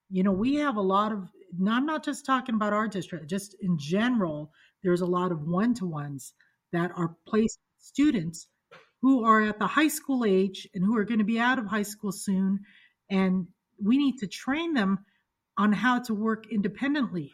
you 0.09 0.23
know, 0.23 0.31
we 0.31 0.55
have 0.55 0.75
a 0.75 0.81
lot 0.81 1.11
of, 1.11 1.29
I'm 1.67 1.85
not 1.85 2.03
just 2.03 2.25
talking 2.25 2.55
about 2.55 2.73
our 2.73 2.87
district, 2.87 3.27
just 3.27 3.55
in 3.61 3.77
general, 3.77 4.51
there's 4.83 5.01
a 5.01 5.05
lot 5.05 5.31
of 5.31 5.47
one-to-ones 5.47 6.33
that 6.71 6.91
are 6.95 7.15
placed 7.27 7.59
students 7.77 8.47
who 9.01 9.23
are 9.25 9.41
at 9.41 9.59
the 9.59 9.67
high 9.67 9.87
school 9.87 10.25
age 10.25 10.67
and 10.73 10.83
who 10.83 10.97
are 10.97 11.05
going 11.05 11.19
to 11.19 11.25
be 11.25 11.39
out 11.39 11.59
of 11.59 11.65
high 11.67 11.83
school 11.83 12.11
soon. 12.11 12.59
And 13.09 13.47
we 13.81 13.97
need 13.97 14.17
to 14.19 14.27
train 14.27 14.73
them 14.73 15.05
on 15.57 15.71
how 15.71 15.99
to 15.99 16.13
work 16.13 16.45
independently. 16.51 17.31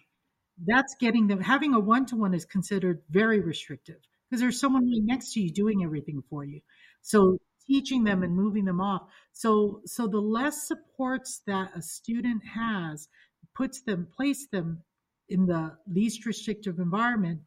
That's 0.66 0.95
getting 0.99 1.28
them, 1.28 1.41
having 1.41 1.74
a 1.74 1.80
one 1.80 2.05
to 2.07 2.16
one 2.16 2.34
is 2.34 2.45
considered 2.45 3.01
very 3.09 3.39
restrictive 3.39 3.97
because 4.30 4.41
there's 4.41 4.59
someone 4.59 4.86
right 4.86 5.01
next 5.03 5.34
to 5.34 5.41
you 5.41 5.51
doing 5.51 5.84
everything 5.84 6.24
for 6.30 6.43
you. 6.43 6.62
So 7.01 7.39
teaching 7.68 8.03
them 8.03 8.24
and 8.24 8.36
moving 8.36 8.66
them 8.66 8.82
off. 8.82 9.03
So, 9.34 9.82
so 9.86 10.07
the 10.07 10.20
less 10.20 10.68
supports 10.68 11.41
that 11.47 11.72
a 11.76 11.82
student 11.82 12.43
has 12.45 13.07
puts 13.55 13.82
them, 13.82 14.07
place 14.16 14.47
them 14.51 14.84
in 15.30 15.45
the 15.45 15.78
least 15.88 16.26
restrictive 16.26 16.80
environment. 16.80 17.41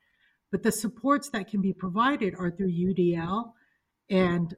But 0.51 0.63
the 0.63 0.73
supports 0.73 1.31
that 1.31 1.49
can 1.49 1.61
be 1.61 1.73
provided 1.73 2.35
are 2.39 2.51
through 2.51 2.73
UDL 2.73 3.53
and 4.09 4.55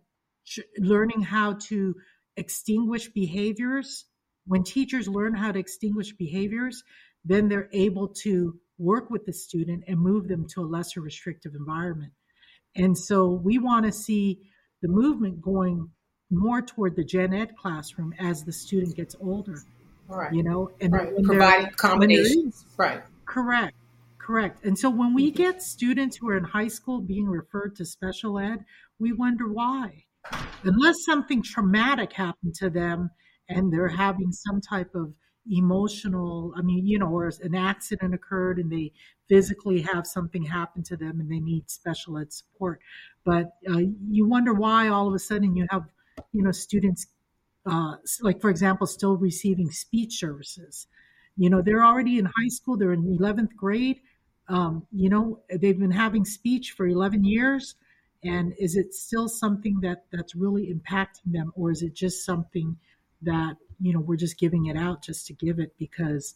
learning 0.79 1.23
how 1.23 1.55
to 1.55 1.95
extinguish 2.37 3.09
behaviors. 3.09 4.05
When 4.47 4.63
teachers 4.63 5.09
learn 5.09 5.35
how 5.35 5.53
to 5.53 5.59
extinguish 5.59 6.13
behaviors, 6.13 6.85
then 7.27 7.49
they're 7.49 7.69
able 7.73 8.09
to 8.23 8.59
work 8.79 9.11
with 9.11 9.25
the 9.27 9.33
student 9.33 9.85
and 9.89 9.99
move 9.99 10.29
them 10.29 10.47
to 10.55 10.61
a 10.61 10.67
lesser 10.67 11.01
restrictive 11.01 11.55
environment. 11.55 12.13
And 12.75 12.97
so 12.97 13.29
we 13.31 13.59
want 13.59 13.87
to 13.87 13.93
see 13.93 14.41
the 14.83 14.89
movement 14.89 15.41
going 15.41 15.91
more 16.31 16.61
toward 16.61 16.97
the 16.97 17.05
gen 17.05 17.33
ed 17.33 17.57
classroom 17.57 18.13
as 18.19 18.43
the 18.43 18.53
student 18.53 18.97
gets 18.97 19.17
older. 19.21 19.63
Right. 20.09 20.33
You 20.33 20.45
know, 20.45 20.71
and 20.81 20.93
right. 20.93 21.13
providing 21.25 21.67
accommodations. 21.67 22.65
Right. 22.77 23.03
Correct. 23.25 23.75
Correct. 24.19 24.65
And 24.65 24.79
so 24.79 24.91
when 24.91 25.15
we 25.15 25.29
mm-hmm. 25.29 25.37
get 25.37 25.63
students 25.63 26.17
who 26.17 26.29
are 26.29 26.37
in 26.37 26.45
high 26.45 26.69
school 26.69 27.01
being 27.01 27.27
referred 27.27 27.77
to 27.77 27.85
special 27.85 28.39
ed, 28.39 28.65
we 28.99 29.13
wonder 29.13 29.49
why. 29.49 30.05
Unless 30.65 31.05
something 31.05 31.43
traumatic 31.43 32.13
happened 32.13 32.55
to 32.57 32.71
them 32.71 33.11
and 33.49 33.73
they're 33.73 33.89
having 33.89 34.33
some 34.33 34.61
type 34.61 34.95
of 34.95 35.13
emotional, 35.51 36.53
I 36.57 36.63
mean, 36.63 36.87
you 36.87 36.99
know, 36.99 37.09
or 37.09 37.31
an 37.43 37.55
accident 37.55 38.15
occurred 38.15 38.59
and 38.59 38.71
they 38.71 38.93
physically 39.29 39.83
have 39.83 40.07
something 40.07 40.45
happen 40.45 40.83
to 40.85 40.97
them 40.97 41.21
and 41.21 41.31
they 41.31 41.41
need 41.41 41.71
special 41.71 42.19
ed 42.19 42.33
support. 42.33 42.81
But 43.25 43.53
uh, 43.69 43.81
you 44.09 44.27
wonder 44.27 44.53
why 44.53 44.89
all 44.89 45.09
of 45.09 45.15
a 45.15 45.19
sudden 45.19 45.57
you 45.57 45.67
have, 45.71 45.85
you 46.33 46.43
know, 46.43 46.53
students, 46.53 47.07
uh, 47.65 47.97
like 48.21 48.41
for 48.41 48.51
example, 48.51 48.87
still 48.87 49.17
receiving 49.17 49.71
speech 49.71 50.19
services. 50.19 50.87
You 51.37 51.51
know, 51.51 51.61
they're 51.63 51.85
already 51.85 52.19
in 52.19 52.27
high 52.27 52.49
school, 52.49 52.77
they're 52.77 52.93
in 52.93 53.19
11th 53.19 53.55
grade. 53.57 54.01
Um, 54.49 54.87
you 54.93 55.11
know, 55.11 55.41
they've 55.51 55.79
been 55.79 55.91
having 55.91 56.25
speech 56.25 56.73
for 56.73 56.87
11 56.87 57.25
years. 57.25 57.75
And 58.25 58.55
is 58.59 58.77
it 58.77 58.95
still 58.95 59.29
something 59.29 59.81
that 59.83 60.05
that's 60.11 60.35
really 60.35 60.73
impacting 60.73 61.33
them, 61.33 61.53
or 61.55 61.71
is 61.71 61.83
it 61.83 61.95
just 61.95 62.25
something 62.25 62.77
that 63.23 63.57
you 63.81 63.93
know 63.93 64.01
we're 64.01 64.17
just 64.17 64.39
giving 64.39 64.67
it 64.67 64.77
out 64.77 65.03
just 65.03 65.27
to 65.27 65.33
give 65.33 65.59
it 65.59 65.75
because 65.79 66.35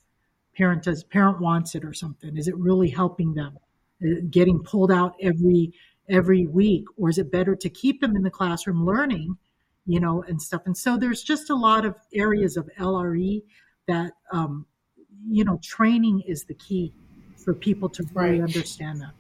parent 0.57 0.83
does 0.83 1.05
parent 1.05 1.41
wants 1.41 1.75
it 1.75 1.85
or 1.85 1.93
something? 1.93 2.37
Is 2.37 2.49
it 2.49 2.57
really 2.57 2.91
helping 2.91 3.35
them, 3.35 3.59
uh, 4.05 4.21
getting 4.31 4.63
pulled 4.63 4.93
out 4.93 5.15
every 5.21 5.73
every 6.09 6.47
week, 6.47 6.85
or 6.97 7.09
is 7.09 7.19
it 7.19 7.31
better 7.31 7.55
to 7.55 7.69
keep 7.69 8.01
them 8.01 8.17
in 8.17 8.23
the 8.23 8.31
classroom 8.31 8.85
learning, 8.85 9.37
you 9.87 10.01
know, 10.01 10.23
and 10.23 10.41
stuff? 10.41 10.63
And 10.67 10.77
so 10.77 10.97
there's 10.97 11.23
just 11.23 11.51
a 11.51 11.55
lot 11.55 11.85
of 11.85 11.95
areas 12.13 12.57
of 12.57 12.69
LRE 12.79 13.43
that 13.87 14.13
um, 14.33 14.67
you 15.29 15.45
know 15.45 15.59
training 15.63 16.23
is 16.27 16.45
the 16.45 16.55
key 16.55 16.93
for 17.37 17.55
people 17.55 17.89
to 17.89 18.05
really 18.15 18.41
right. 18.41 18.43
understand 18.43 19.01
that. 19.01 19.13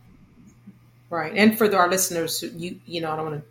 Right. 1.08 1.32
And 1.34 1.58
for 1.58 1.74
our 1.74 1.88
listeners, 1.88 2.42
you 2.56 2.80
you 2.86 3.00
know, 3.00 3.10
I 3.10 3.16
don't 3.16 3.30
want 3.30 3.42
to 3.42 3.50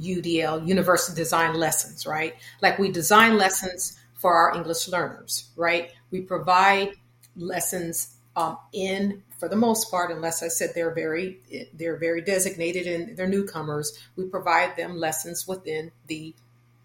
UDL, 0.00 0.66
Universal 0.66 1.14
Design 1.14 1.54
Lessons, 1.54 2.06
right? 2.06 2.34
Like 2.60 2.78
we 2.78 2.90
design 2.90 3.36
lessons 3.36 3.98
for 4.24 4.32
our 4.32 4.56
English 4.56 4.88
learners, 4.88 5.50
right? 5.54 5.90
We 6.10 6.22
provide 6.22 6.92
lessons 7.36 8.16
um, 8.34 8.56
in, 8.72 9.22
for 9.38 9.50
the 9.50 9.56
most 9.56 9.90
part, 9.90 10.10
unless 10.10 10.42
I 10.42 10.48
said 10.48 10.70
they're 10.74 10.94
very 10.94 11.40
they're 11.74 11.98
very 11.98 12.22
designated 12.22 12.86
and 12.86 13.18
they're 13.18 13.28
newcomers. 13.28 13.92
We 14.16 14.24
provide 14.24 14.78
them 14.78 14.96
lessons 14.96 15.46
within 15.46 15.92
the 16.06 16.34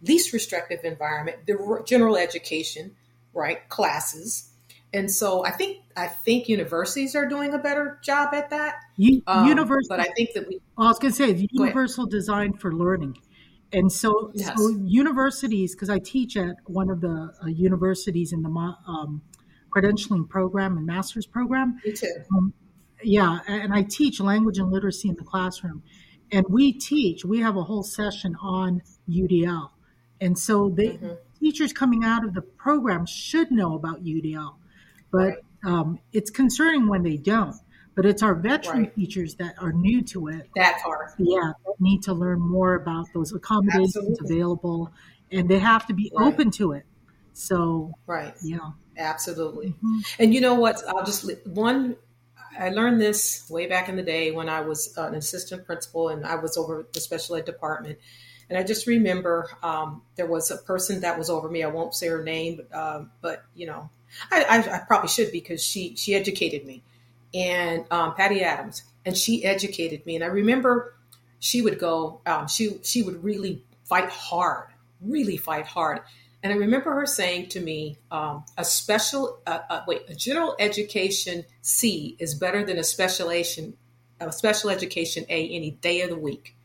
least 0.01 0.33
restrictive 0.33 0.83
environment, 0.83 1.37
the 1.47 1.81
general 1.87 2.17
education, 2.17 2.97
right? 3.33 3.69
Classes, 3.69 4.49
and 4.93 5.09
so 5.09 5.45
I 5.45 5.51
think 5.51 5.77
I 5.95 6.07
think 6.07 6.49
universities 6.49 7.15
are 7.15 7.25
doing 7.25 7.53
a 7.53 7.57
better 7.57 7.99
job 8.03 8.33
at 8.33 8.49
that. 8.49 8.81
U- 8.97 9.21
um, 9.27 9.47
universal, 9.47 9.87
but 9.95 10.01
I 10.01 10.11
think 10.17 10.33
that 10.33 10.45
we. 10.45 10.59
I 10.77 10.89
was 10.89 10.99
going 10.99 11.13
to 11.13 11.17
say 11.17 11.47
universal 11.53 12.05
design 12.05 12.51
for 12.51 12.73
learning, 12.73 13.15
and 13.71 13.91
so 13.91 14.31
yes. 14.33 14.57
so 14.57 14.69
universities 14.69 15.75
because 15.75 15.89
I 15.89 15.99
teach 15.99 16.37
at 16.37 16.55
one 16.65 16.89
of 16.89 17.01
the 17.01 17.33
uh, 17.43 17.47
universities 17.47 18.33
in 18.33 18.41
the 18.41 18.49
um, 18.49 19.21
credentialing 19.75 20.27
program 20.27 20.77
and 20.77 20.85
master's 20.85 21.25
program. 21.25 21.79
Me 21.85 21.93
too. 21.93 22.13
Um, 22.33 22.53
yeah, 23.03 23.39
and 23.47 23.73
I 23.73 23.83
teach 23.83 24.19
language 24.19 24.57
and 24.57 24.71
literacy 24.71 25.09
in 25.09 25.15
the 25.15 25.23
classroom, 25.23 25.83
and 26.31 26.45
we 26.49 26.73
teach. 26.73 27.23
We 27.23 27.39
have 27.41 27.55
a 27.55 27.63
whole 27.63 27.83
session 27.83 28.35
on 28.41 28.81
UDL, 29.09 29.69
and 30.21 30.37
so 30.37 30.69
they. 30.69 30.89
Mm-hmm. 30.89 31.13
Teachers 31.39 31.71
coming 31.71 32.03
out 32.03 32.25
of 32.25 32.33
the 32.33 32.41
program 32.41 33.05
should 33.05 33.49
know 33.49 33.73
about 33.73 34.03
UDL 34.03 34.55
but 35.11 35.41
um, 35.65 35.99
it's 36.13 36.29
concerning 36.29 36.87
when 36.87 37.03
they 37.03 37.17
don't. 37.17 37.55
But 37.99 38.05
it's 38.05 38.23
our 38.23 38.33
veteran 38.33 38.83
right. 38.83 38.95
teachers 38.95 39.35
that 39.35 39.55
are 39.59 39.73
new 39.73 40.01
to 40.03 40.29
it. 40.29 40.49
That 40.55 40.79
part. 40.81 41.15
Yeah, 41.17 41.51
need 41.81 42.01
to 42.03 42.13
learn 42.13 42.39
more 42.39 42.75
about 42.75 43.07
those 43.13 43.33
accommodations 43.33 43.97
Absolutely. 43.97 44.37
available, 44.37 44.93
and 45.33 45.49
they 45.49 45.59
have 45.59 45.85
to 45.87 45.93
be 45.93 46.09
right. 46.15 46.27
open 46.31 46.49
to 46.51 46.71
it. 46.71 46.85
So, 47.33 47.91
right. 48.07 48.33
Yeah. 48.41 48.71
Absolutely. 48.97 49.71
Mm-hmm. 49.71 49.99
And 50.17 50.33
you 50.33 50.39
know 50.39 50.53
what? 50.53 50.81
I'll 50.87 51.03
just 51.03 51.29
one. 51.45 51.97
I 52.57 52.69
learned 52.69 53.01
this 53.01 53.45
way 53.49 53.67
back 53.67 53.89
in 53.89 53.97
the 53.97 54.03
day 54.03 54.31
when 54.31 54.47
I 54.47 54.61
was 54.61 54.97
an 54.97 55.13
assistant 55.15 55.65
principal 55.65 56.07
and 56.07 56.25
I 56.25 56.35
was 56.35 56.55
over 56.55 56.87
the 56.93 57.01
special 57.01 57.35
ed 57.35 57.43
department. 57.43 57.99
And 58.49 58.57
I 58.57 58.63
just 58.63 58.87
remember 58.87 59.49
um, 59.61 60.03
there 60.15 60.25
was 60.25 60.51
a 60.51 60.57
person 60.57 61.01
that 61.01 61.17
was 61.17 61.29
over 61.29 61.49
me. 61.49 61.63
I 61.63 61.67
won't 61.67 61.93
say 61.93 62.07
her 62.07 62.23
name, 62.23 62.61
but, 62.69 62.77
uh, 62.77 63.03
but 63.19 63.43
you 63.55 63.67
know, 63.67 63.89
I, 64.31 64.43
I, 64.43 64.75
I, 64.75 64.79
probably 64.87 65.09
should 65.09 65.33
because 65.33 65.61
she 65.61 65.95
she 65.97 66.15
educated 66.15 66.65
me, 66.65 66.81
and 67.33 67.85
um, 67.91 68.15
Patty 68.15 68.41
Adams, 68.43 68.83
and 69.05 69.17
she 69.17 69.45
educated 69.45 70.05
me. 70.05 70.15
And 70.15 70.23
I 70.23 70.27
remember 70.27 70.95
she 71.39 71.61
would 71.61 71.79
go, 71.79 72.21
um, 72.25 72.47
she 72.47 72.79
she 72.83 73.01
would 73.01 73.23
really 73.23 73.63
fight 73.85 74.09
hard, 74.09 74.69
really 75.01 75.37
fight 75.37 75.65
hard. 75.65 76.01
And 76.41 76.53
I 76.53 76.55
remember 76.55 76.93
her 76.93 77.05
saying 77.05 77.49
to 77.49 77.59
me, 77.59 77.97
um, 78.11 78.45
"A 78.57 78.63
special, 78.63 79.39
uh, 79.45 79.59
uh, 79.69 79.81
wait, 79.87 80.03
a 80.09 80.15
general 80.15 80.55
education 80.59 81.45
C 81.61 82.15
is 82.19 82.35
better 82.35 82.63
than 82.65 82.77
a 82.77 82.83
specialization, 82.83 83.75
a 84.19 84.31
special 84.31 84.69
education 84.69 85.25
A 85.29 85.49
any 85.49 85.71
day 85.71 86.01
of 86.01 86.09
the 86.09 86.17
week." 86.17 86.55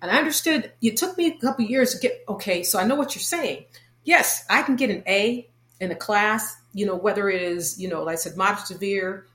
And 0.00 0.10
I 0.10 0.18
understood. 0.18 0.72
It 0.82 0.96
took 0.96 1.16
me 1.16 1.28
a 1.28 1.38
couple 1.38 1.64
years 1.64 1.94
to 1.94 2.00
get 2.00 2.24
okay. 2.28 2.62
So 2.62 2.78
I 2.78 2.84
know 2.84 2.94
what 2.94 3.14
you're 3.14 3.22
saying. 3.22 3.66
Yes, 4.04 4.44
I 4.50 4.62
can 4.62 4.76
get 4.76 4.90
an 4.90 5.02
A 5.06 5.48
in 5.80 5.90
a 5.90 5.96
class 5.96 6.56
you 6.74 6.84
know, 6.84 6.96
whether 6.96 7.30
it 7.30 7.40
is, 7.40 7.80
you 7.80 7.88
know, 7.88 8.02
like 8.02 8.14
I 8.14 8.16
said, 8.16 8.36
moderate 8.36 8.66
severe 8.66 9.26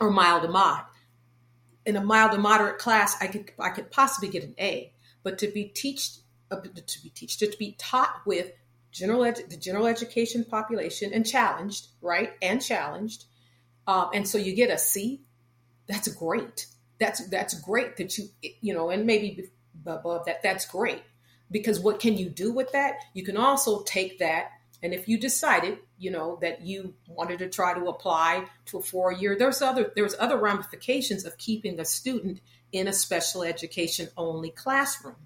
or 0.00 0.10
mild 0.10 0.42
to 0.42 0.48
mod. 0.48 0.82
In 1.86 1.96
a 1.96 2.02
mild 2.02 2.32
to 2.32 2.38
moderate 2.38 2.78
class, 2.78 3.16
I 3.20 3.26
could 3.28 3.50
I 3.58 3.70
could 3.70 3.90
possibly 3.90 4.28
get 4.28 4.44
an 4.44 4.54
A, 4.58 4.92
but 5.22 5.38
to 5.38 5.48
be 5.48 5.64
teach 5.64 6.10
uh, 6.50 6.60
to 6.60 7.02
be 7.02 7.10
teach 7.10 7.38
to 7.38 7.54
be 7.58 7.76
taught 7.78 8.20
with 8.26 8.52
general 8.90 9.22
the 9.24 9.56
general 9.56 9.86
education 9.86 10.44
population 10.44 11.12
and 11.12 11.26
challenged, 11.26 11.88
right, 12.00 12.32
and 12.42 12.62
challenged, 12.62 13.24
um, 13.86 14.10
and 14.12 14.28
so 14.28 14.38
you 14.38 14.54
get 14.54 14.70
a 14.70 14.78
C. 14.78 15.22
That's 15.86 16.08
great. 16.08 16.66
That's 17.00 17.26
that's 17.28 17.58
great 17.60 17.96
that 17.96 18.18
you 18.18 18.28
you 18.60 18.74
know, 18.74 18.90
and 18.90 19.06
maybe 19.06 19.50
above 19.86 20.26
that. 20.26 20.42
That's 20.42 20.66
great 20.66 21.02
because 21.50 21.80
what 21.80 22.00
can 22.00 22.18
you 22.18 22.28
do 22.28 22.52
with 22.52 22.72
that? 22.72 22.96
You 23.14 23.24
can 23.24 23.36
also 23.36 23.82
take 23.84 24.18
that 24.18 24.50
and 24.82 24.94
if 24.94 25.08
you 25.08 25.18
decided, 25.18 25.78
you 25.98 26.10
know, 26.10 26.38
that 26.40 26.62
you 26.62 26.94
wanted 27.08 27.40
to 27.40 27.48
try 27.48 27.74
to 27.74 27.88
apply 27.88 28.44
to 28.66 28.78
a 28.78 28.82
four 28.82 29.12
year, 29.12 29.36
there's 29.36 29.60
other 29.60 29.92
there's 29.96 30.14
other 30.18 30.36
ramifications 30.36 31.24
of 31.24 31.36
keeping 31.36 31.80
a 31.80 31.84
student 31.84 32.40
in 32.70 32.86
a 32.86 32.92
special 32.92 33.42
education 33.42 34.08
only 34.16 34.50
classroom. 34.50 35.16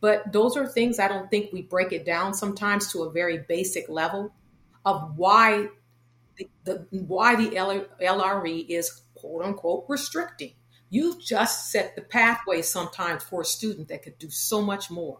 But 0.00 0.32
those 0.32 0.56
are 0.56 0.66
things 0.66 0.98
I 0.98 1.08
don't 1.08 1.30
think 1.30 1.52
we 1.52 1.62
break 1.62 1.92
it 1.92 2.04
down 2.04 2.34
sometimes 2.34 2.92
to 2.92 3.02
a 3.02 3.10
very 3.10 3.38
basic 3.38 3.88
level 3.88 4.32
of 4.84 5.16
why 5.16 5.68
the, 6.36 6.48
the 6.64 6.86
why 6.90 7.36
the 7.36 7.50
LRE 7.50 8.66
is 8.68 9.02
quote 9.14 9.44
unquote 9.44 9.84
restricting. 9.88 10.54
You've 10.90 11.20
just 11.20 11.70
set 11.70 11.94
the 11.94 12.02
pathway 12.02 12.62
sometimes 12.62 13.22
for 13.22 13.42
a 13.42 13.44
student 13.44 13.88
that 13.88 14.02
could 14.02 14.18
do 14.18 14.30
so 14.30 14.62
much 14.62 14.90
more. 14.90 15.18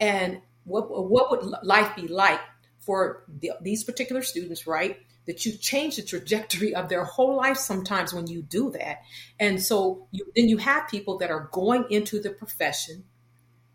And 0.00 0.40
what 0.64 0.88
what 1.08 1.30
would 1.30 1.54
life 1.62 1.94
be 1.94 2.08
like 2.08 2.40
for 2.86 3.24
the, 3.40 3.50
these 3.60 3.82
particular 3.82 4.22
students, 4.22 4.66
right? 4.66 4.98
That 5.26 5.44
you 5.44 5.52
change 5.52 5.96
the 5.96 6.02
trajectory 6.02 6.72
of 6.72 6.88
their 6.88 7.04
whole 7.04 7.34
life 7.34 7.56
sometimes 7.56 8.14
when 8.14 8.28
you 8.28 8.42
do 8.42 8.70
that. 8.70 9.02
And 9.40 9.60
so 9.60 10.06
you, 10.12 10.32
then 10.36 10.48
you 10.48 10.58
have 10.58 10.88
people 10.88 11.18
that 11.18 11.32
are 11.32 11.48
going 11.50 11.86
into 11.90 12.20
the 12.20 12.30
profession, 12.30 13.04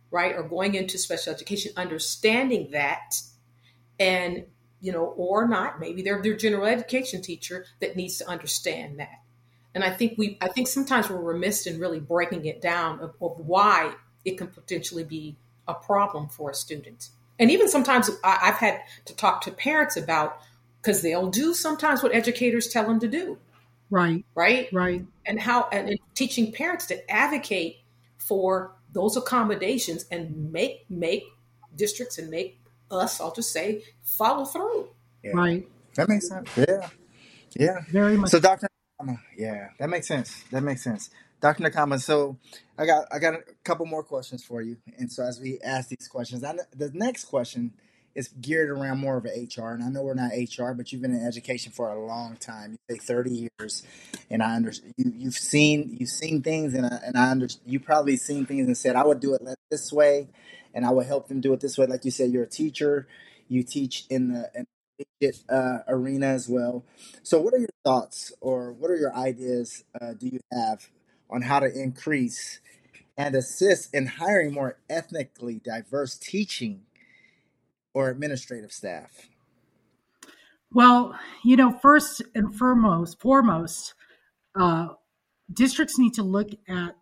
right? 0.09 0.33
Or 0.33 0.43
going 0.43 0.75
into 0.75 0.97
special 0.97 1.33
education, 1.33 1.73
understanding 1.75 2.71
that 2.71 3.21
and 3.99 4.45
you 4.79 4.91
know, 4.91 5.13
or 5.15 5.47
not, 5.47 5.79
maybe 5.79 6.01
they're 6.01 6.23
their 6.23 6.35
general 6.35 6.65
education 6.65 7.21
teacher 7.21 7.65
that 7.81 7.95
needs 7.95 8.17
to 8.17 8.27
understand 8.27 8.99
that. 8.99 9.21
And 9.75 9.83
I 9.83 9.91
think 9.91 10.17
we, 10.17 10.39
I 10.41 10.47
think 10.47 10.67
sometimes 10.67 11.07
we're 11.07 11.21
remiss 11.21 11.67
in 11.67 11.79
really 11.79 11.99
breaking 11.99 12.45
it 12.45 12.61
down 12.61 12.99
of, 12.99 13.13
of 13.21 13.37
why 13.37 13.93
it 14.25 14.39
can 14.39 14.47
potentially 14.47 15.03
be 15.03 15.35
a 15.67 15.75
problem 15.75 16.29
for 16.29 16.49
a 16.49 16.55
student 16.55 17.09
and 17.41 17.49
even 17.49 17.67
sometimes 17.67 18.09
I've 18.23 18.55
had 18.55 18.81
to 19.05 19.15
talk 19.15 19.41
to 19.41 19.51
parents 19.51 19.97
about 19.97 20.37
because 20.79 21.01
they'll 21.01 21.31
do 21.31 21.55
sometimes 21.55 22.03
what 22.03 22.13
educators 22.13 22.67
tell 22.67 22.85
them 22.85 22.99
to 22.99 23.07
do. 23.07 23.39
Right. 23.89 24.23
Right. 24.35 24.69
Right. 24.71 25.05
And 25.25 25.39
how 25.39 25.67
and, 25.71 25.89
and 25.89 25.99
teaching 26.13 26.51
parents 26.51 26.85
to 26.87 27.11
advocate 27.11 27.79
for 28.19 28.73
those 28.93 29.17
accommodations 29.17 30.05
and 30.11 30.51
make 30.51 30.85
make 30.87 31.23
districts 31.75 32.19
and 32.19 32.29
make 32.29 32.59
us, 32.91 33.19
I'll 33.19 33.33
just 33.33 33.51
say, 33.51 33.83
follow 34.03 34.45
through. 34.45 34.89
Yeah. 35.23 35.31
Right. 35.33 35.67
That 35.95 36.09
makes 36.09 36.29
sense. 36.29 36.47
Yeah. 36.55 36.89
Yeah. 37.57 37.79
Very 37.89 38.17
much. 38.17 38.29
So, 38.29 38.39
Doctor, 38.39 38.67
Yeah, 39.35 39.69
that 39.79 39.89
makes 39.89 40.07
sense. 40.07 40.43
That 40.51 40.61
makes 40.61 40.83
sense. 40.83 41.09
Dr. 41.41 41.63
Nakama, 41.63 41.99
so 41.99 42.37
I 42.77 42.85
got 42.85 43.07
I 43.11 43.17
got 43.17 43.33
a 43.33 43.41
couple 43.63 43.85
more 43.87 44.03
questions 44.03 44.43
for 44.43 44.61
you. 44.61 44.77
And 44.97 45.11
so 45.11 45.23
as 45.23 45.39
we 45.39 45.59
ask 45.63 45.89
these 45.89 46.07
questions, 46.07 46.43
I, 46.43 46.53
the 46.75 46.91
next 46.93 47.25
question 47.25 47.73
is 48.13 48.27
geared 48.27 48.69
around 48.69 48.99
more 48.99 49.17
of 49.17 49.25
an 49.25 49.49
HR. 49.49 49.71
And 49.71 49.83
I 49.83 49.89
know 49.89 50.03
we're 50.03 50.13
not 50.13 50.31
HR, 50.33 50.73
but 50.73 50.91
you've 50.91 51.01
been 51.01 51.15
in 51.15 51.25
education 51.25 51.71
for 51.71 51.89
a 51.89 52.05
long 52.05 52.35
time. 52.35 52.77
You 52.89 52.95
say 52.95 52.99
30 52.99 53.49
years, 53.59 53.83
and 54.29 54.43
I 54.43 54.55
understand 54.55 54.93
you 54.97 55.11
you've 55.15 55.33
seen 55.33 55.97
you've 55.99 56.09
seen 56.09 56.43
things, 56.43 56.75
and 56.75 56.85
I, 56.85 56.99
and 57.03 57.17
I 57.17 57.47
you 57.65 57.79
probably 57.79 58.17
seen 58.17 58.45
things 58.45 58.67
and 58.67 58.77
said 58.77 58.95
I 58.95 59.03
would 59.03 59.19
do 59.19 59.33
it 59.33 59.41
this 59.71 59.91
way, 59.91 60.29
and 60.75 60.85
I 60.85 60.91
would 60.91 61.07
help 61.07 61.27
them 61.27 61.41
do 61.41 61.53
it 61.53 61.59
this 61.59 61.77
way. 61.77 61.87
Like 61.87 62.05
you 62.05 62.11
said, 62.11 62.31
you're 62.31 62.43
a 62.43 62.49
teacher. 62.49 63.07
You 63.47 63.63
teach 63.63 64.05
in 64.09 64.31
the 64.31 64.51
in 64.53 64.67
uh, 65.49 65.79
arena 65.87 66.27
as 66.27 66.47
well. 66.47 66.85
So, 67.23 67.41
what 67.41 67.55
are 67.55 67.59
your 67.59 67.69
thoughts, 67.83 68.31
or 68.41 68.71
what 68.73 68.91
are 68.91 68.95
your 68.95 69.15
ideas? 69.15 69.83
Uh, 69.99 70.13
do 70.13 70.27
you 70.27 70.39
have 70.51 70.87
on 71.31 71.43
how 71.43 71.59
to 71.59 71.71
increase 71.71 72.59
and 73.17 73.35
assist 73.35 73.93
in 73.93 74.05
hiring 74.05 74.53
more 74.53 74.77
ethnically 74.89 75.61
diverse 75.63 76.17
teaching 76.17 76.81
or 77.93 78.09
administrative 78.09 78.71
staff? 78.71 79.29
Well, 80.73 81.17
you 81.43 81.57
know, 81.57 81.71
first 81.81 82.21
and 82.33 82.55
foremost, 82.55 83.19
foremost, 83.19 83.93
uh, 84.59 84.89
districts 85.51 85.97
need 85.97 86.13
to 86.13 86.23
look 86.23 86.49
at 86.67 86.95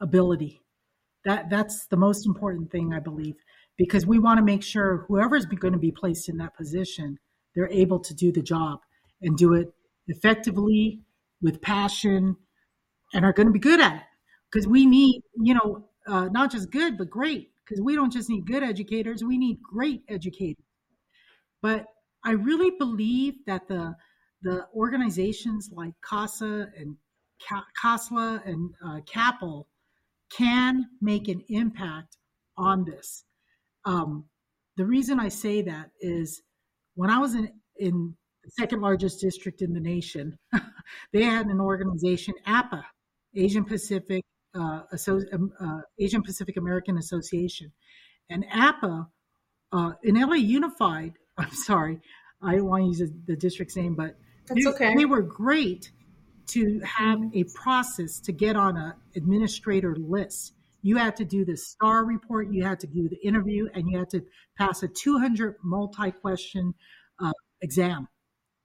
ability. 0.00 0.60
That 1.24 1.48
that's 1.48 1.86
the 1.86 1.96
most 1.96 2.26
important 2.26 2.70
thing, 2.70 2.92
I 2.92 2.98
believe, 2.98 3.36
because 3.78 4.04
we 4.04 4.18
want 4.18 4.38
to 4.38 4.44
make 4.44 4.62
sure 4.62 5.04
whoever's 5.08 5.46
going 5.46 5.72
to 5.72 5.78
be 5.78 5.92
placed 5.92 6.28
in 6.28 6.36
that 6.38 6.56
position 6.56 7.18
they're 7.54 7.70
able 7.70 8.00
to 8.00 8.14
do 8.14 8.32
the 8.32 8.42
job 8.42 8.80
and 9.22 9.36
do 9.36 9.54
it 9.54 9.72
effectively 10.08 11.00
with 11.40 11.62
passion 11.62 12.36
and 13.14 13.24
are 13.24 13.32
going 13.32 13.46
to 13.46 13.52
be 13.52 13.58
good 13.58 13.80
at 13.80 13.96
it. 13.96 14.02
Because 14.52 14.68
we 14.68 14.86
need 14.86 15.22
you 15.40 15.54
know 15.54 15.88
uh, 16.06 16.26
not 16.26 16.50
just 16.50 16.70
good 16.70 16.98
but 16.98 17.10
great. 17.10 17.50
Because 17.64 17.82
we 17.82 17.94
don't 17.94 18.12
just 18.12 18.28
need 18.28 18.46
good 18.46 18.62
educators 18.62 19.24
we 19.24 19.38
need 19.38 19.58
great 19.62 20.02
educators. 20.08 20.64
But 21.62 21.86
i 22.26 22.32
really 22.32 22.70
believe 22.78 23.34
that 23.46 23.68
the 23.68 23.94
the 24.42 24.66
organizations 24.74 25.70
like 25.72 25.94
casa 26.02 26.68
and 26.76 26.96
CALSA 27.82 28.42
and 28.46 28.70
uh, 28.84 29.00
can 30.30 30.86
make 31.00 31.28
an 31.28 31.42
impact 31.48 32.16
on 32.56 32.84
this. 32.84 33.24
Um, 33.84 34.24
the 34.76 34.86
reason 34.86 35.20
I 35.20 35.28
say 35.28 35.62
that 35.62 35.90
is 36.00 36.42
when 36.94 37.10
I 37.10 37.18
was 37.18 37.34
in, 37.34 37.52
in 37.78 38.16
the 38.42 38.50
second 38.58 38.80
largest 38.80 39.20
district 39.20 39.62
in 39.62 39.72
the 39.72 39.80
nation, 39.80 40.38
they 41.12 41.22
had 41.22 41.46
an 41.46 41.60
organization, 41.60 42.34
APA, 42.46 42.84
Asian 43.36 43.64
Pacific 43.64 44.24
uh, 44.54 44.82
um, 45.32 45.52
uh, 45.60 45.80
Asian 45.98 46.22
Pacific 46.22 46.56
American 46.56 46.98
Association, 46.98 47.72
and 48.30 48.44
APA 48.50 49.08
uh, 49.72 49.92
in 50.02 50.14
LA 50.14 50.36
Unified. 50.36 51.14
I'm 51.38 51.52
sorry, 51.52 52.00
I 52.42 52.56
don't 52.56 52.66
want 52.66 52.82
to 52.82 52.86
use 52.86 53.10
the 53.26 53.36
district's 53.36 53.76
name, 53.76 53.94
but 53.96 54.16
they, 54.48 54.68
okay. 54.68 54.94
they 54.94 55.04
were 55.04 55.22
great 55.22 55.90
to 56.46 56.80
have 56.84 57.18
a 57.34 57.44
process 57.54 58.20
to 58.20 58.32
get 58.32 58.54
on 58.54 58.76
an 58.76 58.92
administrator 59.16 59.96
list 59.96 60.52
you 60.84 60.98
had 60.98 61.16
to 61.16 61.24
do 61.24 61.46
the 61.46 61.56
star 61.56 62.04
report, 62.04 62.52
you 62.52 62.62
had 62.62 62.78
to 62.80 62.86
do 62.86 63.08
the 63.08 63.16
interview, 63.26 63.68
and 63.72 63.90
you 63.90 63.98
had 63.98 64.10
to 64.10 64.22
pass 64.58 64.82
a 64.82 64.88
200 64.88 65.56
multi 65.64 66.10
question 66.10 66.74
uh, 67.18 67.32
exam. 67.62 68.06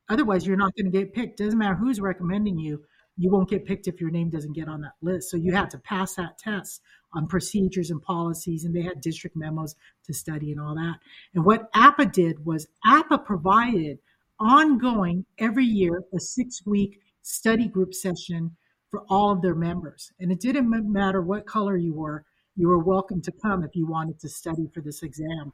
Otherwise, 0.09 0.45
you're 0.45 0.57
not 0.57 0.76
going 0.76 0.91
to 0.91 0.97
get 0.97 1.13
picked. 1.13 1.38
Doesn't 1.38 1.57
matter 1.57 1.76
who's 1.76 2.01
recommending 2.01 2.59
you, 2.59 2.84
you 3.20 3.30
won't 3.30 3.49
get 3.49 3.65
picked 3.65 3.89
if 3.89 3.99
your 3.99 4.09
name 4.09 4.30
doesn't 4.30 4.53
get 4.53 4.70
on 4.70 4.80
that 4.80 4.93
list. 5.01 5.30
So 5.30 5.36
you 5.36 5.51
had 5.51 5.70
to 5.72 5.78
pass 5.78 6.15
that 6.15 6.38
test 6.38 6.82
on 7.13 7.28
procedures 7.28 7.91
and 7.91 8.01
policies, 8.01 8.63
and 8.63 8.74
they 8.74 8.82
had 8.82 9.01
district 9.01 9.36
memos 9.36 9.76
to 10.05 10.13
study 10.13 10.51
and 10.53 10.61
all 10.61 10.74
that. 10.76 10.95
And 11.34 11.43
what 11.43 11.70
APA 11.74 12.05
did 12.05 12.45
was 12.45 12.67
APA 12.86 13.17
provided 13.20 13.99
ongoing 14.39 15.26
every 15.38 15.65
year 15.65 16.01
a 16.15 16.20
six 16.20 16.65
week 16.65 17.01
study 17.22 17.67
group 17.67 17.93
session 17.93 18.55
for 18.89 19.03
all 19.09 19.32
of 19.32 19.41
their 19.41 19.53
members. 19.55 20.13
And 20.22 20.32
it 20.32 20.39
didn't 20.39 20.70
matter 20.70 21.22
what 21.22 21.45
color 21.45 21.76
you 21.76 21.93
were, 21.93 22.24
you 22.55 22.70
were 22.70 22.80
welcome 22.80 23.22
to 23.24 23.34
come 23.34 23.63
if 23.63 23.76
you 23.76 23.86
wanted 23.86 24.17
to 24.22 24.30
study 24.30 24.70
for 24.74 24.80
this 24.80 25.03
exam. 25.03 25.51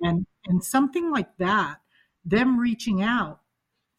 And 0.00 0.26
and 0.46 0.64
something 0.64 1.12
like 1.12 1.36
that, 1.38 1.76
them 2.24 2.58
reaching 2.58 3.02
out 3.02 3.38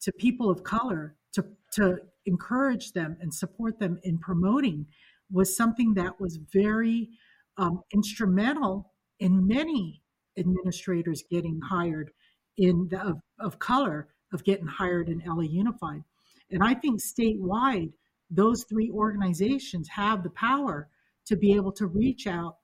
to 0.02 0.12
people 0.12 0.50
of 0.50 0.62
color 0.62 1.14
to 1.32 1.46
to 1.72 2.00
encourage 2.30 2.92
them 2.92 3.16
and 3.20 3.32
support 3.32 3.78
them 3.78 3.98
in 4.02 4.18
promoting 4.18 4.86
was 5.30 5.56
something 5.56 5.94
that 5.94 6.20
was 6.20 6.38
very 6.52 7.08
um, 7.56 7.82
instrumental 7.92 8.92
in 9.18 9.46
many 9.46 10.02
administrators 10.38 11.22
getting 11.30 11.60
hired 11.60 12.10
in 12.56 12.88
the, 12.90 13.00
of, 13.00 13.16
of 13.38 13.58
color 13.58 14.08
of 14.32 14.44
getting 14.44 14.66
hired 14.66 15.08
in 15.08 15.22
LA 15.26 15.42
Unified. 15.42 16.02
And 16.50 16.62
I 16.62 16.74
think 16.74 17.00
statewide, 17.00 17.92
those 18.30 18.64
three 18.68 18.90
organizations 18.90 19.88
have 19.88 20.22
the 20.22 20.30
power 20.30 20.88
to 21.26 21.36
be 21.36 21.54
able 21.54 21.72
to 21.72 21.86
reach 21.86 22.26
out 22.26 22.56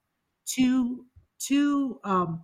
to 0.55 1.05
to 1.49 1.99
um, 2.03 2.43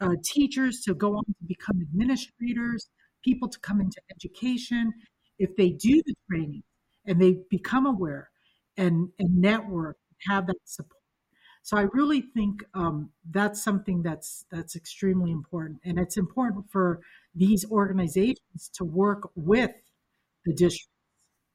uh, 0.00 0.14
teachers 0.22 0.82
to 0.84 0.94
go 0.94 1.16
on 1.16 1.24
to 1.24 1.44
become 1.46 1.80
administrators, 1.80 2.90
people 3.24 3.48
to 3.48 3.58
come 3.60 3.80
into 3.80 4.00
education. 4.10 4.92
If 5.38 5.56
they 5.56 5.70
do 5.70 6.02
the 6.04 6.14
training 6.30 6.62
and 7.06 7.20
they 7.20 7.38
become 7.50 7.86
aware 7.86 8.30
and, 8.76 9.08
and 9.18 9.36
network, 9.36 9.96
have 10.28 10.46
that 10.46 10.56
support. 10.64 10.92
So 11.62 11.76
I 11.76 11.86
really 11.92 12.22
think 12.22 12.64
um, 12.74 13.10
that's 13.30 13.62
something 13.62 14.02
that's 14.02 14.46
that's 14.50 14.74
extremely 14.74 15.30
important, 15.30 15.80
and 15.84 15.98
it's 15.98 16.16
important 16.16 16.70
for 16.70 17.00
these 17.34 17.66
organizations 17.70 18.70
to 18.74 18.84
work 18.84 19.30
with 19.34 19.72
the 20.46 20.54
district 20.54 20.88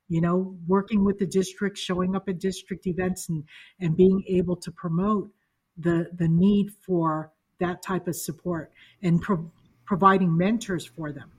you 0.10 0.22
know, 0.22 0.56
working 0.68 1.04
with 1.04 1.18
the 1.18 1.26
district, 1.26 1.78
showing 1.78 2.16
up 2.16 2.30
at 2.30 2.40
district 2.40 2.86
events 2.86 3.30
and, 3.30 3.44
and 3.80 3.98
being 3.98 4.24
able 4.28 4.56
to 4.58 4.72
promote 4.72 5.32
the, 5.78 6.08
the 6.14 6.28
need 6.28 6.70
for 6.86 7.32
that 7.60 7.82
type 7.82 8.08
of 8.08 8.16
support 8.16 8.72
and 9.02 9.22
pro- 9.22 9.52
providing 9.86 10.38
mentors 10.38 10.86
for 10.86 11.12
them. 11.12 11.32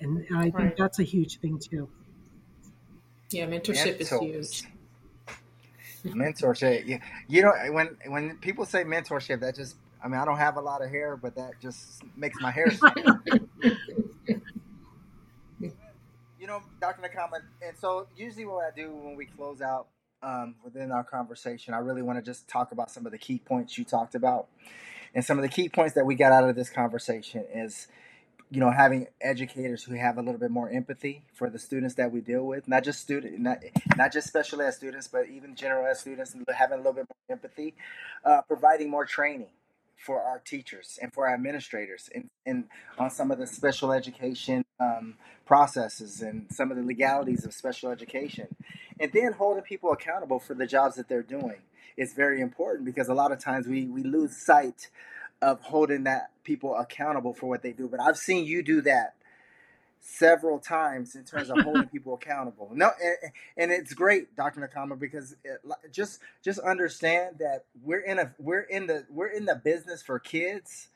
And, 0.00 0.24
and 0.28 0.38
I 0.38 0.42
think 0.42 0.54
right. 0.54 0.76
that's 0.76 0.98
a 0.98 1.04
huge 1.04 1.40
thing 1.40 1.58
too. 1.58 1.88
Yeah, 3.30 3.46
mentorship 3.46 3.98
Mentors. 3.98 4.12
is 4.12 4.62
huge. 6.04 6.14
mentorship. 6.14 6.86
Yeah. 6.86 6.98
You 7.28 7.42
know, 7.42 7.52
when 7.70 7.96
when 8.06 8.36
people 8.38 8.64
say 8.64 8.84
mentorship, 8.84 9.40
that 9.40 9.56
just 9.56 9.76
I 10.02 10.08
mean, 10.08 10.20
I 10.20 10.24
don't 10.24 10.38
have 10.38 10.56
a 10.56 10.60
lot 10.60 10.82
of 10.82 10.90
hair, 10.90 11.16
but 11.16 11.34
that 11.36 11.60
just 11.60 12.02
makes 12.16 12.40
my 12.40 12.50
hair 12.50 12.70
stand 12.70 13.20
know, 16.48 16.62
Dr. 16.80 17.02
Nakama, 17.02 17.40
and 17.62 17.76
so 17.78 18.08
usually 18.16 18.46
what 18.46 18.64
I 18.64 18.74
do 18.74 18.90
when 18.90 19.14
we 19.14 19.26
close 19.26 19.60
out 19.60 19.86
um, 20.22 20.56
within 20.64 20.90
our 20.90 21.04
conversation, 21.04 21.74
I 21.74 21.78
really 21.78 22.02
want 22.02 22.18
to 22.18 22.22
just 22.22 22.48
talk 22.48 22.72
about 22.72 22.90
some 22.90 23.06
of 23.06 23.12
the 23.12 23.18
key 23.18 23.38
points 23.38 23.78
you 23.78 23.84
talked 23.84 24.16
about. 24.16 24.48
And 25.14 25.24
some 25.24 25.38
of 25.38 25.42
the 25.42 25.48
key 25.48 25.68
points 25.68 25.94
that 25.94 26.04
we 26.04 26.16
got 26.16 26.32
out 26.32 26.48
of 26.48 26.56
this 26.56 26.70
conversation 26.70 27.44
is, 27.54 27.86
you 28.50 28.60
know, 28.60 28.70
having 28.70 29.06
educators 29.20 29.84
who 29.84 29.94
have 29.94 30.16
a 30.16 30.22
little 30.22 30.40
bit 30.40 30.50
more 30.50 30.70
empathy 30.70 31.22
for 31.34 31.50
the 31.50 31.58
students 31.58 31.94
that 31.96 32.10
we 32.10 32.20
deal 32.20 32.44
with, 32.44 32.66
not 32.66 32.82
just 32.82 33.00
student, 33.00 33.38
not 33.38 33.58
not 33.96 34.12
just 34.12 34.26
special 34.26 34.62
ed 34.62 34.70
students, 34.70 35.06
but 35.06 35.28
even 35.28 35.54
general 35.54 35.86
ed 35.86 35.96
students, 35.96 36.34
having 36.54 36.74
a 36.74 36.76
little 36.78 36.94
bit 36.94 37.06
more 37.08 37.36
empathy, 37.36 37.74
uh, 38.24 38.40
providing 38.48 38.90
more 38.90 39.04
training 39.04 39.48
for 39.98 40.22
our 40.22 40.38
teachers 40.38 40.98
and 41.02 41.12
for 41.12 41.26
our 41.28 41.34
administrators 41.34 42.08
and, 42.14 42.30
and 42.46 42.64
on 42.98 43.10
some 43.10 43.30
of 43.30 43.38
the 43.38 43.46
special 43.46 43.92
education 43.92 44.64
um, 44.78 45.14
processes 45.44 46.22
and 46.22 46.46
some 46.50 46.70
of 46.70 46.76
the 46.76 46.82
legalities 46.82 47.44
of 47.44 47.52
special 47.52 47.90
education. 47.90 48.46
And 49.00 49.12
then 49.12 49.32
holding 49.32 49.64
people 49.64 49.92
accountable 49.92 50.38
for 50.38 50.54
the 50.54 50.66
jobs 50.66 50.94
that 50.96 51.08
they're 51.08 51.22
doing 51.22 51.56
is 51.96 52.14
very 52.14 52.40
important 52.40 52.84
because 52.84 53.08
a 53.08 53.14
lot 53.14 53.32
of 53.32 53.40
times 53.40 53.66
we, 53.66 53.86
we 53.86 54.02
lose 54.04 54.36
sight 54.36 54.88
of 55.40 55.60
holding 55.62 56.04
that 56.04 56.30
people 56.44 56.74
accountable 56.74 57.32
for 57.32 57.46
what 57.46 57.62
they 57.62 57.72
do. 57.72 57.88
But 57.88 58.00
I've 58.00 58.16
seen 58.16 58.44
you 58.44 58.62
do 58.62 58.80
that 58.82 59.14
several 60.00 60.58
times 60.58 61.14
in 61.14 61.24
terms 61.24 61.50
of 61.50 61.58
holding 61.60 61.86
people 61.92 62.14
accountable. 62.14 62.70
No, 62.72 62.90
and, 63.02 63.32
and, 63.56 63.72
it's 63.72 63.92
great, 63.94 64.34
Dr. 64.36 64.60
Nakama, 64.60 64.98
because 64.98 65.36
it, 65.44 65.60
just 65.92 66.20
just 66.42 66.58
understand 66.60 67.36
that 67.40 67.64
we're 67.82 68.00
in 68.00 68.18
a 68.18 68.32
we're 68.38 68.60
in 68.60 68.86
the 68.86 69.04
we're 69.10 69.28
in 69.28 69.44
the 69.44 69.54
business 69.56 70.02
for 70.02 70.18
kids, 70.18 70.88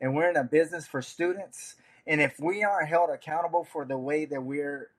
and 0.00 0.14
we're 0.14 0.30
in 0.30 0.36
a 0.36 0.44
business 0.44 0.86
for 0.86 1.02
students. 1.02 1.76
And 2.06 2.20
if 2.20 2.38
we 2.40 2.64
aren't 2.64 2.88
held 2.88 3.10
accountable 3.10 3.64
for 3.64 3.84
the 3.84 3.98
way 3.98 4.24
that 4.24 4.42
we're 4.42 4.90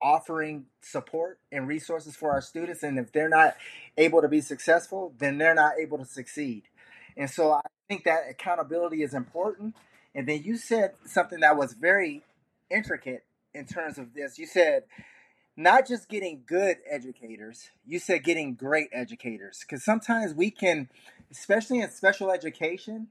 offering 0.00 0.66
support 0.80 1.38
and 1.52 1.66
resources 1.66 2.16
for 2.16 2.32
our 2.32 2.40
students, 2.40 2.82
and 2.82 2.98
if 2.98 3.12
they're 3.12 3.28
not 3.28 3.56
able 3.96 4.22
to 4.22 4.28
be 4.28 4.40
successful, 4.40 5.12
then 5.18 5.38
they're 5.38 5.54
not 5.54 5.74
able 5.80 5.98
to 5.98 6.04
succeed. 6.04 6.64
And 7.16 7.28
so 7.30 7.52
I 7.52 7.60
think 7.88 8.04
that 8.04 8.24
accountability 8.28 9.02
is 9.02 9.14
important. 9.14 9.74
And 10.14 10.28
then 10.28 10.42
you 10.42 10.56
said 10.56 10.92
something 11.06 11.40
that 11.40 11.56
was 11.56 11.72
very 11.72 12.22
intricate 12.70 13.24
in 13.54 13.66
terms 13.66 13.98
of 13.98 14.14
this. 14.14 14.38
You 14.38 14.46
said 14.46 14.84
not 15.56 15.88
just 15.88 16.08
getting 16.08 16.42
good 16.46 16.76
educators, 16.88 17.70
you 17.86 17.98
said 17.98 18.22
getting 18.24 18.54
great 18.54 18.88
educators. 18.92 19.60
Because 19.62 19.84
sometimes 19.84 20.34
we 20.34 20.50
can, 20.50 20.88
especially 21.30 21.80
in 21.80 21.90
special 21.90 22.30
education, 22.30 23.08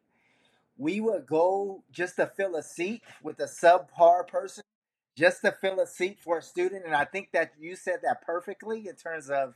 we 0.78 1.02
would 1.02 1.26
go 1.26 1.84
just 1.92 2.18
to 2.18 2.28
fill 2.28 2.56
a 2.56 2.64
seat 2.64 3.02
with 3.24 3.40
a 3.40 3.46
subpar 3.46 4.28
person, 4.28 4.64
just 5.18 5.42
to 5.42 5.52
fill 5.52 5.80
a 5.80 5.88
seat 5.88 6.20
for 6.24 6.38
a 6.38 6.42
student. 6.42 6.86
And 6.86 6.94
I 6.94 7.06
think 7.06 7.32
that 7.34 7.54
you 7.60 7.76
said 7.76 8.00
that 8.04 8.22
perfectly 8.22 8.88
in 8.88 8.96
terms 8.96 9.30
of 9.30 9.56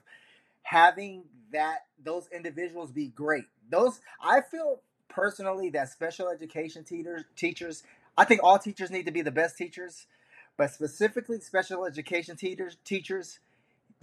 having 0.63 1.23
that 1.53 1.79
those 2.03 2.27
individuals 2.33 2.91
be 2.91 3.07
great. 3.07 3.45
Those 3.69 3.99
I 4.21 4.41
feel 4.41 4.81
personally 5.11 5.69
that 5.69 5.89
special 5.89 6.29
education 6.29 6.83
teachers 6.83 7.23
teachers 7.35 7.83
I 8.17 8.25
think 8.25 8.41
all 8.43 8.59
teachers 8.59 8.91
need 8.91 9.05
to 9.05 9.11
be 9.11 9.21
the 9.21 9.31
best 9.31 9.57
teachers, 9.57 10.05
but 10.57 10.71
specifically 10.71 11.39
special 11.39 11.85
education 11.85 12.35
teachers 12.35 12.77
teachers 12.83 13.39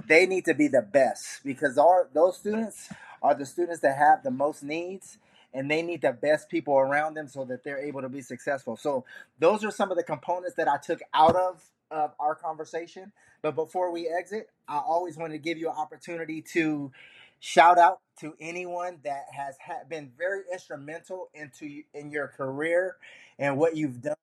they 0.07 0.27
need 0.27 0.45
to 0.45 0.55
be 0.55 0.69
the 0.69 0.83
best 0.83 1.43
because 1.45 1.77
our 1.77 2.09
those 2.13 2.39
students 2.39 2.89
are 3.23 3.35
the 3.35 3.47
students 3.47 3.81
that 3.81 3.97
have 3.97 4.23
the 4.23 4.31
most 4.31 4.63
needs 4.63 5.19
and 5.53 5.71
they 5.71 5.83
need 5.83 6.03
the 6.03 6.13
best 6.13 6.49
people 6.49 6.75
around 6.75 7.15
them 7.15 7.27
so 7.27 7.45
that 7.45 7.65
they're 7.65 7.81
able 7.81 8.03
to 8.03 8.09
be 8.09 8.21
successful. 8.21 8.77
So 8.77 9.05
those 9.39 9.65
are 9.65 9.71
some 9.71 9.91
of 9.91 9.97
the 9.97 10.03
components 10.03 10.57
that 10.57 10.69
I 10.69 10.77
took 10.77 11.01
out 11.15 11.35
of 11.35 11.63
of 11.91 12.13
our 12.21 12.35
conversation. 12.35 13.13
But 13.41 13.55
before 13.55 13.91
we 13.91 14.09
exit, 14.09 14.51
I 14.69 14.79
always 14.79 15.17
want 15.17 15.33
to 15.33 15.39
give 15.39 15.59
you 15.59 15.69
an 15.71 15.77
opportunity 15.77 16.43
to 16.53 16.93
shout 17.41 17.79
out 17.79 18.01
to 18.21 18.35
anyone 18.41 18.99
that 19.05 19.27
has 19.33 19.57
ha- 19.65 19.85
been 19.89 20.11
very 20.17 20.43
instrumental 20.53 21.29
into 21.35 21.83
in 21.95 22.11
your 22.11 22.29
career 22.29 22.97
and 23.39 23.57
what 23.57 23.77
you've 23.77 24.03
done. 24.03 24.17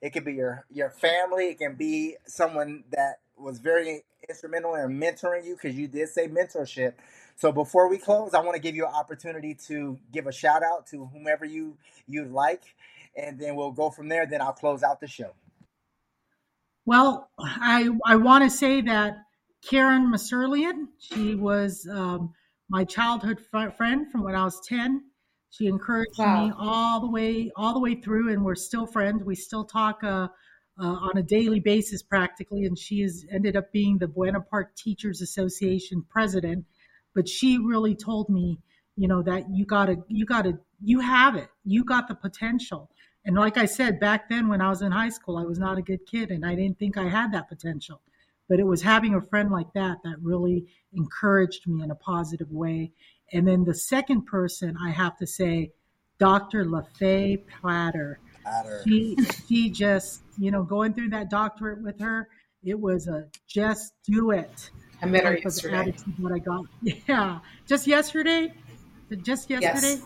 It 0.00 0.10
could 0.12 0.24
be 0.24 0.34
your 0.34 0.66
your 0.70 0.90
family. 0.90 1.50
It 1.50 1.58
can 1.58 1.76
be 1.76 2.16
someone 2.26 2.84
that 2.90 3.20
was 3.36 3.58
very 3.58 4.02
instrumental 4.28 4.74
in 4.74 4.98
mentoring 4.98 5.44
you 5.44 5.54
because 5.54 5.76
you 5.76 5.86
did 5.88 6.08
say 6.08 6.28
mentorship. 6.28 6.94
So 7.36 7.52
before 7.52 7.88
we 7.88 7.98
close, 7.98 8.34
I 8.34 8.40
want 8.40 8.54
to 8.54 8.62
give 8.62 8.74
you 8.74 8.86
an 8.86 8.94
opportunity 8.94 9.56
to 9.68 9.98
give 10.12 10.26
a 10.26 10.32
shout 10.32 10.62
out 10.62 10.86
to 10.88 11.06
whomever 11.06 11.44
you 11.44 11.76
you'd 12.08 12.32
like, 12.32 12.62
and 13.16 13.38
then 13.38 13.56
we'll 13.56 13.72
go 13.72 13.90
from 13.90 14.08
there. 14.08 14.26
Then 14.26 14.40
I'll 14.40 14.52
close 14.52 14.82
out 14.82 15.00
the 15.00 15.06
show. 15.06 15.32
Well, 16.84 17.28
I 17.38 17.90
I 18.04 18.16
want 18.16 18.44
to 18.44 18.50
say 18.50 18.80
that 18.82 19.18
Karen 19.68 20.12
Masurlian, 20.12 20.86
she 20.98 21.34
was 21.34 21.86
um, 21.90 22.32
my 22.68 22.84
childhood 22.84 23.40
friend 23.50 24.10
from 24.10 24.22
when 24.22 24.34
I 24.34 24.44
was 24.44 24.60
ten. 24.66 25.04
She 25.50 25.66
encouraged 25.66 26.18
wow. 26.18 26.46
me 26.46 26.52
all 26.58 27.00
the 27.00 27.10
way 27.10 27.50
all 27.56 27.72
the 27.72 27.80
way 27.80 27.94
through, 27.94 28.32
and 28.32 28.44
we're 28.44 28.54
still 28.54 28.86
friends. 28.86 29.24
We 29.24 29.34
still 29.34 29.64
talk 29.64 30.02
uh, 30.02 30.28
uh, 30.78 30.84
on 30.84 31.16
a 31.16 31.22
daily 31.22 31.60
basis 31.60 32.02
practically, 32.02 32.64
and 32.64 32.78
she 32.78 33.00
has 33.02 33.24
ended 33.32 33.56
up 33.56 33.72
being 33.72 33.98
the 33.98 34.08
Buena 34.08 34.40
Park 34.40 34.74
Teachers 34.76 35.22
Association 35.22 36.04
president 36.08 36.64
but 37.16 37.26
she 37.26 37.58
really 37.58 37.96
told 37.96 38.28
me, 38.28 38.60
you 38.94 39.08
know, 39.08 39.22
that 39.22 39.46
you 39.50 39.64
gotta, 39.64 39.96
you 40.06 40.26
gotta, 40.26 40.58
you 40.80 41.00
have 41.00 41.34
it. 41.34 41.48
You 41.64 41.82
got 41.82 42.06
the 42.06 42.14
potential. 42.14 42.90
And 43.24 43.34
like 43.34 43.56
I 43.56 43.64
said, 43.64 43.98
back 43.98 44.28
then 44.28 44.48
when 44.48 44.60
I 44.60 44.68
was 44.68 44.82
in 44.82 44.92
high 44.92 45.08
school, 45.08 45.38
I 45.38 45.42
was 45.42 45.58
not 45.58 45.78
a 45.78 45.82
good 45.82 46.06
kid 46.06 46.30
and 46.30 46.44
I 46.44 46.54
didn't 46.54 46.78
think 46.78 46.96
I 46.98 47.08
had 47.08 47.32
that 47.32 47.48
potential. 47.48 48.02
But 48.48 48.60
it 48.60 48.66
was 48.66 48.82
having 48.82 49.14
a 49.14 49.20
friend 49.20 49.50
like 49.50 49.72
that 49.74 49.98
that 50.04 50.16
really 50.22 50.66
encouraged 50.92 51.66
me 51.66 51.82
in 51.82 51.90
a 51.90 51.96
positive 51.96 52.50
way. 52.50 52.92
And 53.32 53.46
then 53.46 53.64
the 53.64 53.74
second 53.74 54.26
person 54.26 54.76
I 54.76 54.90
have 54.90 55.16
to 55.18 55.26
say, 55.26 55.72
Dr. 56.18 56.64
LaFay 56.64 57.42
Platter. 57.60 58.20
Platter. 58.42 58.82
She, 58.86 59.16
she 59.48 59.70
just, 59.70 60.22
you 60.38 60.50
know, 60.50 60.62
going 60.62 60.94
through 60.94 61.10
that 61.10 61.28
doctorate 61.28 61.82
with 61.82 62.00
her, 62.00 62.28
it 62.64 62.78
was 62.78 63.08
a 63.08 63.26
just 63.46 63.92
do 64.04 64.30
it. 64.30 64.70
I 65.02 65.06
met 65.06 65.24
her 65.24 65.36
yesterday. 65.36 65.76
Attitude 65.76 66.14
that 66.18 66.32
I 66.32 66.38
got. 66.38 66.64
Yeah, 67.08 67.38
just 67.66 67.86
yesterday. 67.86 68.52
Just 69.22 69.50
yesterday. 69.50 70.00
Yes. 70.00 70.02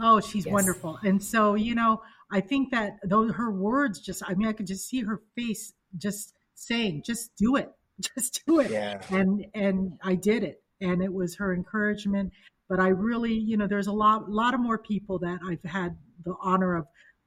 Oh, 0.00 0.20
she's 0.20 0.46
yes. 0.46 0.52
wonderful. 0.52 0.98
And 1.02 1.22
so, 1.22 1.54
you 1.54 1.74
know, 1.74 2.02
I 2.30 2.40
think 2.40 2.70
that 2.70 2.98
those 3.04 3.32
her 3.34 3.50
words 3.50 4.00
just 4.00 4.22
I 4.26 4.34
mean, 4.34 4.48
I 4.48 4.52
could 4.52 4.66
just 4.66 4.88
see 4.88 5.02
her 5.02 5.20
face 5.36 5.74
just 5.98 6.34
saying, 6.62 7.02
just 7.04 7.34
do 7.36 7.56
it. 7.56 7.70
Just 8.16 8.42
do 8.46 8.58
it. 8.60 8.70
Yeah. 8.70 9.00
And 9.10 9.44
and 9.54 9.92
I 10.02 10.14
did 10.14 10.42
it. 10.42 10.62
And 10.80 11.02
it 11.02 11.12
was 11.12 11.36
her 11.36 11.54
encouragement. 11.54 12.32
But 12.68 12.80
I 12.80 12.88
really, 12.88 13.34
you 13.34 13.56
know, 13.56 13.68
there's 13.68 13.86
a 13.86 13.92
lot 13.92 14.30
lot 14.30 14.54
of 14.54 14.60
more 14.60 14.78
people 14.78 15.18
that 15.20 15.38
I've 15.46 15.62
had 15.62 15.96
the 16.24 16.34
honor 16.42 16.74
of 16.74 16.86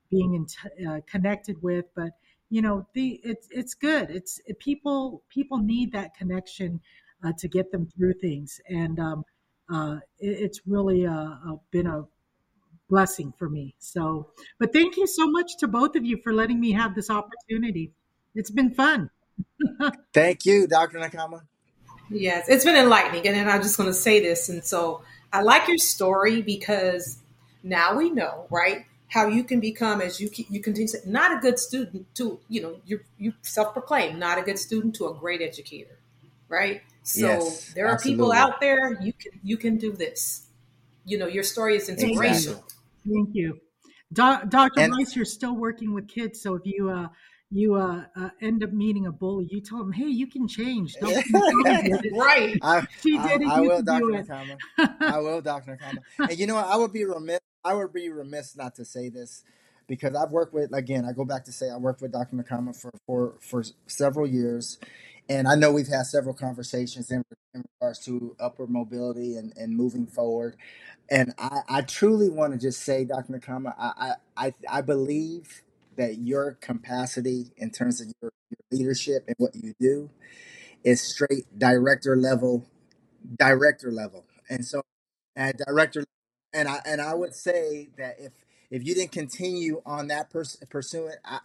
being 0.10 0.34
in 0.34 0.48
t- 0.48 0.86
uh, 0.86 1.00
connected 1.08 1.62
with, 1.62 1.86
but 1.96 2.12
you 2.50 2.62
know 2.62 2.86
the 2.94 3.20
it's 3.24 3.48
it's 3.52 3.74
good 3.74 4.10
it's 4.10 4.40
it, 4.46 4.60
people 4.60 5.24
people 5.30 5.58
need 5.58 5.92
that 5.92 6.16
connection 6.16 6.80
uh, 7.24 7.32
to 7.38 7.48
get 7.48 7.72
them 7.72 7.88
through 7.96 8.14
things 8.22 8.60
and 8.70 9.00
um, 9.00 9.24
uh, 9.74 9.98
it, 10.20 10.38
it's 10.40 10.62
really 10.66 11.06
uh, 11.06 11.36
been 11.72 11.88
a 11.88 12.04
blessing 12.90 13.34
for 13.38 13.50
me 13.50 13.76
so 13.80 14.30
but 14.60 14.72
thank 14.72 14.96
you 14.96 15.08
so 15.08 15.28
much 15.28 15.58
to 15.58 15.68
both 15.68 15.96
of 15.96 16.06
you 16.06 16.18
for 16.24 16.34
letting 16.34 16.60
me 16.60 16.72
have 16.72 16.94
this 16.94 17.10
opportunity 17.10 17.92
it's 18.36 18.52
been 18.52 18.74
fun 18.74 19.10
thank 20.14 20.46
you 20.46 20.68
dr 20.68 20.98
nakama 20.98 21.42
yes 22.10 22.48
it's 22.50 22.66
been 22.66 22.76
enlightening 22.76 23.26
and 23.28 23.36
then 23.36 23.50
i'm 23.50 23.62
just 23.62 23.78
going 23.78 23.90
to 23.90 23.94
say 23.94 24.20
this 24.20 24.50
and 24.50 24.64
so 24.64 25.02
i 25.34 25.42
like 25.42 25.68
your 25.68 25.78
story 25.78 26.42
because 26.42 27.20
now 27.64 27.96
we 27.96 28.10
know 28.10 28.46
right 28.50 28.86
how 29.16 29.28
you 29.28 29.44
can 29.44 29.60
become, 29.60 30.02
as 30.02 30.20
you 30.20 30.30
you 30.50 30.60
continue 30.60 30.88
to 30.88 31.00
not 31.10 31.38
a 31.38 31.40
good 31.40 31.60
student 31.60 32.06
to 32.16 32.40
you 32.50 32.62
know 32.62 32.76
you 32.86 33.00
you 33.18 33.34
self 33.42 33.74
proclaim 33.74 34.20
not 34.20 34.38
a 34.38 34.42
good 34.42 34.60
student 34.60 34.96
to 34.96 35.08
a 35.08 35.14
great 35.14 35.42
educator, 35.42 35.98
right? 36.50 36.82
So 37.04 37.28
yes, 37.28 37.74
there 37.74 37.88
are 37.88 37.94
absolutely. 37.94 38.24
people 38.24 38.34
out 38.34 38.60
there 38.60 39.02
you 39.02 39.14
can 39.14 39.32
you 39.44 39.58
can 39.58 39.78
do 39.78 39.92
this. 39.92 40.48
You 41.06 41.18
know 41.18 41.28
your 41.28 41.44
story 41.44 41.76
is 41.78 41.88
inspirational. 41.88 42.64
Thank 43.08 43.30
you, 43.34 43.60
Do- 44.12 44.44
Dr. 44.50 44.82
And, 44.82 44.94
Rice. 44.94 45.16
You're 45.16 45.26
still 45.26 45.56
working 45.56 45.94
with 45.94 46.08
kids, 46.08 46.42
so 46.42 46.56
if 46.56 46.64
you 46.66 46.90
uh, 46.90 47.08
you 47.52 47.76
uh, 47.76 48.06
uh, 48.16 48.30
end 48.42 48.64
up 48.64 48.74
meeting 48.74 49.08
a 49.08 49.12
bully, 49.12 49.48
you 49.52 49.62
tell 49.62 49.80
them, 49.80 49.94
"Hey, 49.94 50.08
you 50.08 50.28
can 50.28 50.48
change." 50.48 50.96
Don't 51.02 51.16
right? 52.14 52.58
I, 52.62 52.86
she 53.02 53.18
did 53.18 53.44
I, 53.44 53.46
it. 53.46 53.48
I 53.48 53.60
will, 53.62 53.82
Dr. 53.84 54.06
Nakama. 54.06 54.58
I 55.02 55.20
will, 55.20 55.42
Dr. 55.42 55.78
Nakama. 55.78 56.30
And 56.30 56.40
you 56.40 56.48
know 56.48 56.56
what? 56.56 56.66
I 56.68 56.76
would 56.78 56.94
be 56.94 57.06
remiss 57.06 57.40
I 57.66 57.74
would 57.74 57.94
be 57.94 58.10
remiss 58.10 58.56
not 58.56 58.76
to 58.76 58.86
say 58.86 59.10
this 59.10 59.44
because 59.88 60.16
I've 60.16 60.32
worked 60.32 60.54
with 60.54 60.74
again. 60.74 61.06
I 61.06 61.14
go 61.14 61.26
back 61.26 61.46
to 61.46 61.52
say 61.52 61.70
I 61.70 61.78
worked 61.78 62.02
with 62.02 62.12
Dr. 62.12 62.36
Nakama 62.38 62.76
for 62.80 62.92
for 63.08 63.36
for 63.42 63.64
several 63.88 64.28
years, 64.28 64.78
and 65.30 65.48
I 65.48 65.56
know 65.56 65.72
we've 65.72 65.88
had 65.88 66.06
several 66.06 66.36
conversations 66.36 67.12
in, 67.12 67.24
in 67.54 67.66
regards 67.80 68.00
to 68.06 68.36
upward 68.40 68.70
mobility 68.70 69.38
and, 69.38 69.54
and 69.58 69.76
moving 69.76 70.08
forward. 70.08 70.58
And 71.10 71.34
I, 71.40 71.62
I 71.70 71.82
truly 71.82 72.30
want 72.30 72.54
to 72.54 72.60
just 72.60 72.82
say, 72.84 73.06
Dr. 73.06 73.34
Nakama, 73.34 73.74
I, 73.78 74.14
I 74.38 74.54
I 74.70 74.82
believe 74.82 75.64
that 75.98 76.18
your 76.20 76.54
capacity 76.54 77.52
in 77.58 77.72
terms 77.72 78.02
of 78.02 78.08
your, 78.22 78.32
your 78.50 78.80
leadership 78.80 79.24
and 79.28 79.36
what 79.38 79.56
you 79.56 79.74
do 79.80 80.10
is 80.84 81.02
straight 81.02 81.46
director 81.58 82.16
level, 82.16 82.66
director 83.38 83.92
level. 83.92 84.26
And 84.50 84.66
so 84.66 84.82
at 85.36 85.58
director 85.58 86.06
and 86.54 86.70
I 86.70 86.80
and 86.86 87.02
I 87.02 87.14
would 87.14 87.36
say 87.36 87.90
that 87.98 88.16
if 88.20 88.32
if 88.72 88.86
you 88.86 88.96
didn't 88.96 89.12
continue 89.12 89.82
on 89.86 90.08
that 90.08 90.30
pers- 90.30 90.58
pursuit, 90.70 91.12
I, 91.24 91.40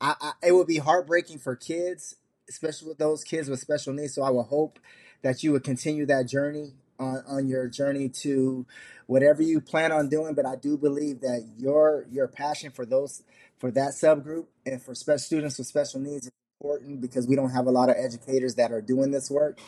I, 0.00 0.14
I, 0.20 0.32
it 0.46 0.52
would 0.52 0.66
be 0.66 0.78
heartbreaking 0.78 1.38
for 1.38 1.56
kids, 1.56 2.16
especially 2.48 2.88
with 2.88 2.98
those 2.98 3.24
kids 3.24 3.48
with 3.48 3.60
special 3.60 3.92
needs. 3.92 4.14
So 4.14 4.22
I 4.22 4.30
would 4.30 4.44
hope 4.44 4.78
that 5.22 5.42
you 5.42 5.52
would 5.52 5.64
continue 5.64 6.06
that 6.06 6.28
journey 6.28 6.72
on, 6.98 7.22
on 7.26 7.48
your 7.48 7.68
journey 7.68 8.08
to 8.08 8.66
whatever 9.06 9.42
you 9.42 9.60
plan 9.60 9.92
on 9.92 10.08
doing. 10.08 10.34
But 10.34 10.46
I 10.46 10.56
do 10.56 10.76
believe 10.76 11.20
that 11.22 11.46
your 11.58 12.06
your 12.10 12.28
passion 12.28 12.70
for 12.70 12.84
those 12.84 13.22
for 13.60 13.70
that 13.72 13.90
subgroup 13.90 14.46
and 14.66 14.82
for 14.82 14.94
special 14.94 15.18
students 15.18 15.58
with 15.58 15.68
special 15.68 16.00
needs 16.00 16.26
is 16.26 16.32
important 16.60 17.00
because 17.00 17.28
we 17.28 17.36
don't 17.36 17.50
have 17.50 17.66
a 17.66 17.70
lot 17.70 17.90
of 17.90 17.96
educators 17.98 18.56
that 18.56 18.72
are 18.72 18.80
doing 18.80 19.12
this 19.12 19.30
work. 19.30 19.60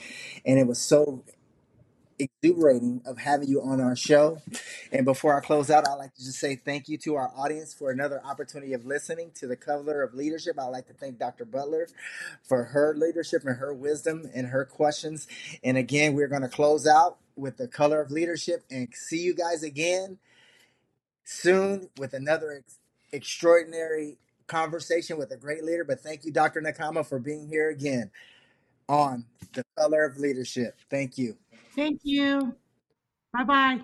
And 0.45 0.59
it 0.59 0.67
was 0.67 0.81
so 0.81 1.25
exuberating 2.19 3.03
of 3.05 3.19
having 3.19 3.49
you 3.49 3.61
on 3.63 3.81
our 3.81 3.97
show. 3.97 4.41
And 4.93 5.05
before 5.05 5.37
I 5.37 5.45
close 5.45 5.71
out, 5.71 5.89
I'd 5.89 5.95
like 5.95 6.15
to 6.15 6.25
just 6.25 6.39
say 6.39 6.57
thank 6.57 6.89
you 6.89 6.99
to 6.99 7.17
our 7.17 7.33
audience 7.37 7.75
for 7.75 7.91
another 7.91 8.23
opportunity 8.25 8.73
of 8.73 8.87
listening 8.87 9.33
to 9.37 9.47
the 9.47 9.57
color 9.57 10.03
of 10.03 10.15
leadership. 10.15 10.59
I'd 10.59 10.67
like 10.67 10.87
to 10.89 10.95
thank 10.95 11.19
Dr. 11.19 11.45
Butler 11.45 11.89
for 12.43 12.65
her 12.65 12.95
leadership 12.97 13.43
and 13.45 13.57
her 13.59 13.75
wisdom 13.75 14.31
and 14.35 14.49
her 14.49 14.65
questions. 14.65 15.27
And 15.63 15.77
again, 15.77 16.15
we're 16.15 16.29
going 16.29 16.43
to 16.43 16.49
close 16.49 16.87
out 16.87 17.19
with 17.37 17.57
the 17.57 17.69
color 17.69 18.01
of 18.01 18.11
leadership 18.11 18.65
and 18.71 18.89
see 18.95 19.21
you 19.23 19.35
guys 19.35 19.63
again 19.63 20.19
soon 21.25 21.89
with 21.99 22.15
another 22.15 22.53
ex- 22.59 22.79
extraordinary 23.13 24.19
conversation 24.47 25.19
with 25.19 25.31
a 25.33 25.37
great 25.37 25.65
leader. 25.65 25.85
But 25.85 26.01
thank 26.01 26.25
you, 26.25 26.33
Dr. 26.33 26.61
Nakama, 26.61 27.07
for 27.07 27.19
being 27.19 27.47
here 27.47 27.71
again 27.71 28.11
on 28.89 29.25
the 29.53 29.65
color 29.77 30.05
of 30.05 30.19
leadership. 30.19 30.79
Thank 30.91 31.19
you. 31.19 31.37
Thank 31.75 32.01
you. 32.05 32.55
Bye 33.33 33.45
bye. 33.45 33.81